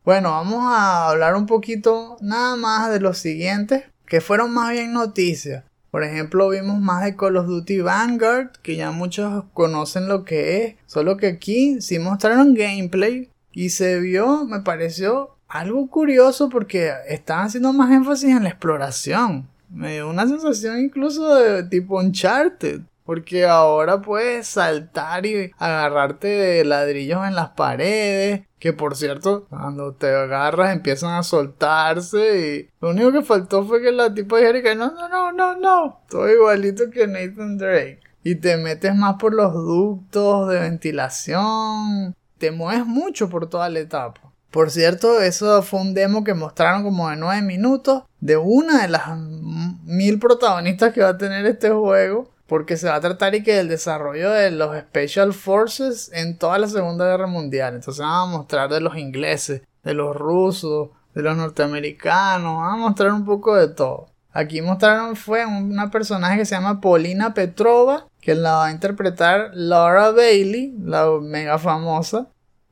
Bueno, 0.05 0.31
vamos 0.31 0.65
a 0.65 1.09
hablar 1.09 1.37
un 1.37 1.47
poquito 1.47 2.17
nada 2.21 2.57
más 2.57 2.91
de 2.91 3.01
los 3.01 3.19
siguientes, 3.19 3.85
que 4.07 4.21
fueron 4.21 4.53
más 4.53 4.73
bien 4.73 4.93
noticias. 4.93 5.65
Por 5.93 6.03
ejemplo, 6.03 6.49
vimos 6.49 6.81
más 6.81 7.05
de 7.05 7.17
Call 7.17 7.37
of 7.37 7.47
Duty 7.47 7.81
Vanguard, 7.81 8.51
que 8.63 8.77
ya 8.77 8.91
muchos 8.91 9.45
conocen 9.55 10.09
lo 10.09 10.25
que 10.25 10.65
es. 10.65 10.75
Solo 10.87 11.17
que 11.17 11.29
aquí 11.29 11.81
sí 11.81 11.99
mostraron 12.01 12.55
gameplay 12.55 13.31
y 13.57 13.71
se 13.71 13.99
vio, 13.99 14.45
me 14.45 14.61
pareció 14.61 15.37
algo 15.49 15.89
curioso 15.89 16.49
porque 16.49 16.93
estaban 17.09 17.47
haciendo 17.47 17.73
más 17.73 17.91
énfasis 17.91 18.31
en 18.31 18.45
la 18.45 18.51
exploración 18.51 19.49
me 19.71 19.95
dio 19.95 20.09
una 20.09 20.27
sensación 20.27 20.81
incluso 20.81 21.35
de 21.35 21.65
tipo 21.65 21.99
Uncharted. 21.99 22.83
Porque 23.05 23.47
ahora 23.47 24.03
puedes 24.03 24.49
saltar 24.49 25.27
y 25.27 25.53
agarrarte 25.59 26.27
de 26.27 26.65
ladrillos 26.65 27.25
en 27.25 27.37
las 27.37 27.51
paredes. 27.51 28.43
Que 28.59 28.73
por 28.73 28.97
cierto, 28.97 29.47
cuando 29.49 29.93
te 29.93 30.09
agarras 30.09 30.73
empiezan 30.73 31.15
a 31.15 31.23
soltarse. 31.23 32.49
Y 32.49 32.71
lo 32.81 32.91
único 32.91 33.13
que 33.13 33.23
faltó 33.23 33.65
fue 33.65 33.81
que 33.81 33.93
la 33.93 34.13
tipa 34.13 34.39
dijera 34.39 34.61
que 34.61 34.75
no, 34.75 34.91
no, 34.91 35.09
no, 35.09 35.31
no, 35.31 35.55
no. 35.55 36.01
Todo 36.11 36.29
igualito 36.29 36.91
que 36.91 37.07
Nathan 37.07 37.59
Drake. 37.59 38.01
Y 38.25 38.35
te 38.35 38.57
metes 38.57 38.97
más 38.97 39.15
por 39.21 39.33
los 39.33 39.55
ductos 39.55 40.49
de 40.49 40.59
ventilación. 40.59 42.17
Te 42.39 42.51
mueves 42.51 42.87
mucho 42.87 43.29
por 43.29 43.49
toda 43.49 43.69
la 43.69 43.81
etapa. 43.81 44.21
Por 44.51 44.71
cierto, 44.71 45.21
eso 45.21 45.63
fue 45.63 45.81
un 45.81 45.95
demo 45.95 46.25
que 46.25 46.35
mostraron 46.35 46.83
como 46.83 47.11
de 47.11 47.17
9 47.17 47.43
minutos 47.43 48.05
de 48.21 48.37
una 48.37 48.83
de 48.83 48.89
las 48.89 49.19
mil 49.19 50.19
protagonistas 50.19 50.93
que 50.93 51.03
va 51.03 51.11
a 51.11 51.19
tener 51.19 51.45
este 51.47 51.71
juego. 51.71 52.31
Porque 52.47 52.77
se 52.77 52.89
va 52.89 52.95
a 52.95 53.01
tratar 53.01 53.35
y 53.35 53.43
que 53.43 53.55
del 53.55 53.69
desarrollo 53.69 54.31
de 54.31 54.53
los 54.53 54.79
Special 54.79 55.33
Forces 55.33 56.13
en 56.15 56.39
toda 56.39 56.59
la 56.59 56.69
Segunda 56.69 57.05
Guerra 57.05 57.27
Mundial. 57.27 57.75
Entonces 57.75 58.01
van 58.01 58.13
a 58.13 58.27
mostrar 58.27 58.71
de 58.71 58.81
los 58.81 58.97
ingleses, 58.97 59.63
de 59.83 59.95
los 59.95 60.15
rusos, 60.15 60.91
de 61.13 61.23
los 61.23 61.37
norteamericanos. 61.37 62.59
Van 62.61 62.75
a 62.75 62.77
mostrar 62.77 63.11
un 63.13 63.25
poco 63.25 63.57
de 63.57 63.67
todo. 63.67 64.07
Aquí 64.33 64.63
mostraron 64.63 65.17
fue 65.17 65.45
una 65.45 65.91
personaje 65.91 66.39
que 66.39 66.45
se 66.45 66.55
llama 66.55 66.81
Polina 66.81 67.35
Petrova, 67.35 68.07
que 68.27 68.35
la 68.35 68.57
va 68.57 68.67
a 68.67 68.73
interpretar 68.73 69.53
Laura 69.55 70.11
Bailey, 70.11 70.75
la 70.83 71.09
mega 71.23 71.61
famosa. 71.61 72.27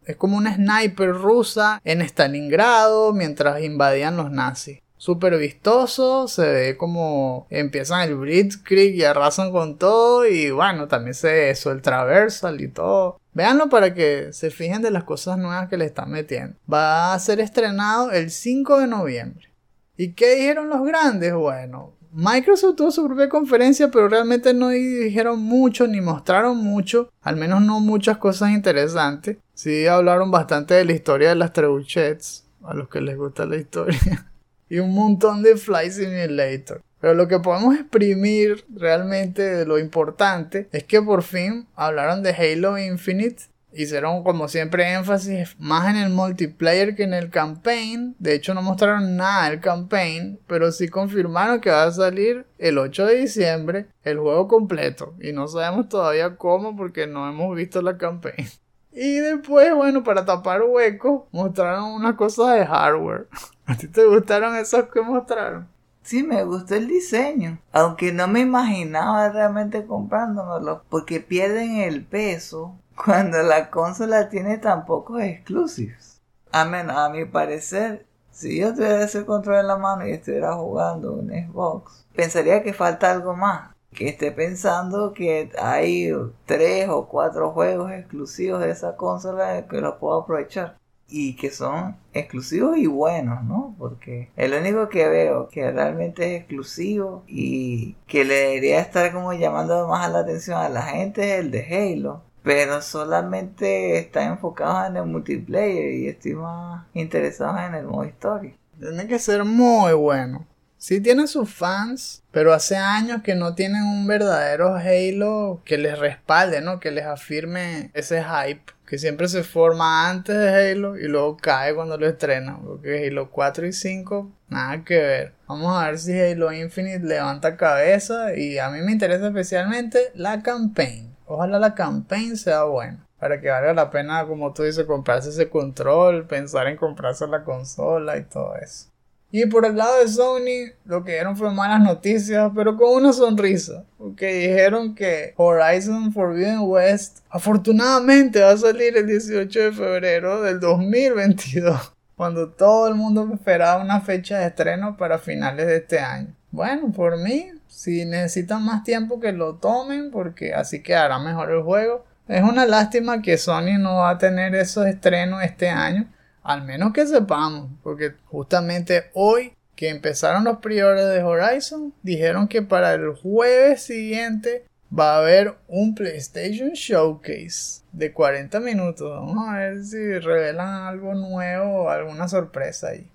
Es 0.05 0.17
como 0.17 0.37
una 0.37 0.57
sniper 0.57 1.13
rusa 1.13 1.81
en 1.85 2.03
Stalingrado 2.03 3.13
mientras 3.13 3.63
invadían 3.63 4.17
los 4.17 4.33
nazis. 4.33 4.81
Súper 4.97 5.39
vistoso, 5.39 6.27
se 6.27 6.43
ve 6.43 6.77
como 6.77 7.47
empiezan 7.51 8.01
el 8.01 8.17
Blitzkrieg 8.17 8.97
y 8.97 9.05
arrasan 9.05 9.53
con 9.53 9.79
todo 9.79 10.27
y 10.27 10.51
bueno, 10.51 10.89
también 10.89 11.15
se 11.15 11.51
eso, 11.51 11.71
el 11.71 11.83
traversal 11.83 12.61
y 12.61 12.67
todo. 12.67 13.21
Véanlo 13.33 13.69
para 13.69 13.95
que 13.95 14.33
se 14.33 14.51
fijen 14.51 14.83
de 14.83 14.91
las 14.91 15.05
cosas 15.05 15.39
nuevas 15.39 15.69
que 15.69 15.77
le 15.77 15.85
están 15.85 16.11
metiendo. 16.11 16.57
Va 16.73 17.15
a 17.15 17.19
ser 17.21 17.39
estrenado 17.39 18.11
el 18.11 18.33
5 18.33 18.81
de 18.81 18.87
noviembre. 18.89 19.49
¿Y 19.97 20.15
qué 20.15 20.35
dijeron 20.35 20.69
los 20.69 20.85
grandes? 20.85 21.33
Bueno, 21.33 21.93
Microsoft 22.17 22.77
tuvo 22.77 22.93
su 22.93 23.05
propia 23.05 23.29
conferencia, 23.29 23.91
pero 23.91 24.09
realmente 24.09 24.55
no 24.55 24.69
dijeron 24.69 25.41
mucho 25.41 25.89
ni 25.89 26.01
mostraron 26.01 26.59
mucho, 26.59 27.11
al 27.23 27.35
menos 27.35 27.61
no 27.61 27.81
muchas 27.81 28.19
cosas 28.19 28.51
interesantes. 28.51 29.39
Sí 29.53 29.89
hablaron 29.89 30.31
bastante 30.31 30.75
de 30.75 30.85
la 30.85 30.93
historia 30.93 31.31
de 31.31 31.35
las 31.35 31.53
trebuchets, 31.53 32.45
a 32.63 32.73
los 32.73 32.89
que 32.89 33.01
les 33.01 33.17
gusta 33.17 33.47
la 33.47 33.57
historia, 33.57 34.31
y 34.69 34.79
un 34.79 34.95
montón 34.95 35.43
de 35.43 35.57
Flight 35.57 35.91
Simulator. 35.91 36.83
Pero 37.01 37.15
lo 37.15 37.27
que 37.27 37.41
podemos 37.41 37.75
exprimir 37.75 38.65
realmente 38.73 39.43
de 39.43 39.67
lo 39.67 39.81
importante 39.81 40.69
es 40.71 40.85
que 40.85 41.03
por 41.03 41.25
fin 41.25 41.67
hablaron 41.75 42.23
de 42.23 42.31
Halo 42.31 42.79
Infinite 42.79 43.43
hicieron 43.75 44.23
como 44.23 44.49
siempre 44.49 44.93
énfasis 44.93 45.57
más 45.59 45.89
en 45.89 45.97
el 45.97 46.11
multiplayer 46.11 46.95
que 46.95 47.05
en 47.05 47.15
el 47.15 47.31
campaign. 47.31 48.15
De 48.19 48.35
hecho 48.35 48.55
no 48.55 48.63
mostraron 48.63 49.17
nada 49.17 49.51
del 49.51 49.61
campaign, 49.61 50.39
pero 50.47 50.73
sí 50.73 50.89
confirmaron 50.89 51.61
que 51.61 51.71
va 51.71 51.85
a 51.85 51.93
salir 51.93 52.47
el 52.59 52.79
8 52.79 53.07
de 53.07 53.17
diciembre 53.17 53.87
el 54.03 54.19
juego 54.19 54.49
completo. 54.49 55.15
Y 55.21 55.33
no 55.33 55.49
sabemos 55.49 55.89
todavía 55.89 56.37
cómo 56.37 56.77
porque 56.77 57.07
no 57.07 57.29
hemos 57.29 57.55
visto 57.57 57.83
la 57.83 57.99
campaign. 57.99 58.49
Y 58.97 59.17
después, 59.17 59.75
bueno, 59.75 60.05
para 60.05 60.25
tapar 60.25 60.63
huecos, 60.63 61.23
mostraron 61.33 61.95
unas 61.95 62.15
cosas 62.15 62.55
de 62.55 62.65
hardware. 62.65 63.27
¿A 63.67 63.77
ti 63.77 63.89
te 63.89 64.05
gustaron 64.05 64.55
esos 64.55 64.85
que 64.85 65.01
mostraron? 65.01 65.67
Sí, 66.05 66.23
me 66.23 66.45
gustó 66.45 66.77
el 66.77 66.87
diseño. 66.87 67.59
Aunque 67.73 68.13
no 68.13 68.29
me 68.29 68.41
imaginaba 68.41 69.31
realmente 69.31 69.85
comprándomelo. 69.85 70.85
Porque 70.91 71.19
pierden 71.19 71.79
el 71.79 72.05
peso 72.05 72.79
cuando 72.97 73.43
la 73.43 73.71
consola 73.71 74.29
tiene 74.29 74.59
tan 74.59 74.85
pocos 74.85 75.21
exclusivos. 75.23 76.21
A, 76.53 76.65
menos, 76.65 76.97
a 76.97 77.09
mi 77.09 77.25
parecer, 77.25 78.07
si 78.31 78.59
yo 78.59 78.73
tuviera 78.73 79.03
ese 79.03 79.25
control 79.25 79.61
en 79.61 79.67
la 79.67 79.77
mano 79.77 80.07
y 80.07 80.13
estuviera 80.13 80.55
jugando 80.55 81.13
un 81.13 81.29
Xbox, 81.29 82.07
pensaría 82.15 82.63
que 82.63 82.73
falta 82.73 83.11
algo 83.11 83.35
más. 83.35 83.75
Que 83.93 84.09
esté 84.09 84.33
pensando 84.33 85.13
que 85.13 85.51
hay 85.57 86.13
tres 86.47 86.89
o 86.89 87.07
cuatro 87.07 87.53
juegos 87.53 87.93
exclusivos 87.93 88.61
de 88.61 88.71
esa 88.71 88.97
consola 88.97 89.69
que 89.69 89.81
los 89.81 89.97
puedo 89.97 90.23
aprovechar. 90.23 90.77
Y 91.07 91.37
que 91.37 91.51
son 91.51 91.97
exclusivos 92.13 92.77
y 92.77 92.87
buenos, 92.87 93.45
¿no? 93.45 93.77
Porque 93.79 94.31
el 94.37 94.55
único 94.55 94.89
que 94.89 95.07
veo 95.09 95.49
que 95.49 95.71
realmente 95.71 96.35
es 96.35 96.41
exclusivo 96.41 97.23
y 97.29 97.95
que 98.09 98.25
le 98.25 98.35
debería 98.35 98.81
estar 98.81 99.13
como 99.13 99.33
llamando 99.33 99.87
más 99.87 100.11
la 100.11 100.21
atención 100.21 100.59
a 100.59 100.69
la 100.69 100.83
gente 100.83 101.35
es 101.35 101.41
el 101.41 101.51
de 101.53 101.95
Halo 101.95 102.23
pero 102.45 102.83
solamente 102.83 103.99
están 103.99 104.33
enfocados 104.33 104.91
en 104.91 104.99
el 104.99 105.07
multiplayer 105.07 105.95
y 105.95 106.09
estoy 106.09 106.35
más 106.35 106.85
interesado 106.93 107.59
en 107.59 107.75
el 107.75 107.87
modo 107.87 108.05
historia. 108.05 108.55
Tiene 108.79 109.07
que 109.09 109.19
ser 109.19 109.45
muy 109.45 109.95
bueno. 109.95 110.47
Sí 110.77 111.01
tiene 111.01 111.27
sus 111.27 111.51
fans, 111.51 112.23
pero 112.31 112.53
hace 112.53 112.77
años 112.77 113.23
que 113.23 113.35
no 113.35 113.55
tienen 113.55 113.85
un 113.85 114.07
verdadero 114.07 114.77
Halo 114.77 115.63
que 115.65 115.79
les 115.79 115.99
respalde, 115.99 116.61
¿no? 116.61 116.81
Que 116.81 116.91
les 116.91 117.07
afirme 117.07 117.91
ese 117.95 118.23
hype 118.23 118.75
que 118.87 118.99
siempre 118.99 119.29
se 119.29 119.43
forma 119.43 120.11
antes 120.11 120.37
de 120.37 120.73
Halo 120.73 120.99
y 120.99 121.09
luego 121.09 121.39
cae 121.39 121.75
cuando 121.75 121.97
lo 121.97 122.07
estrenan. 122.07 122.63
Porque 122.63 123.09
Halo 123.09 123.31
4 123.31 123.67
y 123.67 123.73
5, 123.73 124.31
nada 124.51 124.85
que 124.85 124.99
ver. 124.99 125.33
Vamos 125.49 125.75
a 125.75 125.87
ver 125.87 125.99
si 125.99 126.21
Halo 126.21 126.53
Infinite 126.53 127.07
levanta 127.07 127.57
cabeza 127.57 128.37
y 128.37 128.59
a 128.59 128.69
mí 128.69 128.83
me 128.83 128.93
interesa 128.93 129.29
especialmente 129.29 130.11
la 130.15 130.43
campaign. 130.43 131.14
Ojalá 131.27 131.59
la 131.59 131.75
campaign 131.75 132.37
sea 132.37 132.65
buena. 132.65 133.07
Para 133.19 133.41
que 133.41 133.49
valga 133.49 133.73
la 133.73 133.91
pena, 133.91 134.27
como 134.27 134.53
tú 134.53 134.65
dices, 134.65 134.85
comprarse 134.85 135.31
ese 135.31 135.49
control, 135.49 136.27
pensar 136.27 136.67
en 136.67 136.77
comprarse 136.77 137.27
la 137.27 137.43
consola 137.45 138.19
y 138.19 138.25
todo 138.25 138.55
eso. 138.57 138.89
Y 139.37 139.47
por 139.47 139.67
el 139.67 139.77
lado 139.77 139.99
de 139.99 140.07
Sony, 140.07 140.75
lo 140.85 141.03
que 141.03 141.15
dieron 141.15 141.37
fue 141.37 141.53
malas 141.53 141.81
noticias, 141.81 142.53
pero 142.55 142.77
con 142.77 142.95
una 142.95 143.13
sonrisa. 143.13 143.85
Porque 143.99 144.33
dijeron 144.33 144.95
que 144.95 145.35
Horizon 145.37 146.13
Forbidden 146.13 146.61
West 146.61 147.19
afortunadamente 147.31 148.41
va 148.41 148.51
a 148.51 148.57
salir 148.57 148.97
el 148.97 149.09
18 149.09 149.59
de 149.59 149.73
febrero 149.73 150.41
del 150.41 150.61
2022. 150.61 151.95
Cuando 152.17 152.51
todo 152.51 152.87
el 152.87 152.95
mundo 152.95 153.29
esperaba 153.35 153.83
una 153.83 154.01
fecha 154.01 154.39
de 154.39 154.47
estreno 154.47 154.97
para 154.97 155.19
finales 155.19 155.67
de 155.67 155.79
este 155.79 155.99
año. 155.99 156.33
Bueno, 156.53 156.93
por 156.93 157.19
mí, 157.19 157.51
si 157.75 158.05
necesitan 158.05 158.65
más 158.65 158.85
tiempo 158.85 159.21
que 159.21 159.33
lo 159.33 159.57
tomen, 159.57 160.11
porque 160.11 160.55
así 160.55 160.83
quedará 160.83 161.19
mejor 161.19 161.51
el 161.51 161.63
juego. 161.63 162.05
Es 162.29 162.43
una 162.43 162.67
lástima 162.67 163.21
que 163.21 163.37
Sony 163.37 163.79
no 163.79 163.97
va 163.97 164.11
a 164.11 164.19
tener 164.19 164.55
esos 164.55 164.87
estrenos 164.87 165.43
este 165.43 165.69
año 165.69 166.09
al 166.45 166.63
menos 166.63 166.93
que 166.93 167.07
sepamos, 167.07 167.71
porque 167.83 168.15
justamente 168.27 169.11
hoy 169.15 169.55
que 169.75 169.89
empezaron 169.89 170.45
los 170.45 170.59
priores 170.59 171.09
de 171.09 171.23
Horizon, 171.23 171.93
dijeron 172.03 172.47
que 172.47 172.63
para 172.63 172.95
el 172.95 173.15
jueves 173.15 173.83
siguiente 173.83 174.65
va 174.97 175.15
a 175.15 175.19
haber 175.19 175.57
un 175.67 175.95
PlayStation 175.95 176.71
Showcase 176.71 177.83
de 177.93 178.13
40 178.13 178.61
minutos. 178.61 179.11
Vamos 179.11 179.49
a 179.49 179.59
ver 179.59 179.83
si 179.83 180.19
revelan 180.19 180.87
algo 180.87 181.15
nuevo 181.15 181.85
o 181.85 181.89
alguna 181.89 182.29
sorpresa 182.29 182.89
ahí. 182.89 183.11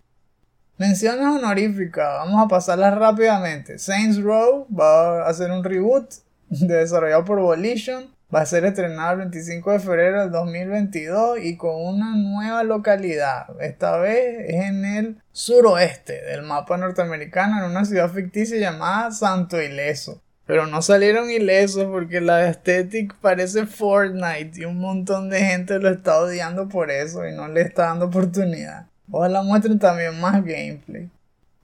Menciones 0.79 1.27
honoríficas, 1.27 2.07
vamos 2.07 2.43
a 2.43 2.47
pasarlas 2.47 2.97
rápidamente. 2.97 3.77
Saints 3.77 4.19
Row 4.19 4.65
va 4.73 5.25
a 5.25 5.29
hacer 5.29 5.51
un 5.51 5.63
reboot 5.63 6.09
desarrollado 6.49 7.25
por 7.25 7.39
Volition 7.39 8.09
va 8.33 8.41
a 8.41 8.45
ser 8.45 8.65
estrenado 8.65 9.13
el 9.13 9.17
25 9.19 9.71
de 9.71 9.79
febrero 9.79 10.21
del 10.21 10.31
2022 10.31 11.39
y 11.43 11.57
con 11.57 11.75
una 11.75 12.15
nueva 12.15 12.63
localidad. 12.63 13.47
Esta 13.59 13.97
vez 13.97 14.45
es 14.47 14.55
en 14.55 14.85
el 14.85 15.21
suroeste 15.31 16.21
del 16.21 16.43
mapa 16.43 16.77
norteamericano, 16.77 17.57
en 17.57 17.71
una 17.71 17.85
ciudad 17.85 18.11
ficticia 18.11 18.57
llamada 18.57 19.11
Santo 19.11 19.61
Ileso. 19.61 20.21
Pero 20.45 20.65
no 20.65 20.81
salieron 20.81 21.29
ilesos 21.29 21.85
porque 21.85 22.21
la 22.21 22.47
estética 22.47 23.15
parece 23.21 23.67
Fortnite 23.67 24.61
y 24.61 24.65
un 24.65 24.79
montón 24.79 25.29
de 25.29 25.41
gente 25.41 25.77
lo 25.79 25.89
está 25.89 26.17
odiando 26.19 26.67
por 26.67 26.89
eso 26.89 27.27
y 27.27 27.35
no 27.35 27.47
le 27.47 27.61
está 27.61 27.85
dando 27.85 28.05
oportunidad. 28.05 28.88
Ojalá 29.11 29.41
muestren 29.41 29.79
también 29.79 30.19
más 30.19 30.43
gameplay. 30.43 31.09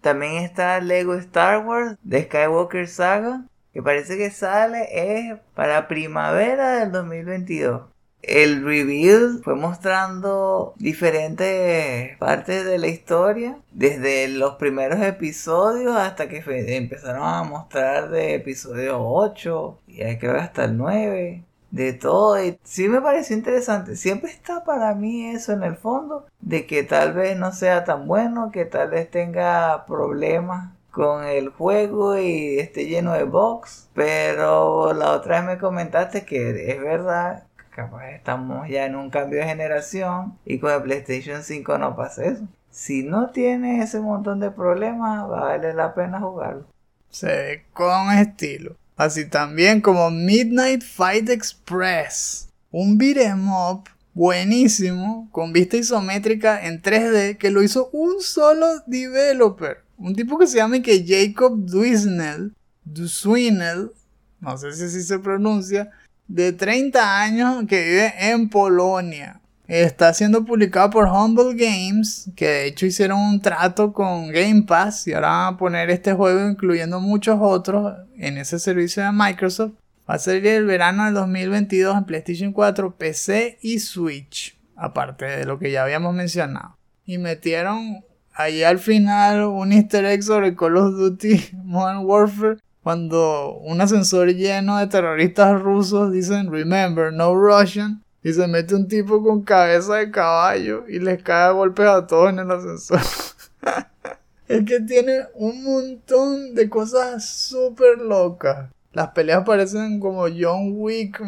También 0.01 0.43
está 0.43 0.79
Lego 0.81 1.15
Star 1.15 1.65
Wars 1.65 1.97
de 2.03 2.23
Skywalker 2.23 2.87
Saga 2.87 3.45
que 3.75 3.83
parece 3.83 4.17
que 4.17 4.31
sale 4.31 4.87
es 4.89 5.37
para 5.53 5.89
primavera 5.89 6.79
del 6.79 6.93
2022. 6.93 7.81
El 8.21 8.63
reveal 8.63 9.41
fue 9.43 9.55
mostrando 9.55 10.73
diferentes 10.77 12.17
partes 12.17 12.63
de 12.63 12.77
la 12.77 12.87
historia, 12.87 13.57
desde 13.73 14.29
los 14.29 14.55
primeros 14.55 15.01
episodios 15.01 15.93
hasta 15.97 16.29
que 16.29 16.41
empezaron 16.47 17.27
a 17.27 17.43
mostrar 17.43 18.09
de 18.09 18.35
episodio 18.35 18.97
8 18.97 19.79
y 19.87 19.97
creo 19.97 20.35
que 20.35 20.39
hasta 20.39 20.63
el 20.63 20.77
9 20.77 21.43
de 21.75 21.91
todo 21.91 22.41
y 22.41 22.57
sí 22.63 22.87
me 22.87 23.01
pareció 23.01 23.35
interesante. 23.35 23.97
Siempre 23.97 24.31
está 24.31 24.63
para 24.63 24.95
mí 24.95 25.25
eso 25.25 25.51
en 25.51 25.63
el 25.63 25.75
fondo 25.75 26.25
de 26.39 26.65
que 26.65 26.83
tal 26.83 27.13
vez 27.13 27.37
no 27.37 27.51
sea 27.51 27.83
tan 27.83 28.07
bueno, 28.07 28.49
que 28.49 28.63
tal 28.63 28.91
vez 28.91 29.11
tenga 29.11 29.85
problemas 29.85 30.71
con 30.91 31.25
el 31.25 31.49
juego 31.49 32.17
y 32.17 32.59
esté 32.59 32.85
lleno 32.85 33.11
de 33.11 33.25
box. 33.25 33.89
Pero 33.93 34.93
la 34.93 35.11
otra 35.11 35.41
vez 35.41 35.55
me 35.55 35.57
comentaste 35.57 36.23
que 36.23 36.71
es 36.71 36.79
verdad, 36.79 37.43
capaz 37.71 38.09
estamos 38.11 38.69
ya 38.69 38.85
en 38.85 38.95
un 38.95 39.09
cambio 39.09 39.39
de 39.39 39.47
generación 39.47 40.39
y 40.45 40.59
con 40.59 40.71
el 40.71 40.81
PlayStation 40.81 41.43
5 41.43 41.77
no 41.77 41.93
pasa 41.97 42.23
eso. 42.23 42.47
Si 42.69 43.03
no 43.03 43.31
tiene 43.31 43.83
ese 43.83 43.99
montón 43.99 44.39
de 44.39 44.49
problemas, 44.49 45.27
vale 45.27 45.73
la 45.73 45.93
pena 45.93 46.21
jugarlo. 46.21 46.65
Se 47.09 47.27
ve 47.27 47.65
con 47.73 48.11
estilo. 48.11 48.77
Así 48.95 49.25
también 49.25 49.81
como 49.81 50.09
Midnight 50.09 50.81
Fight 50.81 51.29
Express. 51.29 52.47
Un 52.71 52.97
beat'em 52.97 53.49
up 53.49 53.89
buenísimo 54.13 55.27
con 55.31 55.51
vista 55.51 55.75
isométrica 55.75 56.65
en 56.65 56.81
3D 56.81 57.37
que 57.37 57.51
lo 57.51 57.61
hizo 57.61 57.89
un 57.91 58.21
solo 58.21 58.67
developer. 58.87 59.83
Un 59.97 60.15
tipo 60.15 60.37
que 60.37 60.47
se 60.47 60.57
llama 60.57 60.81
que 60.81 61.05
Jacob 61.05 61.57
Duisnel, 61.57 62.53
Duswinel, 62.85 63.91
no 64.39 64.57
sé 64.57 64.71
si 64.73 64.83
así 64.85 65.03
se 65.03 65.19
pronuncia, 65.19 65.91
de 66.27 66.53
30 66.53 67.21
años 67.21 67.65
que 67.67 67.83
vive 67.83 68.13
en 68.17 68.49
Polonia. 68.49 69.41
Está 69.67 70.13
siendo 70.13 70.45
publicado 70.45 70.91
por 70.91 71.07
Humble 71.07 71.55
Games, 71.55 72.29
que 72.35 72.47
de 72.47 72.67
hecho 72.67 72.85
hicieron 72.85 73.19
un 73.19 73.41
trato 73.41 73.93
con 73.93 74.27
Game 74.27 74.63
Pass 74.63 75.07
y 75.07 75.13
ahora 75.13 75.29
van 75.29 75.53
a 75.53 75.57
poner 75.57 75.89
este 75.89 76.13
juego 76.13 76.47
incluyendo 76.47 76.99
muchos 76.99 77.39
otros 77.41 77.95
en 78.17 78.37
ese 78.37 78.59
servicio 78.59 79.03
de 79.03 79.11
Microsoft. 79.11 79.73
Va 80.07 80.15
a 80.15 80.19
salir 80.19 80.45
el 80.45 80.65
verano 80.65 81.05
del 81.05 81.15
2022 81.15 81.97
en 81.97 82.03
PlayStation 82.03 82.53
4, 82.53 82.95
PC 82.95 83.57
y 83.61 83.79
Switch, 83.79 84.55
aparte 84.75 85.25
de 85.25 85.45
lo 85.45 85.57
que 85.57 85.71
ya 85.71 85.81
habíamos 85.81 86.13
mencionado. 86.13 86.77
Y 87.03 87.17
metieron 87.17 88.03
ahí 88.35 88.61
al 88.61 88.77
final 88.77 89.45
un 89.45 89.71
easter 89.71 90.05
egg 90.05 90.21
sobre 90.21 90.55
Call 90.55 90.77
of 90.77 90.95
Duty 90.95 91.49
Modern 91.63 92.05
Warfare 92.05 92.57
cuando 92.83 93.55
un 93.55 93.81
ascensor 93.81 94.27
lleno 94.35 94.77
de 94.77 94.85
terroristas 94.85 95.59
rusos 95.59 96.11
dicen 96.11 96.51
Remember, 96.51 97.11
no 97.11 97.33
Russian 97.33 98.04
y 98.25 98.33
se 98.33 98.47
mete 98.47 98.73
un 98.73 98.87
tipo 98.87 99.21
con 99.21 99.43
cabeza 99.43 99.97
de 99.97 100.09
caballo 100.09 100.85
y 100.87 100.97
les 100.97 101.21
cae 101.21 101.43
a 101.43 101.51
golpes 101.51 101.85
a 101.85 102.07
todos 102.07 102.31
en 102.31 102.39
el 102.39 102.49
ascensor. 102.49 102.99
es 104.47 104.65
que 104.65 104.79
tiene 104.79 105.27
un 105.35 105.63
montón 105.63 106.55
de 106.55 106.67
cosas 106.67 107.23
súper 107.23 107.99
locas. 107.99 108.71
Las 108.93 109.09
peleas 109.09 109.43
parecen 109.45 109.99
como 109.99 110.23
John 110.23 110.71
Wick 110.73 111.21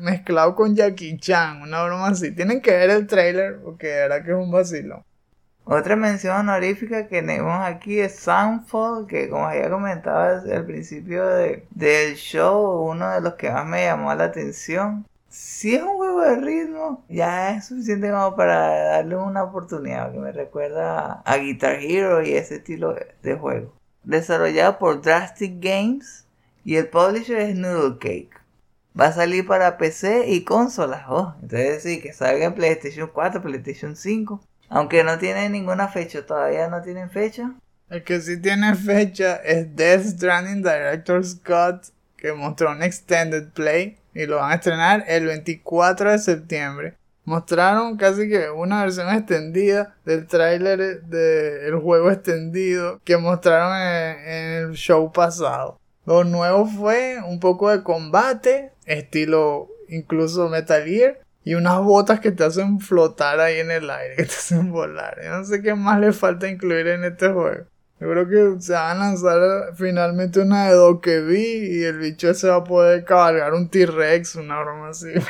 mezclado 0.00 0.54
con 0.54 0.76
Jackie 0.76 1.16
Chan, 1.16 1.62
una 1.62 1.84
broma 1.84 2.08
así. 2.08 2.30
Tienen 2.32 2.60
que 2.60 2.72
ver 2.72 2.90
el 2.90 3.06
trailer 3.06 3.60
porque 3.64 3.88
era 3.88 4.22
que 4.22 4.32
es 4.32 4.36
un 4.36 4.50
vacilo. 4.50 5.06
Otra 5.64 5.96
mención 5.96 6.36
honorífica 6.36 7.06
que 7.06 7.22
tenemos 7.22 7.58
aquí 7.64 8.00
es 8.00 8.16
Soundfall, 8.16 9.06
que 9.06 9.30
como 9.30 9.46
había 9.46 9.70
comentado 9.70 10.42
al 10.52 10.66
principio 10.66 11.26
del 11.26 12.16
show, 12.16 12.86
uno 12.86 13.12
de 13.12 13.22
los 13.22 13.32
que 13.36 13.50
más 13.50 13.64
me 13.64 13.84
llamó 13.84 14.14
la 14.14 14.24
atención. 14.24 15.06
Si 15.40 15.72
es 15.72 15.82
un 15.84 15.96
juego 15.96 16.22
de 16.22 16.34
ritmo, 16.34 17.04
ya 17.08 17.54
es 17.54 17.66
suficiente 17.66 18.10
como 18.10 18.34
para 18.34 18.70
darle 18.70 19.14
una 19.14 19.44
oportunidad, 19.44 20.10
que 20.10 20.18
me 20.18 20.32
recuerda 20.32 21.22
a 21.24 21.36
Guitar 21.36 21.76
Hero 21.76 22.24
y 22.24 22.32
ese 22.32 22.56
estilo 22.56 22.96
de 23.22 23.34
juego. 23.36 23.72
Desarrollado 24.02 24.80
por 24.80 25.00
Drastic 25.00 25.60
Games 25.60 26.26
y 26.64 26.74
el 26.74 26.88
publisher 26.88 27.38
es 27.38 27.54
Noodle 27.54 27.98
Cake. 28.00 28.40
Va 28.98 29.06
a 29.06 29.12
salir 29.12 29.46
para 29.46 29.78
PC 29.78 30.28
y 30.28 30.42
consolas. 30.42 31.04
Oh, 31.08 31.32
entonces 31.40 31.84
sí, 31.84 32.00
que 32.00 32.12
salga 32.12 32.46
en 32.46 32.54
PlayStation 32.54 33.08
4, 33.14 33.40
PlayStation 33.40 33.94
5 33.94 34.40
aunque 34.68 35.04
no 35.04 35.18
tiene 35.18 35.48
ninguna 35.48 35.86
fecha, 35.86 36.26
todavía 36.26 36.68
no 36.68 36.82
tienen 36.82 37.10
fecha. 37.10 37.54
El 37.88 38.02
que 38.02 38.20
sí 38.20 38.42
tiene 38.42 38.74
fecha 38.74 39.36
es 39.36 39.74
Death 39.76 40.02
Stranding 40.02 40.64
Director's 40.64 41.36
Cut, 41.36 41.86
que 42.16 42.32
mostró 42.32 42.72
un 42.72 42.82
extended 42.82 43.50
play 43.52 43.98
y 44.18 44.26
lo 44.26 44.38
van 44.38 44.50
a 44.50 44.54
estrenar 44.56 45.04
el 45.06 45.26
24 45.26 46.10
de 46.10 46.18
septiembre. 46.18 46.94
Mostraron 47.24 47.96
casi 47.96 48.28
que 48.28 48.50
una 48.50 48.82
versión 48.82 49.08
extendida 49.14 49.94
del 50.04 50.26
tráiler 50.26 51.02
del 51.02 51.76
juego 51.76 52.10
extendido 52.10 53.00
que 53.04 53.16
mostraron 53.16 53.76
en, 53.76 54.28
en 54.28 54.52
el 54.70 54.72
show 54.74 55.12
pasado. 55.12 55.78
Lo 56.04 56.24
nuevo 56.24 56.66
fue 56.66 57.18
un 57.24 57.38
poco 57.38 57.70
de 57.70 57.84
combate, 57.84 58.72
estilo 58.86 59.68
incluso 59.88 60.48
Metal 60.48 60.82
Gear, 60.84 61.20
y 61.44 61.54
unas 61.54 61.80
botas 61.80 62.18
que 62.18 62.32
te 62.32 62.42
hacen 62.42 62.80
flotar 62.80 63.38
ahí 63.38 63.60
en 63.60 63.70
el 63.70 63.88
aire, 63.88 64.16
que 64.16 64.24
te 64.24 64.34
hacen 64.34 64.72
volar. 64.72 65.16
no 65.22 65.44
sé 65.44 65.62
qué 65.62 65.74
más 65.76 66.00
le 66.00 66.12
falta 66.12 66.48
incluir 66.48 66.88
en 66.88 67.04
este 67.04 67.28
juego. 67.28 67.66
Yo 68.00 68.08
creo 68.08 68.28
que 68.28 68.62
se 68.62 68.72
van 68.72 68.96
a 68.96 69.00
lanzar 69.00 69.74
finalmente 69.74 70.40
una 70.40 70.68
de 70.68 70.74
Dokebi 70.74 71.78
y 71.78 71.82
el 71.82 71.98
bicho 71.98 72.32
se 72.32 72.48
va 72.48 72.56
a 72.56 72.64
poder 72.64 73.04
cabalgar 73.04 73.54
un 73.54 73.68
T-Rex, 73.68 74.36
una 74.36 74.60
broma 74.60 74.90
así. 74.90 75.08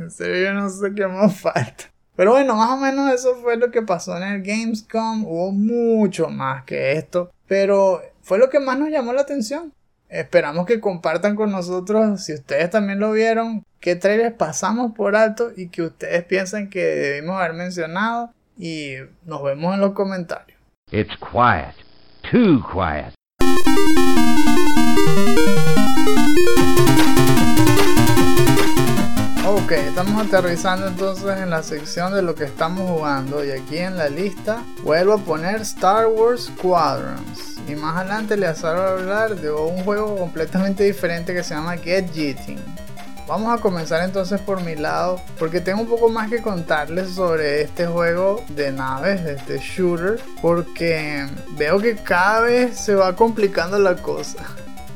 En 0.00 0.10
serio, 0.10 0.54
no 0.54 0.70
sé 0.70 0.94
qué 0.94 1.06
más 1.06 1.38
falta. 1.38 1.84
Pero 2.16 2.32
bueno, 2.32 2.56
más 2.56 2.70
o 2.70 2.76
menos 2.78 3.12
eso 3.12 3.34
fue 3.36 3.58
lo 3.58 3.70
que 3.70 3.82
pasó 3.82 4.16
en 4.16 4.22
el 4.22 4.42
Gamescom. 4.42 5.26
Hubo 5.26 5.52
mucho 5.52 6.28
más 6.28 6.64
que 6.64 6.92
esto. 6.92 7.30
Pero 7.46 8.00
fue 8.22 8.38
lo 8.38 8.48
que 8.48 8.60
más 8.60 8.78
nos 8.78 8.88
llamó 8.88 9.12
la 9.12 9.20
atención. 9.20 9.74
Esperamos 10.08 10.64
que 10.64 10.80
compartan 10.80 11.36
con 11.36 11.50
nosotros 11.50 12.24
si 12.24 12.32
ustedes 12.32 12.70
también 12.70 12.98
lo 12.98 13.12
vieron, 13.12 13.64
qué 13.78 13.94
trailers 13.94 14.34
pasamos 14.34 14.92
por 14.92 15.14
alto 15.16 15.52
y 15.54 15.68
que 15.68 15.82
ustedes 15.82 16.24
piensan 16.24 16.70
que 16.70 16.82
debimos 16.82 17.36
haber 17.38 17.52
mencionado. 17.52 18.32
Y 18.58 18.94
nos 19.24 19.42
vemos 19.42 19.74
en 19.74 19.80
los 19.80 19.92
comentarios. 19.92 20.58
It's 20.90 21.16
quiet. 21.30 21.74
Too 22.30 22.62
quiet. 22.62 23.12
Ok, 29.44 29.72
estamos 29.72 30.28
aterrizando 30.28 30.86
entonces 30.86 31.40
en 31.40 31.50
la 31.50 31.64
sección 31.64 32.14
de 32.14 32.22
lo 32.22 32.36
que 32.36 32.44
estamos 32.44 32.88
jugando 32.88 33.44
y 33.44 33.50
aquí 33.50 33.78
en 33.78 33.96
la 33.96 34.08
lista 34.08 34.62
vuelvo 34.84 35.14
a 35.14 35.18
poner 35.18 35.62
Star 35.62 36.06
Wars 36.06 36.52
Squadrons 36.56 37.56
y 37.66 37.74
más 37.74 37.96
adelante 37.96 38.36
les 38.36 38.62
a 38.62 38.92
hablar 38.92 39.34
de 39.34 39.50
un 39.50 39.82
juego 39.82 40.16
completamente 40.16 40.84
diferente 40.84 41.34
que 41.34 41.42
se 41.42 41.54
llama 41.54 41.76
Get 41.78 42.12
Jitting. 42.12 42.60
Vamos 43.30 43.56
a 43.56 43.62
comenzar 43.62 44.02
entonces 44.04 44.40
por 44.40 44.60
mi 44.64 44.74
lado 44.74 45.20
porque 45.38 45.60
tengo 45.60 45.82
un 45.82 45.86
poco 45.86 46.08
más 46.08 46.28
que 46.28 46.42
contarles 46.42 47.10
sobre 47.10 47.62
este 47.62 47.86
juego 47.86 48.42
de 48.56 48.72
naves, 48.72 49.22
de 49.22 49.34
este 49.34 49.58
shooter, 49.58 50.18
porque 50.42 51.28
veo 51.56 51.78
que 51.78 51.94
cada 51.94 52.40
vez 52.40 52.76
se 52.76 52.96
va 52.96 53.14
complicando 53.14 53.78
la 53.78 53.94
cosa. 53.94 54.44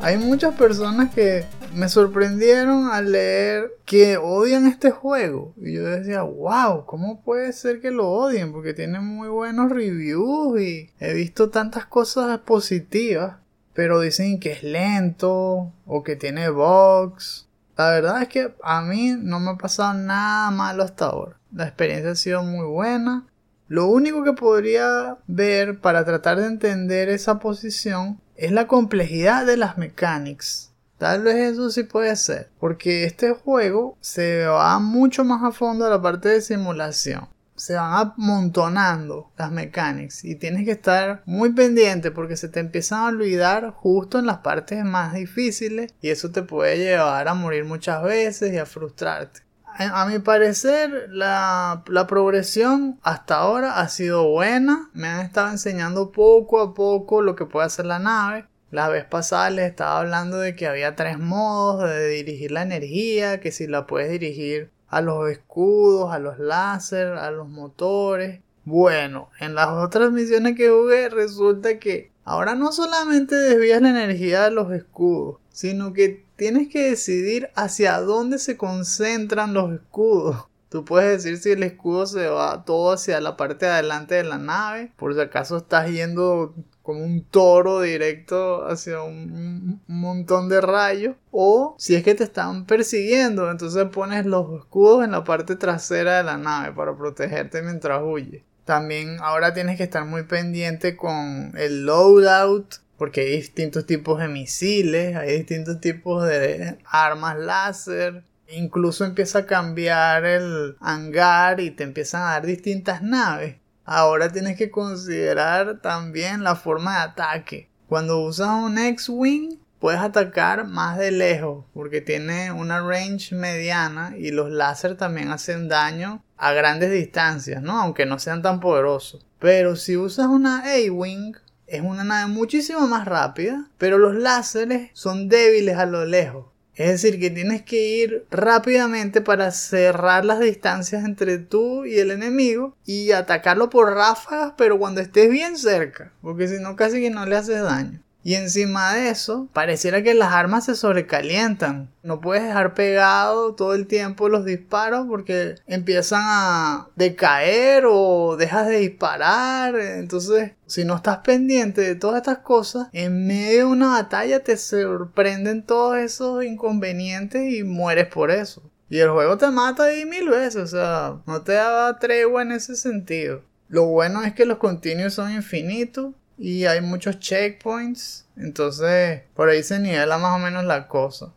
Hay 0.00 0.18
muchas 0.18 0.52
personas 0.56 1.14
que 1.14 1.44
me 1.74 1.88
sorprendieron 1.88 2.88
al 2.88 3.12
leer 3.12 3.70
que 3.84 4.16
odian 4.16 4.66
este 4.66 4.90
juego. 4.90 5.54
Y 5.56 5.74
yo 5.74 5.84
decía, 5.84 6.22
wow, 6.22 6.86
¿cómo 6.86 7.22
puede 7.22 7.52
ser 7.52 7.80
que 7.80 7.92
lo 7.92 8.10
odien? 8.10 8.50
Porque 8.50 8.74
tiene 8.74 8.98
muy 8.98 9.28
buenos 9.28 9.70
reviews 9.70 10.60
y 10.60 10.90
he 10.98 11.14
visto 11.14 11.50
tantas 11.50 11.86
cosas 11.86 12.36
positivas. 12.40 13.36
Pero 13.74 14.00
dicen 14.00 14.40
que 14.40 14.50
es 14.50 14.64
lento 14.64 15.70
o 15.86 16.02
que 16.02 16.16
tiene 16.16 16.48
bugs. 16.48 17.43
La 17.76 17.90
verdad 17.90 18.22
es 18.22 18.28
que 18.28 18.54
a 18.62 18.82
mí 18.82 19.14
no 19.18 19.40
me 19.40 19.50
ha 19.50 19.56
pasado 19.56 19.94
nada 19.94 20.50
malo 20.50 20.84
hasta 20.84 21.06
ahora. 21.06 21.38
La 21.52 21.64
experiencia 21.64 22.12
ha 22.12 22.14
sido 22.14 22.42
muy 22.42 22.66
buena. 22.66 23.26
Lo 23.66 23.86
único 23.86 24.22
que 24.22 24.32
podría 24.32 25.16
ver 25.26 25.80
para 25.80 26.04
tratar 26.04 26.38
de 26.38 26.46
entender 26.46 27.08
esa 27.08 27.38
posición 27.38 28.20
es 28.36 28.52
la 28.52 28.66
complejidad 28.66 29.46
de 29.46 29.56
las 29.56 29.78
mechanics. 29.78 30.72
Tal 30.98 31.22
vez 31.22 31.52
eso 31.52 31.70
sí 31.70 31.82
puede 31.82 32.14
ser, 32.14 32.50
porque 32.60 33.04
este 33.04 33.32
juego 33.32 33.96
se 34.00 34.46
va 34.46 34.78
mucho 34.78 35.24
más 35.24 35.42
a 35.42 35.50
fondo 35.50 35.86
a 35.86 35.90
la 35.90 36.00
parte 36.00 36.28
de 36.28 36.40
simulación. 36.40 37.28
Se 37.56 37.74
van 37.74 38.12
amontonando 38.16 39.30
las 39.36 39.50
mechanics 39.50 40.24
y 40.24 40.34
tienes 40.34 40.64
que 40.64 40.72
estar 40.72 41.22
muy 41.26 41.52
pendiente 41.52 42.10
porque 42.10 42.36
se 42.36 42.48
te 42.48 42.60
empiezan 42.60 43.00
a 43.00 43.08
olvidar 43.08 43.70
justo 43.70 44.18
en 44.18 44.26
las 44.26 44.38
partes 44.38 44.84
más 44.84 45.14
difíciles 45.14 45.94
y 46.00 46.10
eso 46.10 46.30
te 46.30 46.42
puede 46.42 46.78
llevar 46.78 47.28
a 47.28 47.34
morir 47.34 47.64
muchas 47.64 48.02
veces 48.02 48.52
y 48.52 48.58
a 48.58 48.66
frustrarte. 48.66 49.40
A 49.76 50.06
mi 50.06 50.20
parecer, 50.20 51.08
la, 51.10 51.82
la, 51.88 52.06
progresión 52.06 53.00
hasta 53.02 53.38
ahora 53.38 53.80
ha 53.80 53.88
sido 53.88 54.28
buena. 54.28 54.88
Me 54.92 55.08
han 55.08 55.26
estado 55.26 55.50
enseñando 55.50 56.12
poco 56.12 56.60
a 56.60 56.74
poco 56.74 57.22
lo 57.22 57.34
que 57.34 57.46
puede 57.46 57.66
hacer 57.66 57.86
la 57.86 57.98
nave. 57.98 58.46
La 58.70 58.88
vez 58.88 59.04
pasada 59.04 59.50
les 59.50 59.70
estaba 59.70 60.00
hablando 60.00 60.38
de 60.38 60.54
que 60.54 60.68
había 60.68 60.94
tres 60.94 61.18
modos 61.18 61.88
de 61.88 62.08
dirigir 62.08 62.52
la 62.52 62.62
energía, 62.62 63.40
que 63.40 63.50
si 63.50 63.66
la 63.66 63.86
puedes 63.86 64.10
dirigir 64.10 64.70
a 64.94 65.00
los 65.00 65.28
escudos, 65.28 66.12
a 66.12 66.20
los 66.20 66.38
láser, 66.38 67.08
a 67.14 67.32
los 67.32 67.48
motores. 67.48 68.40
Bueno, 68.64 69.28
en 69.40 69.56
las 69.56 69.68
otras 69.68 70.12
misiones 70.12 70.54
que 70.54 70.70
jugué 70.70 71.08
resulta 71.08 71.80
que 71.80 72.12
ahora 72.24 72.54
no 72.54 72.70
solamente 72.70 73.34
desvías 73.34 73.82
la 73.82 73.90
energía 73.90 74.44
de 74.44 74.52
los 74.52 74.72
escudos, 74.72 75.38
sino 75.50 75.92
que 75.92 76.24
tienes 76.36 76.68
que 76.68 76.90
decidir 76.90 77.50
hacia 77.56 78.00
dónde 78.00 78.38
se 78.38 78.56
concentran 78.56 79.52
los 79.52 79.72
escudos. 79.72 80.46
Tú 80.68 80.84
puedes 80.84 81.24
decir 81.24 81.38
si 81.38 81.50
el 81.50 81.64
escudo 81.64 82.06
se 82.06 82.28
va 82.28 82.64
todo 82.64 82.92
hacia 82.92 83.20
la 83.20 83.36
parte 83.36 83.66
de 83.66 83.72
adelante 83.72 84.14
de 84.14 84.24
la 84.24 84.38
nave, 84.38 84.92
por 84.96 85.12
si 85.14 85.20
acaso 85.20 85.56
estás 85.56 85.90
yendo 85.90 86.54
como 86.84 87.02
un 87.02 87.24
toro 87.24 87.80
directo 87.80 88.66
hacia 88.66 89.02
un, 89.02 89.80
montón 89.86 90.50
de 90.50 90.60
rayos. 90.60 91.16
O 91.30 91.74
si 91.78 91.96
es 91.96 92.04
que 92.04 92.14
te 92.14 92.24
están 92.24 92.66
persiguiendo, 92.66 93.50
entonces 93.50 93.86
pones 93.86 94.26
los 94.26 94.60
escudos 94.60 95.02
en 95.02 95.12
la 95.12 95.24
parte 95.24 95.56
trasera 95.56 96.18
de 96.18 96.24
la 96.24 96.36
nave 96.36 96.72
para 96.74 96.94
protegerte 96.94 97.62
mientras 97.62 98.02
huye. 98.04 98.44
También 98.66 99.16
ahora 99.20 99.54
tienes 99.54 99.78
que 99.78 99.84
estar 99.84 100.04
muy 100.04 100.24
pendiente 100.24 100.94
con 100.94 101.54
el 101.56 101.86
loadout. 101.86 102.76
Porque 102.98 103.22
hay 103.22 103.36
distintos 103.36 103.86
tipos 103.86 104.20
de 104.20 104.28
misiles, 104.28 105.16
hay 105.16 105.38
distintos 105.38 105.80
tipos 105.80 106.28
de 106.28 106.78
armas 106.84 107.38
láser. 107.38 108.22
Incluso 108.48 109.04
empieza 109.04 109.40
a 109.40 109.46
cambiar 109.46 110.24
el 110.26 110.76
hangar 110.80 111.60
y 111.60 111.70
te 111.70 111.82
empiezan 111.82 112.22
a 112.22 112.32
dar 112.32 112.46
distintas 112.46 113.02
naves. 113.02 113.56
Ahora 113.84 114.32
tienes 114.32 114.56
que 114.56 114.70
considerar 114.70 115.80
también 115.80 116.42
la 116.42 116.56
forma 116.56 116.94
de 116.94 117.02
ataque. 117.02 117.70
Cuando 117.86 118.20
usas 118.20 118.48
un 118.48 118.78
X-Wing, 118.78 119.58
puedes 119.78 120.00
atacar 120.00 120.66
más 120.66 120.96
de 120.96 121.10
lejos 121.10 121.66
porque 121.74 122.00
tiene 122.00 122.50
una 122.50 122.80
range 122.80 123.34
mediana 123.34 124.14
y 124.16 124.30
los 124.30 124.50
láser 124.50 124.96
también 124.96 125.30
hacen 125.30 125.68
daño 125.68 126.24
a 126.38 126.52
grandes 126.52 126.90
distancias, 126.90 127.60
¿no? 127.60 127.78
Aunque 127.78 128.06
no 128.06 128.18
sean 128.18 128.40
tan 128.40 128.60
poderosos. 128.60 129.26
Pero 129.38 129.76
si 129.76 129.98
usas 129.98 130.28
una 130.28 130.60
A-Wing, 130.60 131.36
es 131.66 131.82
una 131.82 132.04
nave 132.04 132.32
muchísimo 132.32 132.86
más 132.86 133.04
rápida, 133.04 133.68
pero 133.76 133.98
los 133.98 134.14
láseres 134.14 134.90
son 134.94 135.28
débiles 135.28 135.76
a 135.76 135.84
lo 135.84 136.06
lejos. 136.06 136.46
Es 136.76 136.88
decir, 136.88 137.20
que 137.20 137.30
tienes 137.30 137.62
que 137.62 137.80
ir 137.82 138.26
rápidamente 138.30 139.20
para 139.20 139.52
cerrar 139.52 140.24
las 140.24 140.40
distancias 140.40 141.04
entre 141.04 141.38
tú 141.38 141.84
y 141.84 141.98
el 141.98 142.10
enemigo 142.10 142.76
y 142.84 143.12
atacarlo 143.12 143.70
por 143.70 143.94
ráfagas, 143.94 144.54
pero 144.56 144.78
cuando 144.78 145.00
estés 145.00 145.30
bien 145.30 145.56
cerca, 145.56 146.12
porque 146.20 146.48
si 146.48 146.60
no 146.60 146.74
casi 146.74 147.00
que 147.00 147.10
no 147.10 147.26
le 147.26 147.36
haces 147.36 147.62
daño. 147.62 148.03
Y 148.26 148.36
encima 148.36 148.94
de 148.94 149.10
eso, 149.10 149.50
pareciera 149.52 150.02
que 150.02 150.14
las 150.14 150.32
armas 150.32 150.64
se 150.64 150.74
sobrecalientan. 150.74 151.92
No 152.02 152.22
puedes 152.22 152.42
dejar 152.42 152.72
pegado 152.72 153.54
todo 153.54 153.74
el 153.74 153.86
tiempo 153.86 154.30
los 154.30 154.46
disparos 154.46 155.06
porque 155.06 155.56
empiezan 155.66 156.22
a 156.24 156.88
decaer 156.96 157.84
o 157.86 158.36
dejas 158.38 158.66
de 158.66 158.78
disparar. 158.78 159.76
Entonces, 159.76 160.52
si 160.66 160.86
no 160.86 160.96
estás 160.96 161.18
pendiente 161.18 161.82
de 161.82 161.96
todas 161.96 162.16
estas 162.16 162.38
cosas, 162.38 162.88
en 162.92 163.26
medio 163.26 163.58
de 163.58 163.64
una 163.66 163.90
batalla 163.90 164.42
te 164.42 164.56
sorprenden 164.56 165.62
todos 165.62 165.98
esos 165.98 166.44
inconvenientes 166.44 167.52
y 167.52 167.62
mueres 167.62 168.06
por 168.06 168.30
eso. 168.30 168.62
Y 168.88 169.00
el 169.00 169.10
juego 169.10 169.36
te 169.36 169.50
mata 169.50 169.84
ahí 169.84 170.06
mil 170.06 170.30
veces, 170.30 170.56
o 170.56 170.66
sea, 170.66 171.16
no 171.26 171.42
te 171.42 171.52
da 171.52 171.98
tregua 171.98 172.40
en 172.40 172.52
ese 172.52 172.74
sentido. 172.74 173.42
Lo 173.68 173.84
bueno 173.84 174.22
es 174.22 174.32
que 174.32 174.46
los 174.46 174.56
continuos 174.58 175.12
son 175.12 175.30
infinitos 175.32 176.14
y 176.38 176.64
hay 176.66 176.80
muchos 176.80 177.18
checkpoints. 177.18 178.26
Entonces, 178.36 179.22
por 179.34 179.48
ahí 179.48 179.62
se 179.62 179.78
nivela 179.78 180.18
más 180.18 180.36
o 180.36 180.38
menos 180.38 180.64
la 180.64 180.88
cosa. 180.88 181.32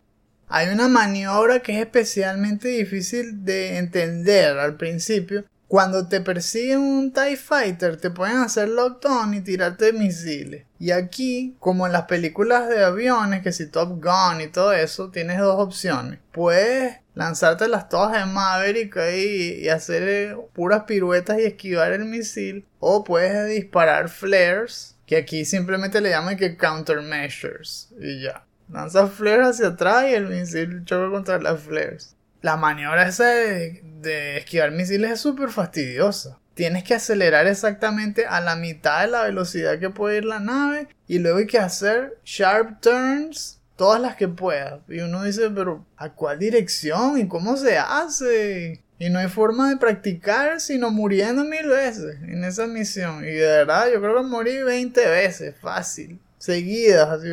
Hay 0.49 0.69
una 0.69 0.88
maniobra 0.88 1.60
que 1.60 1.73
es 1.73 1.79
especialmente 1.79 2.69
difícil 2.69 3.43
de 3.43 3.77
entender 3.77 4.58
al 4.58 4.77
principio. 4.77 5.43
Cuando 5.67 6.08
te 6.08 6.21
persiguen 6.21 6.79
un 6.79 7.12
TIE 7.12 7.35
Fighter, 7.35 7.98
te 7.98 8.10
pueden 8.10 8.37
hacer 8.37 8.69
lockdown 8.69 9.33
y 9.33 9.41
tirarte 9.41 9.91
misiles. 9.91 10.63
Y 10.79 10.91
aquí, 10.91 11.58
como 11.60 11.85
en 11.85 11.91
las 11.91 12.04
películas 12.04 12.69
de 12.69 12.85
aviones, 12.85 13.41
que 13.41 13.52
si 13.52 13.67
Top 13.67 14.02
Gun 14.02 14.39
y 14.39 14.48
todo 14.48 14.71
eso, 14.71 15.12
tienes 15.12 15.39
dos 15.39 15.60
opciones. 15.60 16.19
Puedes 16.31 17.00
lanzarte 17.18 17.68
las 17.68 17.90
todas 17.90 18.13
de 18.13 18.32
Maverick 18.32 18.96
y, 19.12 19.63
y 19.63 19.70
hacer 19.70 20.04
eh, 20.08 20.38
puras 20.54 20.84
piruetas 20.84 21.40
y 21.40 21.46
esquivar 21.46 21.92
el 21.92 22.06
misil. 22.06 22.65
O 22.80 23.04
puedes 23.04 23.50
disparar 23.50 24.10
flares, 24.10 24.96
que 25.08 25.18
aquí 25.18 25.44
simplemente 25.44 26.00
le 26.00 26.12
llaman 26.12 26.38
que 26.38 26.56
countermeasures. 26.56 27.90
Y 28.00 28.22
ya. 28.22 28.46
Lanzas 28.72 29.12
flares 29.12 29.48
hacia 29.48 29.70
atrás 29.70 30.06
y 30.10 30.13
el 30.13 30.28
misil 30.28 30.84
choca 30.86 31.10
contra 31.10 31.40
las 31.40 31.60
flares. 31.60 32.15
La 32.42 32.56
maniobra 32.56 33.08
esa 33.08 33.26
de, 33.26 33.82
de 34.02 34.38
esquivar 34.38 34.72
misiles 34.72 35.12
es 35.12 35.20
súper 35.20 35.50
fastidiosa. 35.50 36.38
Tienes 36.54 36.84
que 36.84 36.94
acelerar 36.94 37.48
exactamente 37.48 38.28
a 38.28 38.42
la 38.42 38.56
mitad 38.56 39.02
de 39.02 39.12
la 39.12 39.24
velocidad 39.24 39.80
que 39.80 39.90
puede 39.90 40.18
ir 40.18 40.26
la 40.26 40.40
nave. 40.40 40.88
Y 41.08 41.20
luego 41.20 41.40
hay 41.40 41.48
que 41.48 41.60
hacer 41.60 42.20
sharp 42.24 42.80
turns 42.82 43.56
todas 43.78 44.02
las 44.02 44.17
que 44.17 44.28
pueda. 44.28 44.82
Y 44.90 45.00
uno 45.00 45.23
dice, 45.23 45.50
pero 45.50 45.86
¿a 45.96 46.10
cuál 46.10 46.40
dirección? 46.40 47.17
¿Y 47.17 47.28
cómo 47.30 47.56
se 47.56 47.78
hace? 47.78 48.84
Y 49.00 49.10
no 49.10 49.19
hay 49.19 49.30
forma 49.30 49.69
de 49.69 49.78
practicar 49.78 50.60
sino 50.60 50.90
muriendo 50.90 51.44
mil 51.46 51.67
veces 51.67 52.17
en 52.23 52.44
esa 52.44 52.67
misión. 52.67 53.23
Y 53.23 53.32
de 53.32 53.48
verdad, 53.48 53.88
yo 53.94 54.02
creo 54.02 54.17
que 54.17 54.23
morí 54.23 54.62
20 54.63 55.08
veces, 55.08 55.56
fácil. 55.62 56.19
Seguidas, 56.40 57.08
así. 57.08 57.30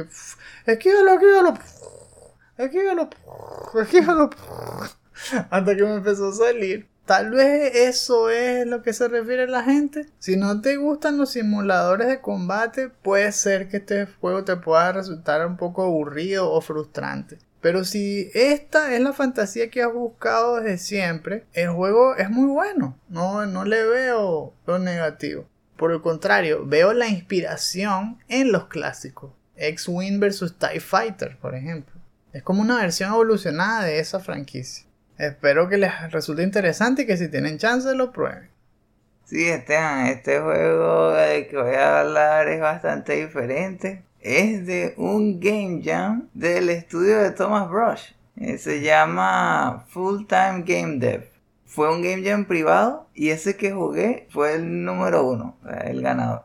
Esquívalo, 0.67 1.15
esquívalo. 1.15 1.55
Esquívalo, 2.57 3.11
esquívalo. 3.83 4.31
Hasta 5.51 5.77
que 5.77 5.83
me 5.83 5.95
empezó 5.95 6.29
a 6.29 6.33
salir. 6.33 6.94
Tal 7.07 7.31
vez 7.31 7.75
eso 7.75 8.31
es 8.31 8.67
lo 8.67 8.83
que 8.83 8.95
se 8.95 9.09
refiere 9.09 9.47
la 9.47 9.63
gente. 9.63 10.07
Si 10.19 10.37
no 10.37 10.63
te 10.63 10.77
gustan 10.77 11.19
los 11.19 11.33
simuladores 11.33 12.09
de 12.09 12.21
combate, 12.21 12.89
puede 12.89 13.31
ser 13.33 13.69
que 13.69 13.77
este 13.77 14.07
juego 14.07 14.45
te 14.45 14.57
pueda 14.57 14.93
resultar 14.93 15.47
un 15.47 15.59
poco 15.59 15.83
aburrido 15.83 16.51
o 16.51 16.61
frustrante. 16.63 17.39
Pero 17.61 17.85
si 17.85 18.31
esta 18.35 18.95
es 18.95 19.01
la 19.01 19.13
fantasía 19.13 19.71
que 19.71 19.83
has 19.83 19.93
buscado 19.93 20.61
desde 20.61 20.79
siempre, 20.79 21.47
el 21.53 21.71
juego 21.71 22.17
es 22.17 22.31
muy 22.31 22.47
bueno. 22.47 22.99
No, 23.09 23.47
no 23.47 23.65
le 23.65 23.85
veo 23.85 24.55
lo 24.67 24.79
negativo. 24.79 25.47
Por 25.77 25.93
el 25.93 26.01
contrario, 26.01 26.65
veo 26.67 26.93
la 26.93 27.09
inspiración 27.09 28.19
en 28.29 28.53
los 28.53 28.67
clásicos. 28.67 29.33
X-Wing 29.57 30.21
vs 30.21 30.55
TIE 30.59 30.81
Fighter, 30.81 31.39
por 31.39 31.55
ejemplo. 31.55 31.95
Es 32.33 32.43
como 32.43 32.63
una 32.63 32.79
versión 32.79 33.13
evolucionada 33.13 33.85
de 33.85 33.99
esa 33.99 34.21
franquicia. 34.21 34.84
Espero 35.19 35.69
que 35.69 35.79
les 35.79 36.11
resulte 36.11 36.43
interesante 36.43 37.03
y 37.03 37.07
que 37.07 37.17
si 37.17 37.29
tienen 37.29 37.59
chance 37.59 37.95
lo 37.95 38.13
prueben. 38.13 38.49
Sí, 39.25 39.49
Esteban, 39.49 40.07
este 40.09 40.39
juego 40.41 41.13
del 41.13 41.49
que 41.49 41.57
voy 41.57 41.75
a 41.75 42.01
hablar 42.01 42.49
es 42.49 42.61
bastante 42.61 43.25
diferente. 43.25 44.03
Es 44.21 44.67
de 44.67 44.95
un 44.97 45.41
Game 45.41 45.83
Jam 45.85 46.29
del 46.35 46.69
estudio 46.71 47.19
de 47.19 47.31
Thomas 47.31 47.69
Brush. 47.71 48.13
Eh, 48.37 48.59
Se 48.59 48.81
llama 48.81 49.85
Full 49.89 50.27
Time 50.27 50.65
Game 50.67 50.99
Dev. 50.99 51.29
Fue 51.65 51.91
un 51.93 52.03
Game 52.03 52.23
Jam 52.23 52.45
privado 52.45 53.09
y 53.15 53.31
ese 53.31 53.57
que 53.57 53.73
jugué 53.73 54.27
fue 54.31 54.55
el 54.55 54.85
número 54.85 55.27
uno, 55.27 55.57
el 55.85 56.03
ganador. 56.03 56.45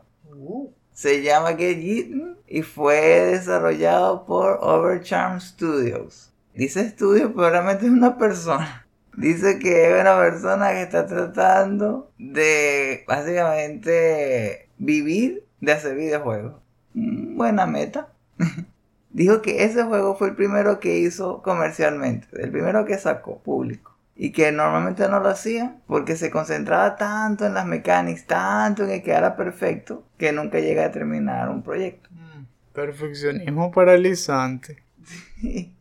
Se 0.92 1.22
llama 1.22 1.50
Get 1.50 1.78
Eaten 1.78 2.36
y 2.46 2.62
fue 2.62 2.96
desarrollado 2.96 4.24
por 4.26 4.58
Overcharm 4.60 5.40
Studios. 5.40 6.29
Dice 6.54 6.80
estudio, 6.80 7.32
pero 7.34 7.50
realmente 7.50 7.86
es 7.86 7.92
una 7.92 8.18
persona. 8.18 8.86
Dice 9.16 9.58
que 9.58 9.94
es 9.94 10.00
una 10.00 10.18
persona 10.18 10.70
que 10.70 10.82
está 10.82 11.06
tratando 11.06 12.10
de 12.18 13.04
básicamente 13.06 14.68
vivir 14.78 15.44
de 15.60 15.72
hacer 15.72 15.96
videojuegos. 15.96 16.54
Mm, 16.94 17.36
Buena 17.36 17.66
meta. 17.66 18.08
Dijo 19.10 19.42
que 19.42 19.64
ese 19.64 19.82
juego 19.84 20.16
fue 20.16 20.28
el 20.28 20.36
primero 20.36 20.78
que 20.78 20.98
hizo 20.98 21.42
comercialmente, 21.42 22.28
el 22.32 22.50
primero 22.50 22.84
que 22.84 22.96
sacó 22.96 23.38
público. 23.38 23.96
Y 24.14 24.32
que 24.32 24.52
normalmente 24.52 25.08
no 25.08 25.20
lo 25.20 25.30
hacía 25.30 25.76
porque 25.86 26.14
se 26.14 26.30
concentraba 26.30 26.96
tanto 26.96 27.46
en 27.46 27.54
las 27.54 27.66
mecánicas, 27.66 28.26
tanto 28.26 28.84
en 28.84 28.90
que 28.90 29.02
quedara 29.02 29.34
perfecto, 29.34 30.04
que 30.18 30.30
nunca 30.32 30.60
llega 30.60 30.84
a 30.84 30.92
terminar 30.92 31.48
un 31.48 31.62
proyecto. 31.62 32.10
Perfeccionismo 32.74 33.70
paralizante. 33.70 34.82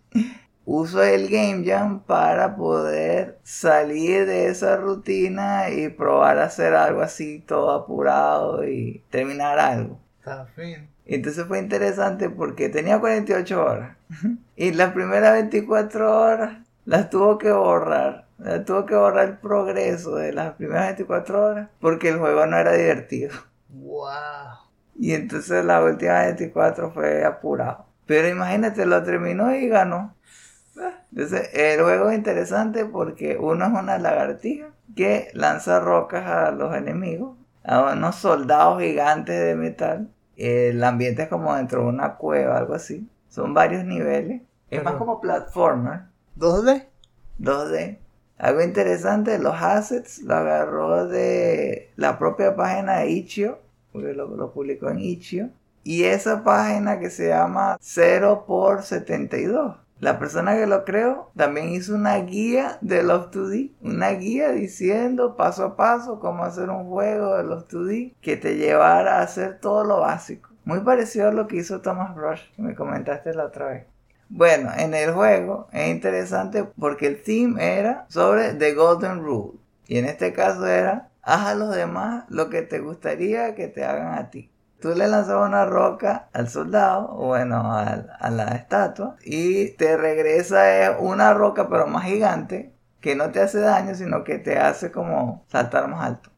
Uso 0.72 1.02
el 1.02 1.30
Game 1.30 1.66
Jam 1.66 2.02
para 2.02 2.56
poder 2.56 3.40
salir 3.42 4.28
de 4.28 4.50
esa 4.50 4.76
rutina 4.76 5.72
y 5.72 5.90
probar 5.90 6.38
a 6.38 6.44
hacer 6.44 6.76
algo 6.76 7.02
así 7.02 7.40
todo 7.40 7.72
apurado 7.72 8.64
y 8.64 9.04
terminar 9.10 9.58
algo. 9.58 10.00
Está 10.20 10.46
fin. 10.46 10.88
Entonces 11.08 11.48
fue 11.48 11.58
interesante 11.58 12.30
porque 12.30 12.70
tenía 12.70 13.00
48 13.00 13.66
horas 13.66 13.98
y 14.56 14.72
las 14.74 14.94
primeras 14.94 15.34
24 15.34 16.22
horas 16.22 16.60
las 16.86 17.10
tuvo 17.10 17.40
que 17.40 17.52
borrar. 17.52 18.28
Las 18.38 18.64
tuvo 18.64 18.86
que 18.86 18.94
borrar 18.94 19.28
el 19.28 19.38
progreso 19.40 20.18
de 20.18 20.34
las 20.34 20.54
primeras 20.54 20.86
24 20.90 21.46
horas 21.46 21.70
porque 21.82 22.10
el 22.10 22.20
juego 22.20 22.46
no 22.46 22.58
era 22.58 22.74
divertido. 22.74 23.32
Wow. 23.72 24.70
Y 25.00 25.14
entonces 25.14 25.66
la 25.66 25.84
última 25.84 26.26
24 26.26 26.92
fue 26.92 27.24
apurado. 27.24 27.86
Pero 28.06 28.28
imagínate, 28.28 28.88
lo 28.88 29.04
terminó 29.04 29.54
y 29.54 29.68
ganó. 29.68 30.16
Entonces, 31.12 31.50
el 31.54 31.82
juego 31.82 32.10
es 32.10 32.18
interesante 32.18 32.86
porque 32.86 33.38
uno 33.38 33.66
es 33.66 33.72
una 33.72 33.98
lagartija 33.98 34.68
que 34.96 35.30
lanza 35.34 35.80
rocas 35.80 36.26
a 36.26 36.52
los 36.52 36.76
enemigos, 36.76 37.36
a 37.64 37.94
unos 37.94 38.16
soldados 38.16 38.82
gigantes 38.82 39.40
de 39.40 39.56
metal. 39.56 40.10
El 40.38 40.84
ambiente 40.84 41.24
es 41.24 41.30
como 41.30 41.56
dentro 41.56 41.82
de 41.82 41.88
una 41.88 42.16
cueva, 42.16 42.58
algo 42.58 42.74
así. 42.74 43.08
Son 43.28 43.54
varios 43.54 43.84
niveles. 43.84 44.42
Es 44.70 44.84
más 44.84 44.94
como 44.96 45.20
platformer, 45.20 46.02
2D. 46.38 46.86
2D. 47.40 47.98
Algo 48.38 48.62
interesante, 48.62 49.38
los 49.38 49.56
assets 49.56 50.22
lo 50.22 50.36
agarró 50.36 51.08
de 51.08 51.92
la 51.98 52.18
propia 52.18 52.56
página 52.56 53.00
de 53.00 53.10
Itch.io, 53.10 53.60
porque 53.92 54.14
lo, 54.14 54.28
lo 54.28 54.54
publicó 54.54 54.90
en 54.90 55.00
Itch.io. 55.00 55.50
Y 55.84 56.04
esa 56.04 56.44
página 56.44 57.00
que 57.00 57.10
se 57.10 57.30
llama 57.30 57.78
0 57.82 58.46
por 58.48 58.84
72. 58.84 59.76
La 60.00 60.18
persona 60.18 60.56
que 60.56 60.66
lo 60.66 60.86
creó 60.86 61.30
también 61.36 61.70
hizo 61.70 61.94
una 61.94 62.16
guía 62.20 62.78
de 62.80 63.04
Love 63.04 63.32
2D. 63.32 63.74
Una 63.82 64.12
guía 64.12 64.52
diciendo 64.52 65.36
paso 65.36 65.66
a 65.66 65.76
paso 65.76 66.22
cómo 66.22 66.46
hacer 66.46 66.70
un 66.70 66.86
juego 66.88 67.36
de 67.36 67.44
Love 67.44 67.68
2D 67.68 68.16
que 68.22 68.38
te 68.38 68.56
llevara 68.56 69.18
a 69.18 69.24
hacer 69.24 69.60
todo 69.60 69.84
lo 69.84 70.00
básico. 70.00 70.52
Muy 70.64 70.80
parecido 70.80 71.28
a 71.28 71.34
lo 71.34 71.48
que 71.48 71.58
hizo 71.58 71.82
Thomas 71.82 72.16
Rush, 72.16 72.44
que 72.56 72.62
me 72.62 72.76
comentaste 72.76 73.34
la 73.34 73.46
otra 73.46 73.68
vez. 73.68 73.88
Bueno, 74.30 74.72
en 74.78 74.94
el 74.94 75.12
juego 75.12 75.68
es 75.74 75.90
interesante 75.90 76.64
porque 76.64 77.08
el 77.08 77.22
theme 77.22 77.80
era 77.80 78.06
sobre 78.08 78.54
The 78.54 78.74
Golden 78.76 79.20
Rule. 79.20 79.60
Y 79.86 79.98
en 79.98 80.06
este 80.06 80.32
caso 80.32 80.66
era, 80.66 81.10
haz 81.24 81.48
a 81.48 81.56
los 81.56 81.76
demás 81.76 82.24
lo 82.30 82.50
que 82.50 82.62
te 82.62 82.80
gustaría 82.80 83.54
que 83.54 83.68
te 83.68 83.84
hagan 83.84 84.18
a 84.18 84.30
ti. 84.30 84.50
Tú 84.82 84.90
le 84.96 85.08
lanzabas 85.08 85.48
una 85.50 85.66
roca 85.66 86.30
al 86.34 86.50
soldado, 86.50 87.10
o 87.12 87.28
bueno, 87.28 87.74
al- 87.78 88.10
a, 88.20 88.30
la 88.32 88.46
estatua, 88.56 89.16
y 89.24 89.72
te 89.72 89.98
regresa 89.98 90.86
eh, 90.86 90.98
una 91.00 91.34
roca 91.34 91.68
pero 91.70 91.88
más 91.88 92.06
gigante, 92.06 92.74
que 93.02 93.16
no 93.16 93.32
te 93.32 93.42
hace 93.42 93.60
daño, 93.60 93.96
sino 93.96 94.24
que 94.24 94.40
te 94.40 94.58
hace 94.58 94.92
como 94.92 95.44
saltar 95.50 95.88
más 95.90 96.06
alto 96.06 96.30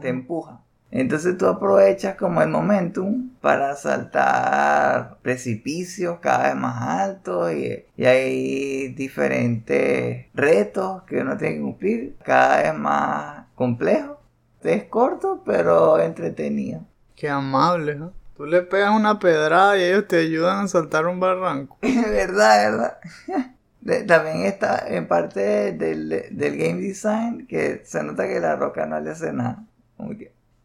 te 0.00 0.08
empuja. 0.08 0.60
Entonces 0.90 1.36
tú 1.36 1.46
aprovechas 1.46 2.14
como 2.16 2.40
el 2.42 2.48
momentum 2.48 3.30
para 3.40 3.74
saltar 3.74 5.18
precipicios 5.22 6.18
cada 6.20 6.44
vez 6.48 6.56
más 6.56 6.82
altos 7.00 7.52
y, 7.52 7.84
y 7.96 8.04
hay 8.04 8.88
diferentes 8.94 10.26
retos 10.34 11.02
que 11.04 11.18
uno 11.20 11.36
tiene 11.36 11.56
que 11.56 11.60
cumplir, 11.62 12.16
cada 12.24 12.62
vez 12.62 12.74
más 12.74 13.46
complejos. 13.56 14.18
Es 14.62 14.84
corto 14.84 15.42
pero 15.44 15.98
entretenido. 16.00 16.80
Qué 17.14 17.28
amable, 17.28 17.94
¿no? 17.94 18.12
Tú 18.36 18.46
le 18.46 18.62
pegas 18.62 18.90
una 18.94 19.18
pedrada 19.20 19.78
y 19.78 19.84
ellos 19.84 20.08
te 20.08 20.18
ayudan 20.18 20.64
a 20.64 20.68
saltar 20.68 21.06
un 21.06 21.20
barranco. 21.20 21.78
verdad, 21.82 22.70
verdad. 22.70 22.98
También 24.06 24.46
está 24.46 24.84
en 24.88 25.06
parte 25.06 25.72
del, 25.72 26.08
del 26.30 26.56
game 26.56 26.80
design 26.80 27.46
que 27.46 27.82
se 27.84 28.02
nota 28.02 28.26
que 28.26 28.40
la 28.40 28.56
roca 28.56 28.86
no 28.86 28.98
le 28.98 29.10
hace 29.10 29.32
nada. 29.32 29.64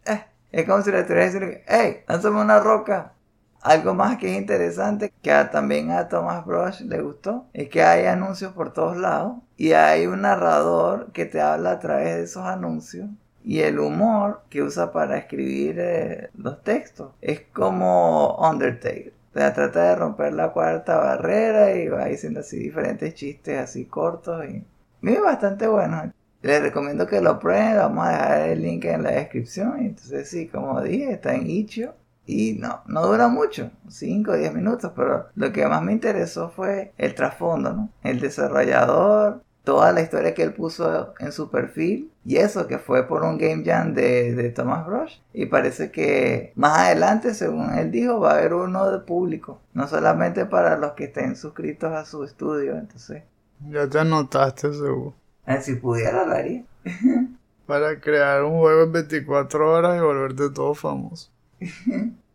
Eh, 0.06 0.26
es 0.52 0.66
como 0.66 0.82
si 0.82 0.92
le 0.92 1.02
estuvieras 1.02 1.34
diciendo, 1.34 1.58
hey, 1.68 2.04
lánzame 2.08 2.42
una 2.42 2.60
roca. 2.60 3.14
Algo 3.62 3.94
más 3.94 4.18
que 4.18 4.32
es 4.32 4.38
interesante, 4.38 5.14
que 5.22 5.32
también 5.52 5.92
a 5.92 6.08
Thomas 6.08 6.46
Brush 6.46 6.80
le 6.82 7.02
gustó, 7.02 7.48
es 7.54 7.68
que 7.68 7.84
hay 7.84 8.06
anuncios 8.06 8.54
por 8.54 8.72
todos 8.72 8.96
lados 8.96 9.40
y 9.58 9.74
hay 9.74 10.08
un 10.08 10.22
narrador 10.22 11.12
que 11.12 11.26
te 11.26 11.42
habla 11.42 11.72
a 11.72 11.80
través 11.80 12.16
de 12.16 12.24
esos 12.24 12.46
anuncios. 12.46 13.10
Y 13.44 13.60
el 13.62 13.80
humor 13.80 14.44
que 14.50 14.62
usa 14.62 14.92
para 14.92 15.18
escribir 15.18 15.78
eh, 15.80 16.30
los 16.36 16.62
textos 16.64 17.14
es 17.22 17.42
como 17.54 18.36
Undertale. 18.38 19.14
O 19.34 19.38
sea, 19.38 19.54
trata 19.54 19.90
de 19.90 19.96
romper 19.96 20.34
la 20.34 20.52
cuarta 20.52 20.98
barrera 20.98 21.76
y 21.76 21.88
va 21.88 22.06
diciendo 22.06 22.40
así 22.42 22.58
diferentes 22.58 23.14
chistes 23.14 23.60
así 23.60 23.86
cortos 23.86 24.44
y 24.46 24.64
es 25.04 25.22
bastante 25.22 25.68
bueno. 25.68 26.12
Les 26.42 26.62
recomiendo 26.62 27.06
que 27.06 27.22
lo 27.22 27.38
prueben, 27.40 27.78
vamos 27.78 28.08
a 28.08 28.12
dejar 28.12 28.50
el 28.50 28.62
link 28.62 28.86
en 28.86 29.04
la 29.04 29.12
descripción. 29.12 29.80
Entonces 29.80 30.30
sí, 30.30 30.48
como 30.48 30.82
dije, 30.82 31.12
está 31.12 31.36
en 31.36 31.50
Itch.io 31.50 31.96
y 32.26 32.54
no, 32.54 32.82
no 32.86 33.08
dura 33.08 33.28
mucho, 33.28 33.72
5 33.88 34.32
o 34.32 34.36
10 34.36 34.54
minutos, 34.54 34.92
pero 34.96 35.30
lo 35.36 35.52
que 35.52 35.66
más 35.66 35.82
me 35.82 35.94
interesó 35.94 36.50
fue 36.50 36.94
el 36.98 37.16
trasfondo, 37.16 37.74
¿no? 37.74 37.90
El 38.04 38.20
desarrollador, 38.20 39.44
toda 39.70 39.92
la 39.94 40.02
historia 40.02 40.34
que 40.34 40.44
él 40.44 40.54
puso 40.54 41.14
en 41.20 41.32
su 41.32 41.50
perfil 41.52 42.12
y 42.26 42.38
eso 42.38 42.68
que 42.68 42.80
fue 42.80 43.08
por 43.08 43.24
un 43.24 43.38
game 43.38 43.64
jam 43.66 43.94
de, 43.94 44.34
de 44.36 44.50
Thomas 44.50 44.86
Brush 44.88 45.20
y 45.34 45.46
parece 45.46 45.92
que 45.92 46.52
más 46.56 46.78
adelante 46.80 47.34
según 47.34 47.74
él 47.78 47.92
dijo 47.92 48.20
va 48.20 48.32
a 48.32 48.38
haber 48.38 48.54
uno 48.54 48.90
de 48.92 49.00
público 49.00 49.60
no 49.74 49.88
solamente 49.88 50.46
para 50.46 50.78
los 50.78 50.94
que 50.94 51.06
estén 51.06 51.36
suscritos 51.36 51.92
a 51.94 52.06
su 52.06 52.24
estudio 52.24 52.78
entonces 52.78 53.24
Ya 53.60 53.88
te 53.90 54.00
anotaste, 54.00 54.74
seguro. 54.74 55.14
eh, 55.46 55.62
si 55.62 55.76
pudiera 55.76 56.26
lo 56.26 56.34
haría 56.34 56.64
Para 57.66 58.00
crear 58.02 58.44
un 58.44 58.58
juego 58.60 58.84
en 58.84 58.92
24 58.92 59.72
horas 59.72 59.98
y 59.98 60.02
volverte 60.02 60.50
todo 60.50 60.74
famoso. 60.74 61.30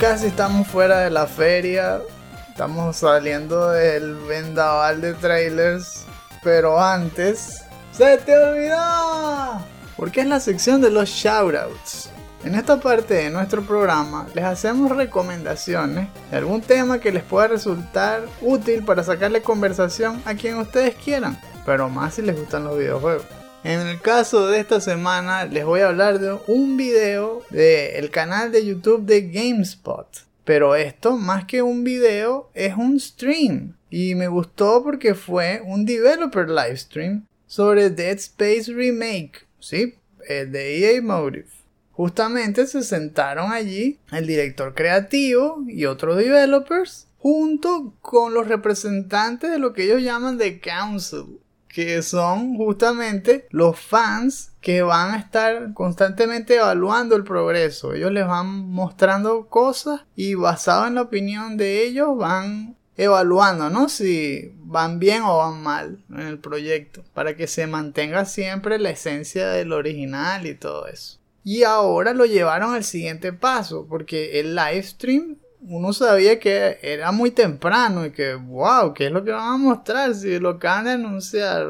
casi 0.00 0.26
estamos 0.26 0.66
fuera 0.66 1.00
de 1.00 1.10
la 1.10 1.26
feria. 1.26 2.00
Estamos 2.48 2.96
saliendo 2.96 3.70
del 3.70 4.14
vendaval 4.14 5.00
de 5.00 5.14
trailers. 5.14 6.04
Pero 6.42 6.80
antes. 6.80 7.62
¡Se 7.92 8.18
te 8.18 8.36
olvidó! 8.36 9.64
Porque 9.96 10.20
es 10.20 10.26
la 10.26 10.40
sección 10.40 10.82
de 10.82 10.90
los 10.90 11.08
shoutouts. 11.08 12.10
En 12.44 12.54
esta 12.54 12.78
parte 12.78 13.14
de 13.14 13.30
nuestro 13.30 13.62
programa 13.62 14.26
les 14.34 14.44
hacemos 14.44 14.94
recomendaciones 14.94 16.08
de 16.30 16.36
algún 16.36 16.60
tema 16.60 17.00
que 17.00 17.10
les 17.10 17.24
pueda 17.24 17.48
resultar 17.48 18.22
útil 18.42 18.84
para 18.84 19.02
sacarle 19.02 19.42
conversación 19.42 20.22
a 20.26 20.34
quien 20.34 20.58
ustedes 20.58 20.94
quieran, 20.94 21.40
pero 21.64 21.88
más 21.88 22.14
si 22.14 22.22
les 22.22 22.38
gustan 22.38 22.64
los 22.64 22.78
videojuegos. 22.78 23.24
En 23.66 23.80
el 23.80 24.00
caso 24.00 24.46
de 24.46 24.60
esta 24.60 24.80
semana 24.80 25.44
les 25.44 25.64
voy 25.64 25.80
a 25.80 25.88
hablar 25.88 26.20
de 26.20 26.38
un 26.46 26.76
video 26.76 27.42
del 27.50 28.12
canal 28.12 28.52
de 28.52 28.64
YouTube 28.64 29.04
de 29.04 29.22
GameSpot. 29.22 30.06
Pero 30.44 30.76
esto 30.76 31.16
más 31.16 31.46
que 31.46 31.62
un 31.62 31.82
video 31.82 32.48
es 32.54 32.76
un 32.76 33.00
stream. 33.00 33.74
Y 33.90 34.14
me 34.14 34.28
gustó 34.28 34.84
porque 34.84 35.16
fue 35.16 35.62
un 35.66 35.84
developer 35.84 36.48
live 36.48 36.76
stream 36.76 37.26
sobre 37.48 37.90
Dead 37.90 38.14
Space 38.18 38.72
Remake. 38.72 39.48
Sí, 39.58 39.96
el 40.28 40.52
de 40.52 40.94
EA 40.94 41.02
Motive. 41.02 41.48
Justamente 41.90 42.68
se 42.68 42.84
sentaron 42.84 43.50
allí 43.50 43.98
el 44.12 44.28
director 44.28 44.76
creativo 44.76 45.64
y 45.66 45.86
otros 45.86 46.18
developers 46.18 47.08
junto 47.18 47.94
con 48.00 48.32
los 48.32 48.46
representantes 48.46 49.50
de 49.50 49.58
lo 49.58 49.72
que 49.72 49.82
ellos 49.82 50.02
llaman 50.02 50.38
The 50.38 50.60
Council 50.60 51.40
que 51.76 52.00
son 52.00 52.56
justamente 52.56 53.46
los 53.50 53.78
fans 53.78 54.52
que 54.62 54.80
van 54.80 55.12
a 55.12 55.18
estar 55.18 55.74
constantemente 55.74 56.56
evaluando 56.56 57.16
el 57.16 57.22
progreso. 57.22 57.92
Ellos 57.92 58.12
les 58.12 58.26
van 58.26 58.46
mostrando 58.70 59.48
cosas 59.48 60.00
y 60.14 60.32
basado 60.36 60.86
en 60.86 60.94
la 60.94 61.02
opinión 61.02 61.58
de 61.58 61.84
ellos 61.84 62.16
van 62.16 62.78
evaluando, 62.96 63.68
¿no? 63.68 63.90
Si 63.90 64.54
van 64.54 64.98
bien 64.98 65.20
o 65.24 65.36
van 65.36 65.62
mal 65.62 66.02
en 66.08 66.20
el 66.20 66.38
proyecto, 66.38 67.04
para 67.12 67.36
que 67.36 67.46
se 67.46 67.66
mantenga 67.66 68.24
siempre 68.24 68.78
la 68.78 68.88
esencia 68.88 69.46
del 69.48 69.74
original 69.74 70.46
y 70.46 70.54
todo 70.54 70.86
eso. 70.86 71.18
Y 71.44 71.64
ahora 71.64 72.14
lo 72.14 72.24
llevaron 72.24 72.72
al 72.72 72.84
siguiente 72.84 73.34
paso, 73.34 73.86
porque 73.86 74.40
el 74.40 74.56
live 74.56 74.82
stream 74.82 75.36
uno 75.68 75.92
sabía 75.92 76.38
que 76.38 76.78
era 76.82 77.10
muy 77.12 77.30
temprano 77.32 78.06
y 78.06 78.12
que, 78.12 78.34
wow, 78.34 78.94
¿qué 78.94 79.06
es 79.06 79.12
lo 79.12 79.24
que 79.24 79.32
van 79.32 79.54
a 79.54 79.56
mostrar? 79.56 80.14
Si 80.14 80.38
lo 80.38 80.50
acaban 80.50 80.84
de 80.84 80.90
anunciar, 80.92 81.66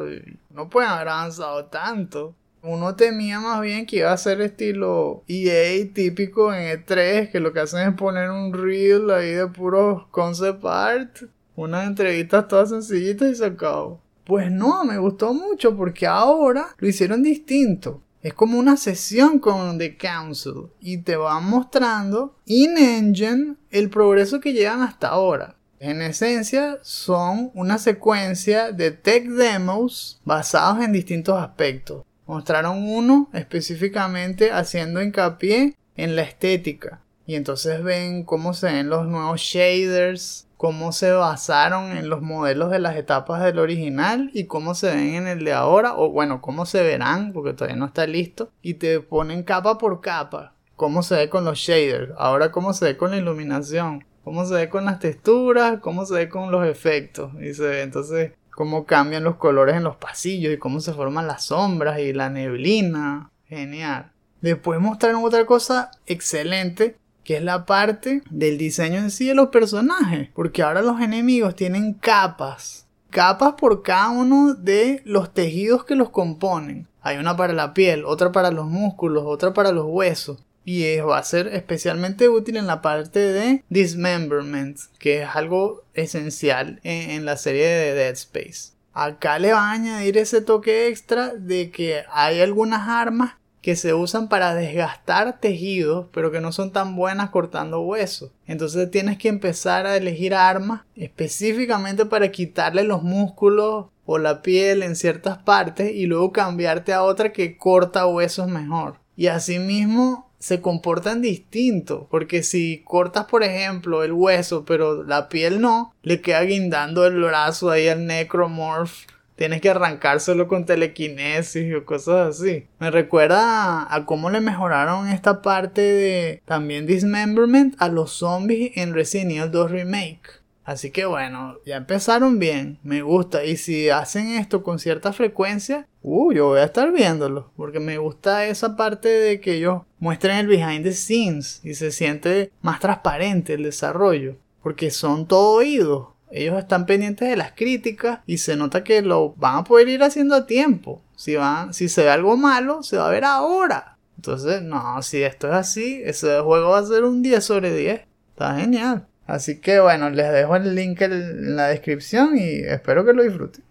no 0.51 0.69
pueden 0.69 0.91
haber 0.91 1.09
avanzado 1.09 1.67
tanto. 1.67 2.35
Uno 2.63 2.97
temía 2.97 3.41
más 3.41 3.61
bien 3.61 3.87
que 3.87 3.99
iba 3.99 4.13
a 4.13 4.17
ser 4.17 4.41
estilo 4.41 5.23
EA 5.29 5.87
típico 5.95 6.53
en 6.53 6.85
E3, 6.85 7.31
que 7.31 7.41
lo 7.41 7.53
que 7.53 7.61
hacen 7.61 7.89
es 7.89 7.95
poner 7.95 8.31
un 8.31 8.53
reel 8.53 9.11
ahí 9.11 9.31
de 9.31 9.47
puros 9.47 10.07
concept 10.11 10.65
art, 10.65 11.23
unas 11.55 11.87
entrevistas 11.87 12.49
todas 12.49 12.71
sencillitas 12.71 13.31
y 13.31 13.35
se 13.37 13.47
acabó. 13.47 14.03
Pues 14.25 14.51
no, 14.51 14.85
me 14.85 14.99
gustó 14.99 15.33
mucho 15.33 15.77
porque 15.77 16.07
ahora 16.07 16.75
lo 16.79 16.89
hicieron 16.89 17.23
distinto. 17.23 18.03
Es 18.23 18.35
como 18.35 18.59
una 18.59 18.77
sesión 18.77 19.39
con 19.39 19.79
The 19.79 19.97
Council 19.97 20.69
y 20.81 20.99
te 20.99 21.17
van 21.17 21.45
mostrando 21.45 22.37
in-engine 22.45 23.57
el 23.71 23.91
progreso 23.91 24.41
que 24.41 24.53
llegan 24.53 24.83
hasta 24.83 25.09
ahora. 25.09 25.57
En 25.79 26.01
esencia 26.01 26.79
son 26.83 27.51
una 27.55 27.79
secuencia 27.79 28.73
de 28.73 28.91
tech 28.91 29.29
demos 29.29 30.21
basados 30.25 30.83
en 30.83 30.93
distintos 30.93 31.41
aspectos. 31.41 32.05
Mostraron 32.27 32.83
uno 32.89 33.29
específicamente 33.33 34.51
haciendo 34.51 35.03
hincapié 35.03 35.77
en 35.97 36.17
la 36.17 36.23
estética. 36.23 37.03
Y 37.27 37.35
entonces 37.35 37.83
ven 37.83 38.25
cómo 38.25 38.55
se 38.55 38.67
ven 38.67 38.89
los 38.89 39.07
nuevos 39.07 39.41
shaders, 39.41 40.46
cómo 40.57 40.93
se 40.93 41.13
basaron 41.13 41.97
en 41.97 42.09
los 42.09 42.23
modelos 42.23 42.71
de 42.71 42.79
las 42.79 42.97
etapas 42.97 43.43
del 43.43 43.59
original 43.59 44.31
y 44.33 44.45
cómo 44.45 44.75
se 44.75 44.95
ven 44.95 45.15
en 45.15 45.27
el 45.27 45.45
de 45.45 45.53
ahora, 45.53 45.95
o 45.97 46.11
bueno, 46.11 46.41
cómo 46.41 46.67
se 46.67 46.83
verán, 46.83 47.33
porque 47.33 47.53
todavía 47.53 47.77
no 47.77 47.87
está 47.87 48.07
listo, 48.07 48.51
y 48.63 48.75
te 48.75 49.01
ponen 49.01 49.43
capa 49.43 49.79
por 49.79 50.01
capa, 50.01 50.55
cómo 50.75 51.03
se 51.03 51.17
ve 51.17 51.29
con 51.29 51.45
los 51.45 51.59
shaders, 51.59 52.13
ahora 52.17 52.51
cómo 52.51 52.73
se 52.73 52.87
ve 52.87 52.97
con 52.97 53.11
la 53.11 53.19
iluminación, 53.19 54.05
cómo 54.25 54.47
se 54.47 54.55
ve 54.55 54.69
con 54.69 54.87
las 54.87 54.99
texturas, 54.99 55.79
cómo 55.81 56.07
se 56.07 56.15
ve 56.15 56.29
con 56.29 56.51
los 56.51 56.67
efectos, 56.67 57.33
y 57.41 57.53
se 57.55 57.65
ve 57.65 57.83
entonces 57.83 58.33
cómo 58.51 58.87
cambian 58.87 59.25
los 59.25 59.37
colores 59.37 59.77
en 59.77 59.85
los 59.85 59.97
pasillos 59.97 60.53
y 60.53 60.59
cómo 60.59 60.81
se 60.81 60.95
forman 60.95 61.27
las 61.27 61.45
sombras 61.45 61.99
y 61.99 62.15
la 62.15 62.31
neblina, 62.31 63.31
genial. 63.47 64.13
Después 64.41 64.81
mostraron 64.81 65.23
otra 65.25 65.45
cosa 65.45 65.91
excelente 66.07 66.97
que 67.27 67.39
es 67.39 67.43
la 67.43 67.67
parte 67.67 68.23
del 68.31 68.57
diseño 68.57 69.01
en 69.01 69.11
sí 69.11 69.27
de 69.27 69.35
los 69.35 69.49
personajes, 69.49 70.29
porque 70.33 70.63
ahora 70.63 70.81
los 70.81 71.01
enemigos 71.01 71.57
tienen 71.57 71.93
capas, 71.93 72.87
capas 73.11 73.55
por 73.55 73.83
cada 73.83 74.11
uno 74.11 74.55
de 74.55 75.03
los 75.05 75.35
tejidos 75.35 75.85
que 75.85 75.97
los 75.97 76.11
componen. 76.11 76.87
Hay 77.03 77.17
una 77.17 77.37
para 77.37 77.53
la 77.53 77.75
piel, 77.75 78.05
otra 78.05 78.31
para 78.31 78.53
los 78.53 78.67
músculos, 78.67 79.25
otra 79.27 79.53
para 79.53 79.73
los 79.73 79.87
huesos. 79.89 80.39
Y 80.65 80.99
va 80.99 81.19
a 81.19 81.25
ser 81.25 81.49
especialmente 81.49 82.29
útil 82.29 82.57
en 82.57 82.69
la 82.69 82.81
parte 82.81 83.19
de 83.19 83.65
dismemberment, 83.71 84.79
que 85.01 85.23
es 85.23 85.29
algo 85.35 85.83
esencial 85.95 86.79
en, 86.85 87.11
en 87.11 87.25
la 87.25 87.37
serie 87.37 87.67
de 87.67 87.95
Dead 87.95 88.13
Space. 88.13 88.73
Acá 88.93 89.41
le 89.41 89.53
va 89.53 89.71
a 89.71 89.73
añadir 89.73 90.17
ese 90.17 90.43
toque 90.43 90.87
extra 90.87 91.35
de 91.35 91.73
que 91.73 92.05
hay 92.13 92.41
algunas 92.41 92.89
armas 92.89 93.35
que 93.67 93.75
se 93.75 93.95
usan 93.95 94.29
para 94.29 94.55
desgastar 94.55 95.41
tejidos, 95.41 96.07
pero 96.13 96.31
que 96.31 96.41
no 96.41 96.53
son 96.53 96.71
tan 96.71 96.95
buenas 96.95 97.31
cortando 97.31 97.81
huesos. 97.81 98.31
Entonces 98.47 98.89
tienes 98.93 99.19
que 99.19 99.27
empezar 99.27 99.89
a 99.89 99.97
elegir 99.97 100.37
armas 100.37 100.83
específicamente 100.95 102.07
para 102.07 102.31
quitarle 102.31 102.85
los 102.85 103.03
músculos 103.03 103.87
o 104.05 104.19
la 104.19 104.41
piel 104.41 104.85
en 104.85 104.95
ciertas 104.95 105.39
partes 105.39 105.93
y 105.93 106.07
luego 106.07 106.31
cambiarte 106.31 106.93
a 106.93 107.03
otra 107.03 107.33
que 107.33 107.57
corta 107.57 108.07
huesos 108.07 108.47
mejor. 108.47 109.01
Y 109.17 109.27
asimismo 109.27 110.31
se 110.39 110.61
comportan 110.61 111.21
distintos, 111.21 112.07
porque 112.09 112.45
si 112.45 112.85
cortas 112.85 113.25
por 113.25 113.43
ejemplo 113.43 114.05
el 114.05 114.13
hueso 114.13 114.65
pero 114.65 115.03
la 115.03 115.29
piel 115.29 115.61
no, 115.61 115.93
le 116.05 116.21
queda 116.21 116.43
guindando 116.43 117.05
el 117.05 117.21
brazo 117.21 117.73
ahí 117.73 117.89
al 117.89 118.07
necromorph 118.07 119.07
tienes 119.37 119.61
que 119.61 119.71
arrancárselo 119.71 120.49
con 120.49 120.65
telequinesis 120.65 121.75
o 121.75 121.85
cosas 121.85 122.41
así. 122.41 122.67
Me 122.81 122.91
recuerda 122.91 123.95
a, 123.95 124.07
cómo 124.07 124.31
le 124.31 124.41
mejoraron 124.41 125.09
esta 125.09 125.43
parte 125.43 125.81
de 125.81 126.43
también 126.45 126.87
dismemberment 126.87 127.77
a 127.79 127.89
los 127.89 128.13
zombies 128.13 128.77
en 128.77 128.95
Resident 128.95 129.33
Evil 129.33 129.51
2 129.51 129.71
Remake. 129.71 130.47
Así 130.65 130.91
que 130.91 131.07
bueno, 131.07 131.59
ya 131.65 131.77
empezaron 131.77 132.41
bien, 132.41 132.81
me 132.83 133.03
gusta. 133.03 133.45
Y 133.45 133.57
si 133.57 133.89
hacen 133.89 134.31
esto 134.31 134.65
con 134.65 134.81
cierta 134.81 135.13
frecuencia, 135.13 135.87
uh, 136.03 136.33
yo 136.33 136.49
voy 136.49 136.59
a 136.59 136.65
estar 136.65 136.91
viéndolo. 136.91 137.53
Porque 137.57 137.79
me 137.79 137.99
gusta 137.99 138.47
esa 138.47 138.75
parte 138.75 139.09
de 139.09 139.41
que 139.41 139.55
ellos 139.55 139.83
muestren 140.01 140.39
el 140.39 140.49
behind 140.49 140.83
the 140.83 140.93
scenes 140.93 141.61
y 141.63 141.75
se 141.75 141.93
siente 141.93 142.51
más 142.63 142.81
transparente 142.81 143.55
el 143.55 143.63
desarrollo. 143.63 144.39
Porque 144.61 144.91
son 144.91 145.29
todo 145.29 145.59
oídos 145.59 146.09
ellos 146.31 146.59
están 146.59 146.87
pendientes 146.87 147.29
de 147.29 147.37
las 147.37 147.53
críticas 147.53 148.21
y 148.27 148.39
se 148.39 148.57
nota 148.57 148.85
que 148.85 149.03
lo 149.03 149.35
van 149.37 149.59
a 149.59 149.65
poder 149.65 149.89
ir 149.89 150.03
haciendo 150.03 150.35
a 150.35 150.47
tiempo. 150.47 151.03
Si, 151.15 151.37
van, 151.37 151.73
si 151.73 151.89
se 151.89 152.03
ve 152.03 152.11
algo 152.11 152.37
malo, 152.37 152.83
se 152.83 152.97
va 152.97 153.09
a 153.09 153.11
ver 153.11 153.25
ahora. 153.25 153.97
Entonces, 154.17 154.63
no, 154.63 155.03
si 155.03 155.23
esto 155.23 155.49
es 155.49 155.55
así, 155.55 156.03
ese 156.05 156.41
juego 156.41 156.71
va 156.71 156.79
a 156.79 156.87
ser 156.87 157.05
un 157.05 157.23
10 157.23 157.45
sobre 157.45 157.75
10. 157.75 158.01
Está 158.31 158.57
genial. 158.57 159.07
Así 159.27 159.61
que 159.61 159.81
bueno, 159.81 160.11
les 160.11 160.33
dejo 160.33 160.57
el 160.57 160.75
link 160.75 161.01
en 161.03 161.57
la 161.57 161.69
descripción 161.69 162.37
y 162.39 162.61
espero 162.61 163.05
que 163.05 163.13
lo 163.13 163.23
disfruten. 163.23 163.65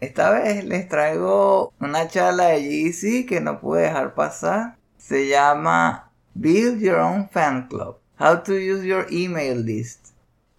Esta 0.00 0.30
vez 0.30 0.64
les 0.64 0.88
traigo 0.88 1.72
una 1.80 2.08
charla 2.08 2.48
de 2.48 2.62
GC 2.62 3.26
que 3.26 3.40
no 3.40 3.60
pude 3.60 3.82
dejar 3.82 4.14
pasar. 4.14 4.76
Se 4.96 5.28
llama 5.28 6.10
Build 6.34 6.80
Your 6.80 6.98
Own 6.98 7.28
Fan 7.28 7.68
Club. 7.68 7.96
How 8.20 8.42
to 8.42 8.52
use 8.54 8.84
your 8.84 9.06
email 9.10 9.56
list 9.64 10.07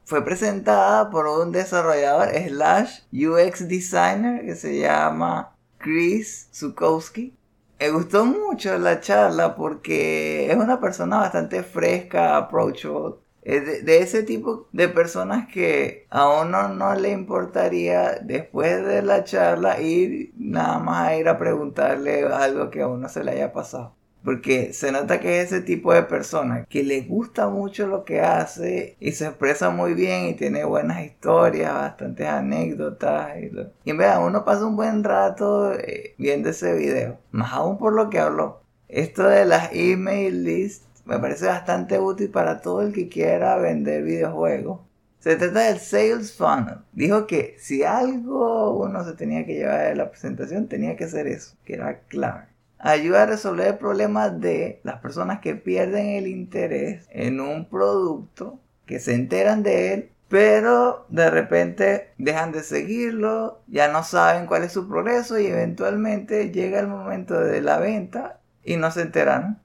fue 0.09 0.25
presentada 0.25 1.11
por 1.11 1.27
un 1.27 1.51
desarrollador 1.51 2.29
slash 2.47 3.01
UX 3.13 3.67
designer 3.67 4.43
que 4.43 4.55
se 4.55 4.79
llama 4.79 5.55
Chris 5.77 6.49
Zukowski. 6.51 7.37
Me 7.79 7.91
gustó 7.91 8.25
mucho 8.25 8.75
la 8.79 9.01
charla 9.01 9.55
porque 9.55 10.51
es 10.51 10.57
una 10.57 10.79
persona 10.79 11.17
bastante 11.19 11.61
fresca, 11.61 12.37
approachable. 12.37 13.17
De, 13.43 13.83
de, 13.83 13.99
ese 13.99 14.23
tipo 14.23 14.67
de 14.71 14.89
personas 14.89 15.47
que 15.47 16.07
a 16.09 16.41
uno 16.41 16.69
no 16.69 16.95
le 16.95 17.11
importaría 17.11 18.17
después 18.19 18.83
de 18.83 19.03
la 19.03 19.23
charla 19.23 19.79
ir 19.79 20.33
nada 20.37 20.79
más 20.79 21.07
a 21.07 21.17
ir 21.17 21.29
a 21.29 21.37
preguntarle 21.37 22.25
algo 22.25 22.71
que 22.71 22.81
a 22.81 22.87
uno 22.87 23.07
se 23.09 23.23
le 23.23 23.31
haya 23.33 23.53
pasado. 23.53 23.98
Porque 24.23 24.73
se 24.73 24.91
nota 24.91 25.19
que 25.19 25.39
es 25.39 25.51
ese 25.51 25.61
tipo 25.61 25.93
de 25.93 26.03
persona 26.03 26.65
que 26.65 26.83
le 26.83 27.01
gusta 27.01 27.47
mucho 27.47 27.87
lo 27.87 28.03
que 28.03 28.21
hace 28.21 28.97
y 28.99 29.13
se 29.13 29.27
expresa 29.27 29.69
muy 29.69 29.93
bien 29.93 30.25
y 30.27 30.33
tiene 30.33 30.65
buenas 30.65 31.03
historias, 31.03 31.73
bastantes 31.73 32.27
anécdotas. 32.27 33.37
Y, 33.37 33.89
en 33.89 33.97
verdad 33.97 34.25
uno 34.25 34.43
pasa 34.43 34.65
un 34.65 34.75
buen 34.75 35.03
rato 35.03 35.73
eh, 35.73 36.15
viendo 36.17 36.49
ese 36.49 36.75
video. 36.75 37.17
Más 37.31 37.53
aún 37.53 37.77
por 37.77 37.93
lo 37.93 38.09
que 38.09 38.19
habló. 38.19 38.61
Esto 38.89 39.23
de 39.23 39.45
las 39.45 39.69
email 39.73 40.43
lists 40.43 40.87
me 41.05 41.19
parece 41.19 41.47
bastante 41.47 41.97
útil 41.99 42.29
para 42.29 42.61
todo 42.61 42.81
el 42.81 42.93
que 42.93 43.09
quiera 43.09 43.57
vender 43.57 44.03
videojuegos. 44.03 44.81
Se 45.19 45.35
trata 45.35 45.61
del 45.61 45.79
Sales 45.79 46.33
Funnel. 46.33 46.77
Dijo 46.93 47.27
que 47.27 47.55
si 47.59 47.83
algo 47.83 48.77
uno 48.79 49.03
se 49.03 49.13
tenía 49.13 49.45
que 49.45 49.55
llevar 49.55 49.89
de 49.89 49.95
la 49.95 50.09
presentación, 50.09 50.67
tenía 50.67 50.95
que 50.95 51.07
ser 51.07 51.27
eso, 51.27 51.55
que 51.65 51.73
era 51.73 51.99
clave. 52.07 52.47
Ayuda 52.79 53.23
a 53.23 53.25
resolver 53.25 53.67
el 53.67 53.77
problema 53.77 54.29
de 54.29 54.79
las 54.83 54.99
personas 55.01 55.39
que 55.39 55.55
pierden 55.55 56.07
el 56.07 56.27
interés 56.27 57.07
en 57.11 57.41
un 57.41 57.65
producto, 57.65 58.59
que 58.85 58.99
se 58.99 59.13
enteran 59.13 59.63
de 59.63 59.93
él, 59.93 60.11
pero 60.29 61.05
de 61.09 61.29
repente 61.29 62.11
dejan 62.17 62.51
de 62.51 62.63
seguirlo, 62.63 63.61
ya 63.67 63.91
no 63.91 64.03
saben 64.03 64.45
cuál 64.45 64.63
es 64.63 64.71
su 64.71 64.87
progreso 64.87 65.37
y 65.39 65.47
eventualmente 65.47 66.51
llega 66.51 66.79
el 66.79 66.87
momento 66.87 67.39
de 67.39 67.61
la 67.61 67.79
venta 67.79 68.39
y 68.63 68.77
no 68.77 68.91
se 68.91 69.01
enteran. 69.01 69.59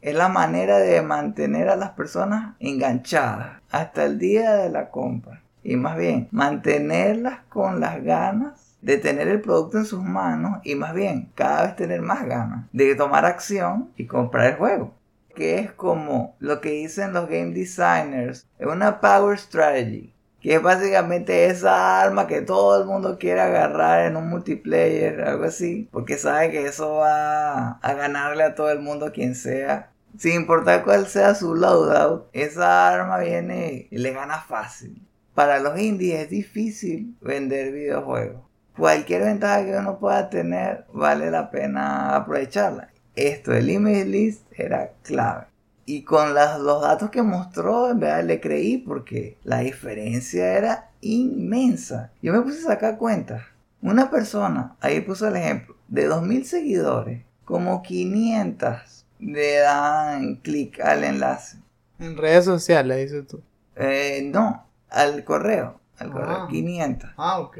Es 0.00 0.14
la 0.14 0.28
manera 0.28 0.78
de 0.78 1.02
mantener 1.02 1.68
a 1.68 1.76
las 1.76 1.90
personas 1.90 2.54
enganchadas 2.60 3.60
hasta 3.70 4.04
el 4.04 4.18
día 4.18 4.54
de 4.54 4.70
la 4.70 4.90
compra. 4.90 5.42
Y 5.62 5.76
más 5.76 5.96
bien, 5.96 6.28
mantenerlas 6.30 7.40
con 7.48 7.80
las 7.80 8.02
ganas 8.02 8.69
de 8.82 8.96
tener 8.96 9.28
el 9.28 9.40
producto 9.40 9.78
en 9.78 9.84
sus 9.84 10.02
manos 10.02 10.60
y 10.64 10.74
más 10.74 10.94
bien 10.94 11.30
cada 11.34 11.64
vez 11.64 11.76
tener 11.76 12.02
más 12.02 12.26
ganas 12.26 12.66
de 12.72 12.94
tomar 12.94 13.24
acción 13.24 13.90
y 13.96 14.06
comprar 14.06 14.46
el 14.46 14.56
juego. 14.56 14.94
Que 15.34 15.58
es 15.58 15.72
como 15.72 16.36
lo 16.40 16.60
que 16.60 16.70
dicen 16.70 17.12
los 17.12 17.28
game 17.28 17.52
designers, 17.52 18.46
es 18.58 18.66
una 18.66 19.00
power 19.00 19.38
strategy, 19.38 20.12
que 20.40 20.54
es 20.54 20.62
básicamente 20.62 21.46
esa 21.46 22.00
arma 22.02 22.26
que 22.26 22.42
todo 22.42 22.80
el 22.80 22.86
mundo 22.86 23.18
quiere 23.18 23.40
agarrar 23.40 24.06
en 24.06 24.16
un 24.16 24.28
multiplayer, 24.28 25.20
algo 25.22 25.44
así, 25.44 25.88
porque 25.92 26.18
sabe 26.18 26.50
que 26.50 26.66
eso 26.66 26.94
va 26.94 27.72
a 27.72 27.94
ganarle 27.94 28.42
a 28.42 28.54
todo 28.54 28.70
el 28.70 28.80
mundo 28.80 29.12
quien 29.12 29.34
sea. 29.34 29.92
Sin 30.18 30.32
importar 30.32 30.82
cuál 30.82 31.06
sea 31.06 31.36
su 31.36 31.54
loadout, 31.54 32.28
esa 32.32 32.88
arma 32.88 33.18
viene 33.18 33.86
y 33.90 33.98
le 33.98 34.12
gana 34.12 34.40
fácil. 34.40 35.06
Para 35.34 35.60
los 35.60 35.78
indies 35.78 36.20
es 36.20 36.30
difícil 36.30 37.16
vender 37.20 37.72
videojuegos. 37.72 38.49
Cualquier 38.76 39.22
ventaja 39.24 39.64
que 39.64 39.76
uno 39.76 39.98
pueda 39.98 40.30
tener 40.30 40.84
vale 40.92 41.30
la 41.30 41.50
pena 41.50 42.16
aprovecharla. 42.16 42.88
Esto, 43.14 43.52
el 43.52 43.68
email 43.68 44.10
list 44.10 44.42
era 44.56 44.92
clave. 45.02 45.46
Y 45.84 46.02
con 46.04 46.32
los 46.34 46.82
datos 46.82 47.10
que 47.10 47.22
mostró, 47.22 47.90
en 47.90 47.98
verdad 48.00 48.24
le 48.24 48.40
creí 48.40 48.78
porque 48.78 49.36
la 49.42 49.58
diferencia 49.58 50.52
era 50.56 50.90
inmensa. 51.00 52.12
Yo 52.22 52.32
me 52.32 52.40
puse 52.42 52.60
a 52.60 52.72
sacar 52.72 52.96
cuentas. 52.96 53.42
Una 53.82 54.10
persona, 54.10 54.76
ahí 54.80 55.00
puso 55.00 55.26
el 55.26 55.36
ejemplo, 55.36 55.74
de 55.88 56.08
2.000 56.08 56.44
seguidores, 56.44 57.22
como 57.44 57.82
500 57.82 59.06
le 59.18 59.56
dan 59.58 60.36
clic 60.36 60.80
al 60.80 61.04
enlace. 61.04 61.58
En 61.98 62.16
redes 62.16 62.44
sociales, 62.44 63.10
dices 63.10 63.26
tú. 63.26 63.42
Eh, 63.76 64.22
no, 64.32 64.64
al 64.90 65.24
correo. 65.24 65.80
Al 65.98 66.10
correo, 66.12 66.36
Ah. 66.44 66.48
500. 66.48 67.10
Ah, 67.16 67.40
ok. 67.40 67.58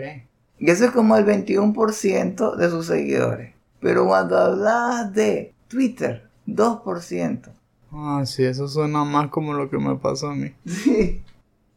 Y 0.60 0.70
eso 0.70 0.84
es 0.84 0.90
como 0.90 1.16
el 1.16 1.24
21% 1.24 2.54
de 2.54 2.70
sus 2.70 2.86
seguidores. 2.86 3.54
Pero 3.80 4.06
cuando 4.06 4.36
hablas 4.36 5.12
de 5.14 5.54
Twitter, 5.68 6.28
2%. 6.46 7.50
Ah, 7.90 8.22
sí, 8.26 8.44
eso 8.44 8.68
suena 8.68 9.02
más 9.04 9.30
como 9.30 9.54
lo 9.54 9.70
que 9.70 9.78
me 9.78 9.96
pasó 9.96 10.28
a 10.28 10.34
mí. 10.34 10.54
Sí. 10.64 11.22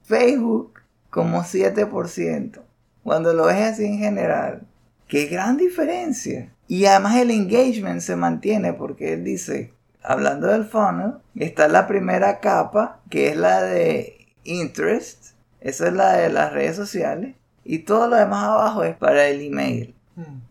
Facebook, 0.04 0.82
como 1.10 1.44
7%. 1.44 2.60
Cuando 3.04 3.34
lo 3.34 3.46
ves 3.46 3.74
así 3.74 3.86
en 3.86 4.00
general, 4.00 4.68
qué 5.08 5.28
gran 5.28 5.56
diferencia. 5.56 6.54
Y 6.68 6.86
además 6.86 7.16
el 7.16 7.32
engagement 7.32 8.02
se 8.02 8.18
mantiene 8.18 8.74
porque 8.74 9.14
él 9.14 9.24
dice, 9.24 9.74
hablando 10.04 10.48
del 10.48 10.66
funnel, 10.66 11.14
está 11.36 11.70
la 11.70 11.88
primera 11.88 12.42
capa, 12.42 13.00
que 13.10 13.30
es 13.30 13.38
la 13.38 13.62
de 13.62 14.28
interest. 14.44 15.36
Esa 15.62 15.88
es 15.88 15.94
la 15.94 16.18
de 16.18 16.30
las 16.30 16.52
redes 16.52 16.76
sociales. 16.76 17.36
Y 17.66 17.80
todo 17.80 18.08
lo 18.08 18.16
demás 18.16 18.44
abajo 18.44 18.84
es 18.84 18.96
para 18.96 19.28
el 19.28 19.42
email. 19.42 19.96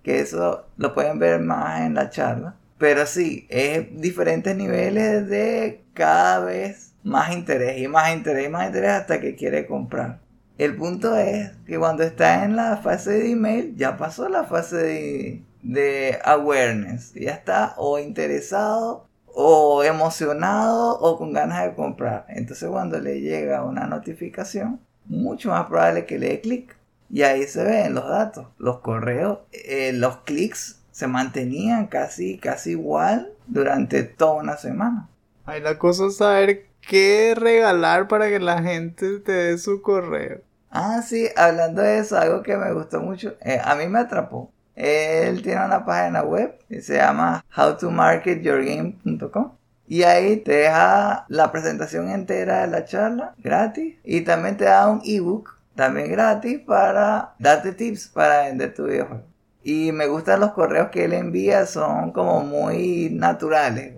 Que 0.03 0.21
eso 0.21 0.67
lo 0.77 0.93
pueden 0.93 1.19
ver 1.19 1.41
más 1.41 1.83
en 1.83 1.95
la 1.95 2.11
charla. 2.11 2.57
Pero 2.79 3.07
sí, 3.07 3.47
es 3.49 3.87
diferentes 4.01 4.57
niveles 4.57 5.29
de 5.29 5.85
cada 5.95 6.41
vez 6.41 6.95
más 7.05 7.33
interés 7.33 7.81
y 7.81 7.87
más 7.87 8.13
interés 8.13 8.47
y 8.47 8.49
más 8.49 8.67
interés 8.67 8.91
hasta 8.91 9.21
que 9.21 9.37
quiere 9.37 9.67
comprar. 9.67 10.21
El 10.59 10.77
punto 10.77 11.17
es 11.17 11.51
que 11.67 11.79
cuando 11.79 12.03
está 12.03 12.45
en 12.45 12.57
la 12.57 12.77
fase 12.79 13.13
de 13.13 13.31
email, 13.31 13.75
ya 13.77 13.97
pasó 13.97 14.29
la 14.29 14.45
fase 14.45 14.77
de, 14.77 15.43
de 15.63 16.19
awareness. 16.25 17.15
Ya 17.15 17.33
está 17.33 17.75
o 17.77 17.99
interesado 17.99 19.07
o 19.35 19.83
emocionado 19.83 20.99
o 20.99 21.17
con 21.17 21.33
ganas 21.33 21.65
de 21.65 21.75
comprar. 21.75 22.27
Entonces 22.29 22.69
cuando 22.69 23.01
le 23.01 23.21
llega 23.21 23.65
una 23.65 23.87
notificación, 23.87 24.81
mucho 25.07 25.51
más 25.51 25.67
probable 25.67 26.05
que 26.07 26.19
le 26.19 26.29
dé 26.29 26.41
clic. 26.41 26.77
Y 27.13 27.23
ahí 27.25 27.47
se 27.47 27.63
ven 27.63 27.95
los 27.95 28.09
datos, 28.09 28.47
los 28.57 28.79
correos, 28.79 29.41
eh, 29.53 29.93
los 29.93 30.17
clics 30.21 30.81
se 30.93 31.07
mantenían 31.07 31.87
casi, 31.87 32.39
casi 32.39 32.71
igual 32.71 33.31
durante 33.47 34.03
toda 34.03 34.43
una 34.43 34.57
semana. 34.57 35.11
Ahí 35.45 35.61
la 35.61 35.79
cosa 35.79 36.07
es 36.07 36.17
saber 36.17 36.69
qué 36.81 37.35
regalar 37.37 38.09
para 38.09 38.31
que 38.31 38.41
la 38.41 38.63
gente 38.63 39.19
te 39.19 39.33
dé 39.33 39.59
su 39.59 39.83
correo. 39.83 40.41
Ah, 40.71 41.03
sí, 41.03 41.29
hablando 41.37 41.83
de 41.83 41.99
eso, 41.99 42.17
algo 42.17 42.43
que 42.43 42.57
me 42.57 42.73
gustó 42.73 43.03
mucho, 43.03 43.35
eh, 43.43 43.61
a 43.63 43.75
mí 43.75 43.89
me 43.89 43.99
atrapó. 43.99 44.51
Él 44.75 45.43
tiene 45.43 45.67
una 45.67 45.85
página 45.85 46.23
web 46.23 46.59
que 46.67 46.81
se 46.81 46.97
llama 46.97 47.45
howtomarketyourgame.com 47.55 49.53
y 49.87 50.05
ahí 50.05 50.39
te 50.39 50.53
deja 50.53 51.27
la 51.29 51.53
presentación 51.53 52.09
entera 52.09 52.63
de 52.63 52.69
la 52.69 52.87
charla 52.87 53.35
gratis 53.37 53.97
y 54.03 54.23
también 54.23 54.57
te 54.57 54.65
da 54.65 54.89
un 54.89 55.03
ebook 55.05 55.59
también 55.75 56.11
gratis 56.11 56.61
para 56.61 57.35
darte 57.39 57.73
tips 57.73 58.09
para 58.09 58.45
vender 58.45 58.75
tu 58.75 58.85
videojuego. 58.85 59.25
Y 59.65 59.93
me 59.93 60.07
gustan 60.07 60.41
los 60.41 60.53
correos 60.53 60.89
que 60.91 61.05
él 61.05 61.13
envía, 61.13 61.67
son 61.67 62.13
como 62.13 62.41
muy 62.41 63.11
naturales. 63.11 63.95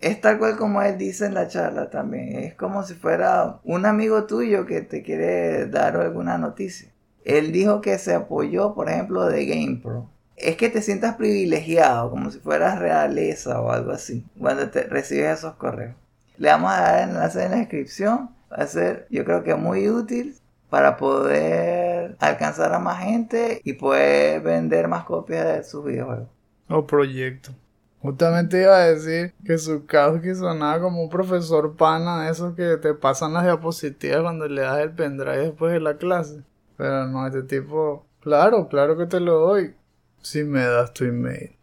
Es 0.00 0.20
tal 0.20 0.38
cual 0.38 0.56
como 0.56 0.82
él 0.82 0.98
dice 0.98 1.26
en 1.26 1.34
la 1.34 1.48
charla 1.48 1.90
también. 1.90 2.38
Es 2.40 2.54
como 2.54 2.82
si 2.82 2.94
fuera 2.94 3.60
un 3.64 3.86
amigo 3.86 4.24
tuyo 4.24 4.66
que 4.66 4.80
te 4.82 5.02
quiere 5.02 5.66
dar 5.66 5.96
alguna 5.96 6.38
noticia. 6.38 6.90
Él 7.24 7.52
dijo 7.52 7.80
que 7.80 7.98
se 7.98 8.14
apoyó, 8.14 8.74
por 8.74 8.88
ejemplo, 8.88 9.26
de 9.26 9.46
GamePro. 9.46 10.08
Es 10.36 10.56
que 10.56 10.68
te 10.68 10.82
sientas 10.82 11.14
privilegiado, 11.14 12.10
como 12.10 12.30
si 12.30 12.40
fueras 12.40 12.78
realeza 12.78 13.60
o 13.60 13.70
algo 13.70 13.92
así, 13.92 14.26
cuando 14.40 14.70
te 14.70 14.82
recibes 14.84 15.38
esos 15.38 15.54
correos. 15.54 15.94
Le 16.36 16.48
vamos 16.48 16.72
a 16.72 16.80
dar 16.80 17.02
el 17.02 17.10
enlace 17.10 17.44
en 17.44 17.50
la 17.52 17.56
descripción. 17.58 18.30
Va 18.50 18.64
a 18.64 18.66
ser, 18.66 19.06
yo 19.08 19.24
creo 19.24 19.44
que 19.44 19.54
muy 19.54 19.88
útil 19.88 20.36
para 20.72 20.96
poder 20.96 22.16
alcanzar 22.18 22.72
a 22.72 22.78
más 22.78 23.04
gente 23.04 23.60
y 23.62 23.74
poder 23.74 24.40
vender 24.40 24.88
más 24.88 25.04
copias 25.04 25.44
de 25.44 25.64
sus 25.64 25.84
videojuegos. 25.84 26.28
O 26.66 26.86
proyecto. 26.86 27.52
Justamente 28.00 28.62
iba 28.62 28.74
a 28.74 28.86
decir 28.86 29.34
que 29.44 29.58
su 29.58 29.84
que 29.84 30.34
sonaba 30.34 30.80
como 30.80 31.02
un 31.02 31.10
profesor 31.10 31.76
pana 31.76 32.24
de 32.24 32.30
esos 32.30 32.54
que 32.54 32.78
te 32.78 32.94
pasan 32.94 33.34
las 33.34 33.44
diapositivas 33.44 34.22
cuando 34.22 34.48
le 34.48 34.62
das 34.62 34.78
el 34.78 34.92
pendrive 34.92 35.48
después 35.48 35.74
de 35.74 35.80
la 35.80 35.98
clase. 35.98 36.42
Pero 36.78 37.06
no, 37.06 37.26
este 37.26 37.42
tipo, 37.42 38.06
claro, 38.20 38.66
claro 38.68 38.96
que 38.96 39.04
te 39.04 39.20
lo 39.20 39.40
doy. 39.40 39.74
Si 40.22 40.42
me 40.42 40.64
das 40.64 40.94
tu 40.94 41.04
email. 41.04 41.54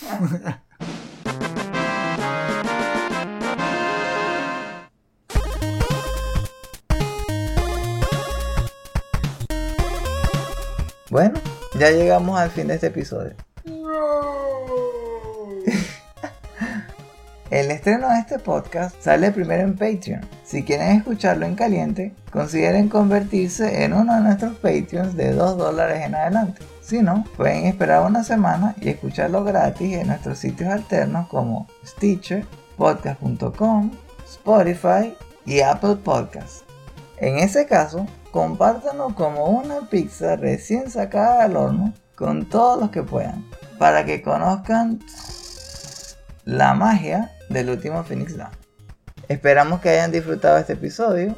Bueno, 11.14 11.40
ya 11.78 11.92
llegamos 11.92 12.40
al 12.40 12.50
fin 12.50 12.66
de 12.66 12.74
este 12.74 12.88
episodio. 12.88 13.34
El 17.50 17.70
estreno 17.70 18.08
de 18.08 18.18
este 18.18 18.40
podcast 18.40 19.00
sale 19.00 19.30
primero 19.30 19.62
en 19.62 19.76
Patreon. 19.76 20.22
Si 20.42 20.64
quieren 20.64 20.96
escucharlo 20.96 21.46
en 21.46 21.54
caliente, 21.54 22.12
consideren 22.32 22.88
convertirse 22.88 23.84
en 23.84 23.92
uno 23.92 24.12
de 24.16 24.22
nuestros 24.22 24.56
Patreons 24.56 25.14
de 25.14 25.30
2 25.30 25.56
dólares 25.56 26.04
en 26.04 26.16
adelante. 26.16 26.62
Si 26.82 27.00
no, 27.00 27.22
pueden 27.36 27.66
esperar 27.66 28.04
una 28.04 28.24
semana 28.24 28.74
y 28.80 28.88
escucharlo 28.88 29.44
gratis 29.44 29.94
en 29.94 30.08
nuestros 30.08 30.40
sitios 30.40 30.68
alternos 30.68 31.28
como 31.28 31.68
Stitcher, 31.86 32.44
podcast.com, 32.76 33.92
Spotify 34.26 35.16
y 35.46 35.60
Apple 35.60 35.94
Podcasts. 35.94 36.64
En 37.18 37.38
ese 37.38 37.66
caso, 37.66 38.04
compártanlo 38.34 39.14
como 39.14 39.44
una 39.46 39.82
pizza 39.88 40.34
recién 40.34 40.90
sacada 40.90 41.44
del 41.44 41.56
horno 41.56 41.94
con 42.16 42.46
todos 42.46 42.80
los 42.80 42.90
que 42.90 43.04
puedan, 43.04 43.44
para 43.78 44.04
que 44.04 44.22
conozcan 44.22 44.98
la 46.44 46.74
magia 46.74 47.30
del 47.48 47.70
último 47.70 48.02
Phoenix 48.02 48.36
Down. 48.36 48.50
Esperamos 49.28 49.80
que 49.80 49.90
hayan 49.90 50.10
disfrutado 50.10 50.58
este 50.58 50.72
episodio. 50.72 51.36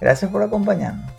Gracias 0.00 0.30
por 0.30 0.40
acompañarnos. 0.40 1.10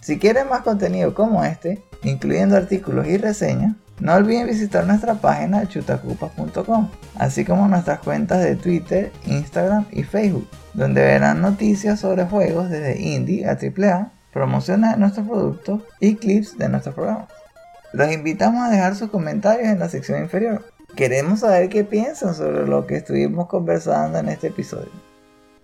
Si 0.00 0.20
quieren 0.20 0.48
más 0.48 0.60
contenido 0.60 1.14
como 1.14 1.44
este, 1.44 1.82
incluyendo 2.04 2.56
artículos 2.56 3.08
y 3.08 3.16
reseñas, 3.16 3.74
No 3.98 4.14
olviden 4.14 4.46
visitar 4.46 4.86
nuestra 4.86 5.14
página 5.14 5.68
chutacupas.com, 5.68 6.90
así 7.16 7.44
como 7.44 7.66
nuestras 7.66 7.98
cuentas 8.00 8.40
de 8.42 8.54
Twitter, 8.54 9.10
Instagram 9.26 9.86
y 9.90 10.04
Facebook, 10.04 10.48
donde 10.74 11.00
verán 11.00 11.40
noticias 11.40 11.98
sobre 12.00 12.24
juegos 12.24 12.70
desde 12.70 13.00
indie 13.00 13.46
a 13.46 13.52
AAA, 13.52 14.12
promociones 14.34 14.90
de 14.90 14.96
nuestros 14.98 15.26
productos 15.26 15.80
y 16.00 16.16
clips 16.16 16.58
de 16.58 16.68
nuestros 16.68 16.96
programas. 16.96 17.28
Los 17.92 18.12
invitamos 18.12 18.60
a 18.64 18.70
dejar 18.70 18.96
sus 18.96 19.08
comentarios 19.08 19.68
en 19.68 19.78
la 19.78 19.88
sección 19.88 20.20
inferior. 20.20 20.64
Queremos 20.96 21.40
saber 21.40 21.68
qué 21.68 21.84
piensan 21.84 22.34
sobre 22.34 22.66
lo 22.66 22.86
que 22.86 22.96
estuvimos 22.96 23.46
conversando 23.46 24.18
en 24.18 24.28
este 24.28 24.48
episodio. 24.48 24.90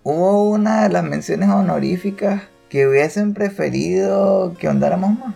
Hubo 0.05 0.49
una 0.51 0.85
de 0.85 0.89
las 0.89 1.03
menciones 1.03 1.49
honoríficas 1.49 2.43
que 2.68 2.87
hubiesen 2.87 3.35
preferido 3.35 4.55
que 4.57 4.68
ondáramos 4.68 5.18
más. 5.18 5.35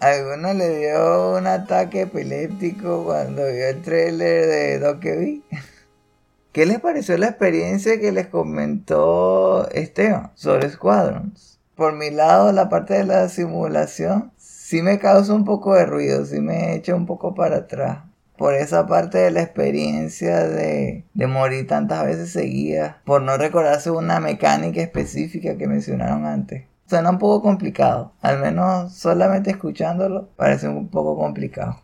¿Alguno 0.00 0.52
le 0.52 0.78
dio 0.78 1.36
un 1.36 1.46
ataque 1.46 2.02
epiléptico 2.02 3.04
cuando 3.04 3.42
vio 3.46 3.68
el 3.68 3.80
trailer 3.82 4.46
de 4.46 4.78
Dokeby? 4.80 5.44
¿Qué 6.52 6.66
les 6.66 6.80
pareció 6.80 7.16
la 7.16 7.28
experiencia 7.28 8.00
que 8.00 8.10
les 8.10 8.26
comentó 8.26 9.68
Esteban 9.70 10.32
sobre 10.34 10.68
Squadrons? 10.68 11.49
Por 11.80 11.94
mi 11.94 12.10
lado, 12.10 12.52
la 12.52 12.68
parte 12.68 12.92
de 12.92 13.04
la 13.04 13.26
simulación 13.30 14.32
sí 14.36 14.82
me 14.82 14.98
causa 14.98 15.32
un 15.32 15.46
poco 15.46 15.74
de 15.74 15.86
ruido, 15.86 16.26
sí 16.26 16.38
me 16.38 16.74
echa 16.74 16.94
un 16.94 17.06
poco 17.06 17.34
para 17.34 17.56
atrás. 17.56 18.00
Por 18.36 18.52
esa 18.52 18.86
parte 18.86 19.16
de 19.16 19.30
la 19.30 19.40
experiencia 19.40 20.46
de, 20.46 21.06
de 21.14 21.26
morir 21.26 21.66
tantas 21.66 22.04
veces 22.04 22.32
seguidas, 22.32 22.96
por 23.06 23.22
no 23.22 23.38
recordarse 23.38 23.90
una 23.90 24.20
mecánica 24.20 24.82
específica 24.82 25.56
que 25.56 25.66
mencionaron 25.66 26.26
antes 26.26 26.64
suena 26.86 27.08
un 27.08 27.18
poco 27.18 27.40
complicado. 27.40 28.12
Al 28.20 28.40
menos 28.40 28.92
solamente 28.92 29.50
escuchándolo 29.50 30.28
parece 30.36 30.68
un 30.68 30.88
poco 30.88 31.16
complicado. 31.16 31.80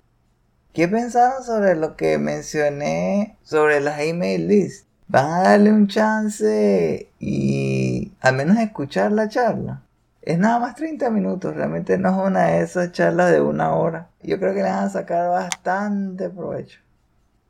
¿Qué 0.75 0.89
pensaron 0.89 1.43
sobre 1.43 1.75
lo 1.75 1.97
que 1.97 2.19
mencioné 2.19 3.39
sobre 3.43 3.81
las 3.81 3.99
email 4.01 4.47
lists? 4.47 4.87
¿Van 5.09 5.31
a 5.31 5.43
darle 5.43 5.73
un 5.73 5.87
chance 5.87 7.09
y 7.19 8.13
al 8.21 8.37
menos 8.37 8.59
escuchar 8.59 9.11
la 9.11 9.31
charla? 9.31 9.85
Es 10.27 10.41
nada 10.41 10.59
más 10.59 10.75
30 10.75 11.09
minutos, 11.11 11.55
realmente 11.55 11.99
no 11.99 12.09
es 12.09 12.27
una 12.27 12.47
de 12.47 12.61
esas 12.61 12.91
charlas 12.91 13.31
de 13.31 13.41
una 13.41 13.77
hora. 13.77 14.09
Yo 14.25 14.41
creo 14.41 14.55
que 14.55 14.63
le 14.65 14.69
van 14.69 14.87
a 14.87 14.91
sacar 14.91 15.31
bastante 15.31 16.31
provecho. 16.31 16.81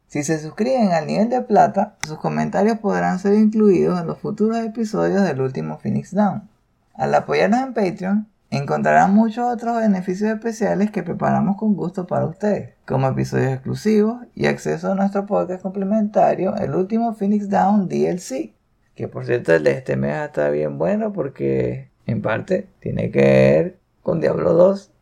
Si 0.09 0.22
se 0.22 0.39
suscriben 0.39 0.93
al 0.93 1.07
nivel 1.07 1.31
de 1.31 1.41
plata, 1.41 1.97
sus 2.07 2.18
comentarios 2.18 2.79
podrán 2.79 3.18
ser 3.18 3.33
incluidos 3.33 3.99
en 3.99 4.07
los 4.07 4.18
futuros 4.18 4.59
episodios 4.59 5.22
del 5.22 5.41
último 5.41 5.79
Phoenix 5.79 6.14
Down. 6.14 6.51
Al 6.93 7.14
apoyarnos 7.14 7.61
en 7.62 7.72
Patreon, 7.72 8.29
encontrarán 8.51 9.14
muchos 9.14 9.51
otros 9.51 9.79
beneficios 9.79 10.31
especiales 10.31 10.91
que 10.91 11.03
preparamos 11.03 11.57
con 11.57 11.74
gusto 11.77 12.07
para 12.07 12.27
ustedes, 12.27 12.74
como 12.85 13.09
episodios 13.09 13.55
exclusivos 13.55 14.18
y 14.35 14.49
acceso 14.49 14.93
a 14.93 14.95
nuestro 14.95 15.24
podcast 15.24 15.62
complementario, 15.62 16.55
el 16.57 16.74
último 16.74 17.14
Phoenix 17.14 17.49
Down 17.49 17.89
DLC, 17.89 18.53
que 18.95 19.09
por 19.09 19.24
cierto 19.24 19.55
el 19.55 19.64
de 19.64 19.70
este 19.70 19.97
mes 19.97 20.27
está 20.27 20.51
bien 20.51 20.77
bueno 20.77 21.14
porque 21.14 21.95
en 22.07 22.23
parte 22.23 22.69
tiene 22.81 23.11
que 23.11 23.21
ver 23.21 23.79
con 24.03 24.21
Diablo 24.21 24.53
2, 24.55 24.93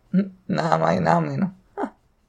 nada 0.49 0.79
más 0.79 0.97
y 0.97 1.01
nada 1.01 1.21
menos. 1.21 1.53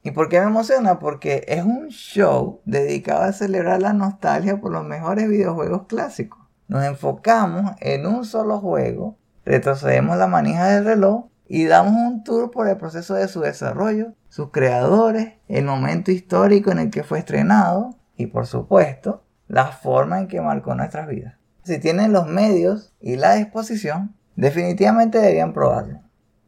¿Y 0.02 0.12
por 0.12 0.28
qué 0.28 0.38
me 0.40 0.46
emociona? 0.46 1.00
Porque 1.00 1.44
es 1.48 1.64
un 1.64 1.88
show 1.88 2.60
dedicado 2.64 3.22
a 3.22 3.32
celebrar 3.32 3.82
la 3.82 3.92
nostalgia 3.92 4.60
por 4.60 4.70
los 4.70 4.84
mejores 4.84 5.28
videojuegos 5.28 5.86
clásicos. 5.88 6.38
Nos 6.68 6.84
enfocamos 6.84 7.72
en 7.80 8.06
un 8.06 8.24
solo 8.24 8.60
juego 8.60 9.16
retrocedemos 9.46 10.18
la 10.18 10.26
manija 10.26 10.66
del 10.66 10.84
reloj 10.84 11.26
y 11.48 11.64
damos 11.64 11.94
un 11.94 12.24
tour 12.24 12.50
por 12.50 12.68
el 12.68 12.76
proceso 12.76 13.14
de 13.14 13.28
su 13.28 13.40
desarrollo, 13.40 14.12
sus 14.28 14.50
creadores, 14.50 15.34
el 15.48 15.64
momento 15.64 16.10
histórico 16.10 16.72
en 16.72 16.80
el 16.80 16.90
que 16.90 17.04
fue 17.04 17.20
estrenado 17.20 17.94
y 18.16 18.26
por 18.26 18.46
supuesto 18.46 19.22
la 19.46 19.66
forma 19.66 20.18
en 20.18 20.26
que 20.26 20.40
marcó 20.40 20.74
nuestras 20.74 21.06
vidas. 21.06 21.36
Si 21.62 21.78
tienen 21.78 22.12
los 22.12 22.26
medios 22.26 22.92
y 23.00 23.16
la 23.16 23.36
disposición, 23.36 24.15
definitivamente 24.36 25.18
deberían 25.18 25.52
probarlo. 25.52 26.00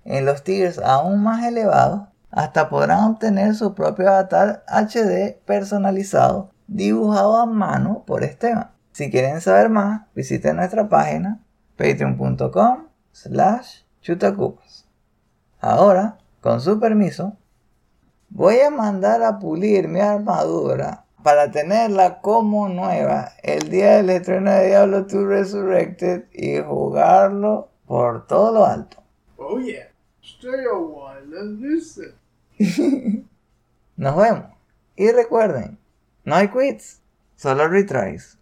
En 0.04 0.24
los 0.24 0.44
tiers 0.44 0.78
aún 0.78 1.22
más 1.22 1.44
elevados, 1.44 2.08
hasta 2.30 2.68
podrán 2.68 3.04
obtener 3.04 3.54
su 3.54 3.74
propio 3.74 4.08
avatar 4.08 4.64
HD 4.68 5.38
personalizado 5.44 6.50
dibujado 6.66 7.38
a 7.38 7.46
mano 7.46 8.04
por 8.06 8.22
Esteban. 8.22 8.70
Si 8.92 9.10
quieren 9.10 9.40
saber 9.40 9.70
más, 9.70 10.02
visiten 10.14 10.56
nuestra 10.56 10.88
página 10.88 11.40
patreon.com 11.76 12.88
slash 13.12 13.82
chutacupas. 14.02 14.86
Ahora, 15.60 16.18
con 16.40 16.60
su 16.60 16.78
permiso, 16.78 17.36
voy 18.28 18.60
a 18.60 18.70
mandar 18.70 19.22
a 19.22 19.38
pulir 19.38 19.88
mi 19.88 20.00
armadura 20.00 21.04
para 21.22 21.50
tenerla 21.50 22.20
como 22.20 22.68
nueva 22.68 23.32
el 23.42 23.70
día 23.70 23.96
del 23.96 24.10
estreno 24.10 24.50
de 24.50 24.68
Diablo 24.68 25.02
2 25.02 25.12
Resurrected 25.26 26.24
y 26.32 26.58
jugarlo 26.60 27.70
por 27.88 28.26
todo 28.26 28.52
lo 28.52 28.66
alto. 28.66 29.02
Oh 29.38 29.58
yeah, 29.58 29.88
stay 30.22 30.66
a 30.70 30.78
while 30.78 31.34
and 31.36 31.60
listen. 31.60 32.12
Nos 33.96 34.16
vemos. 34.16 34.44
Y 34.94 35.10
recuerden, 35.10 35.78
no 36.24 36.34
hay 36.34 36.48
quits, 36.48 37.00
solo 37.36 37.66
retries. 37.66 38.36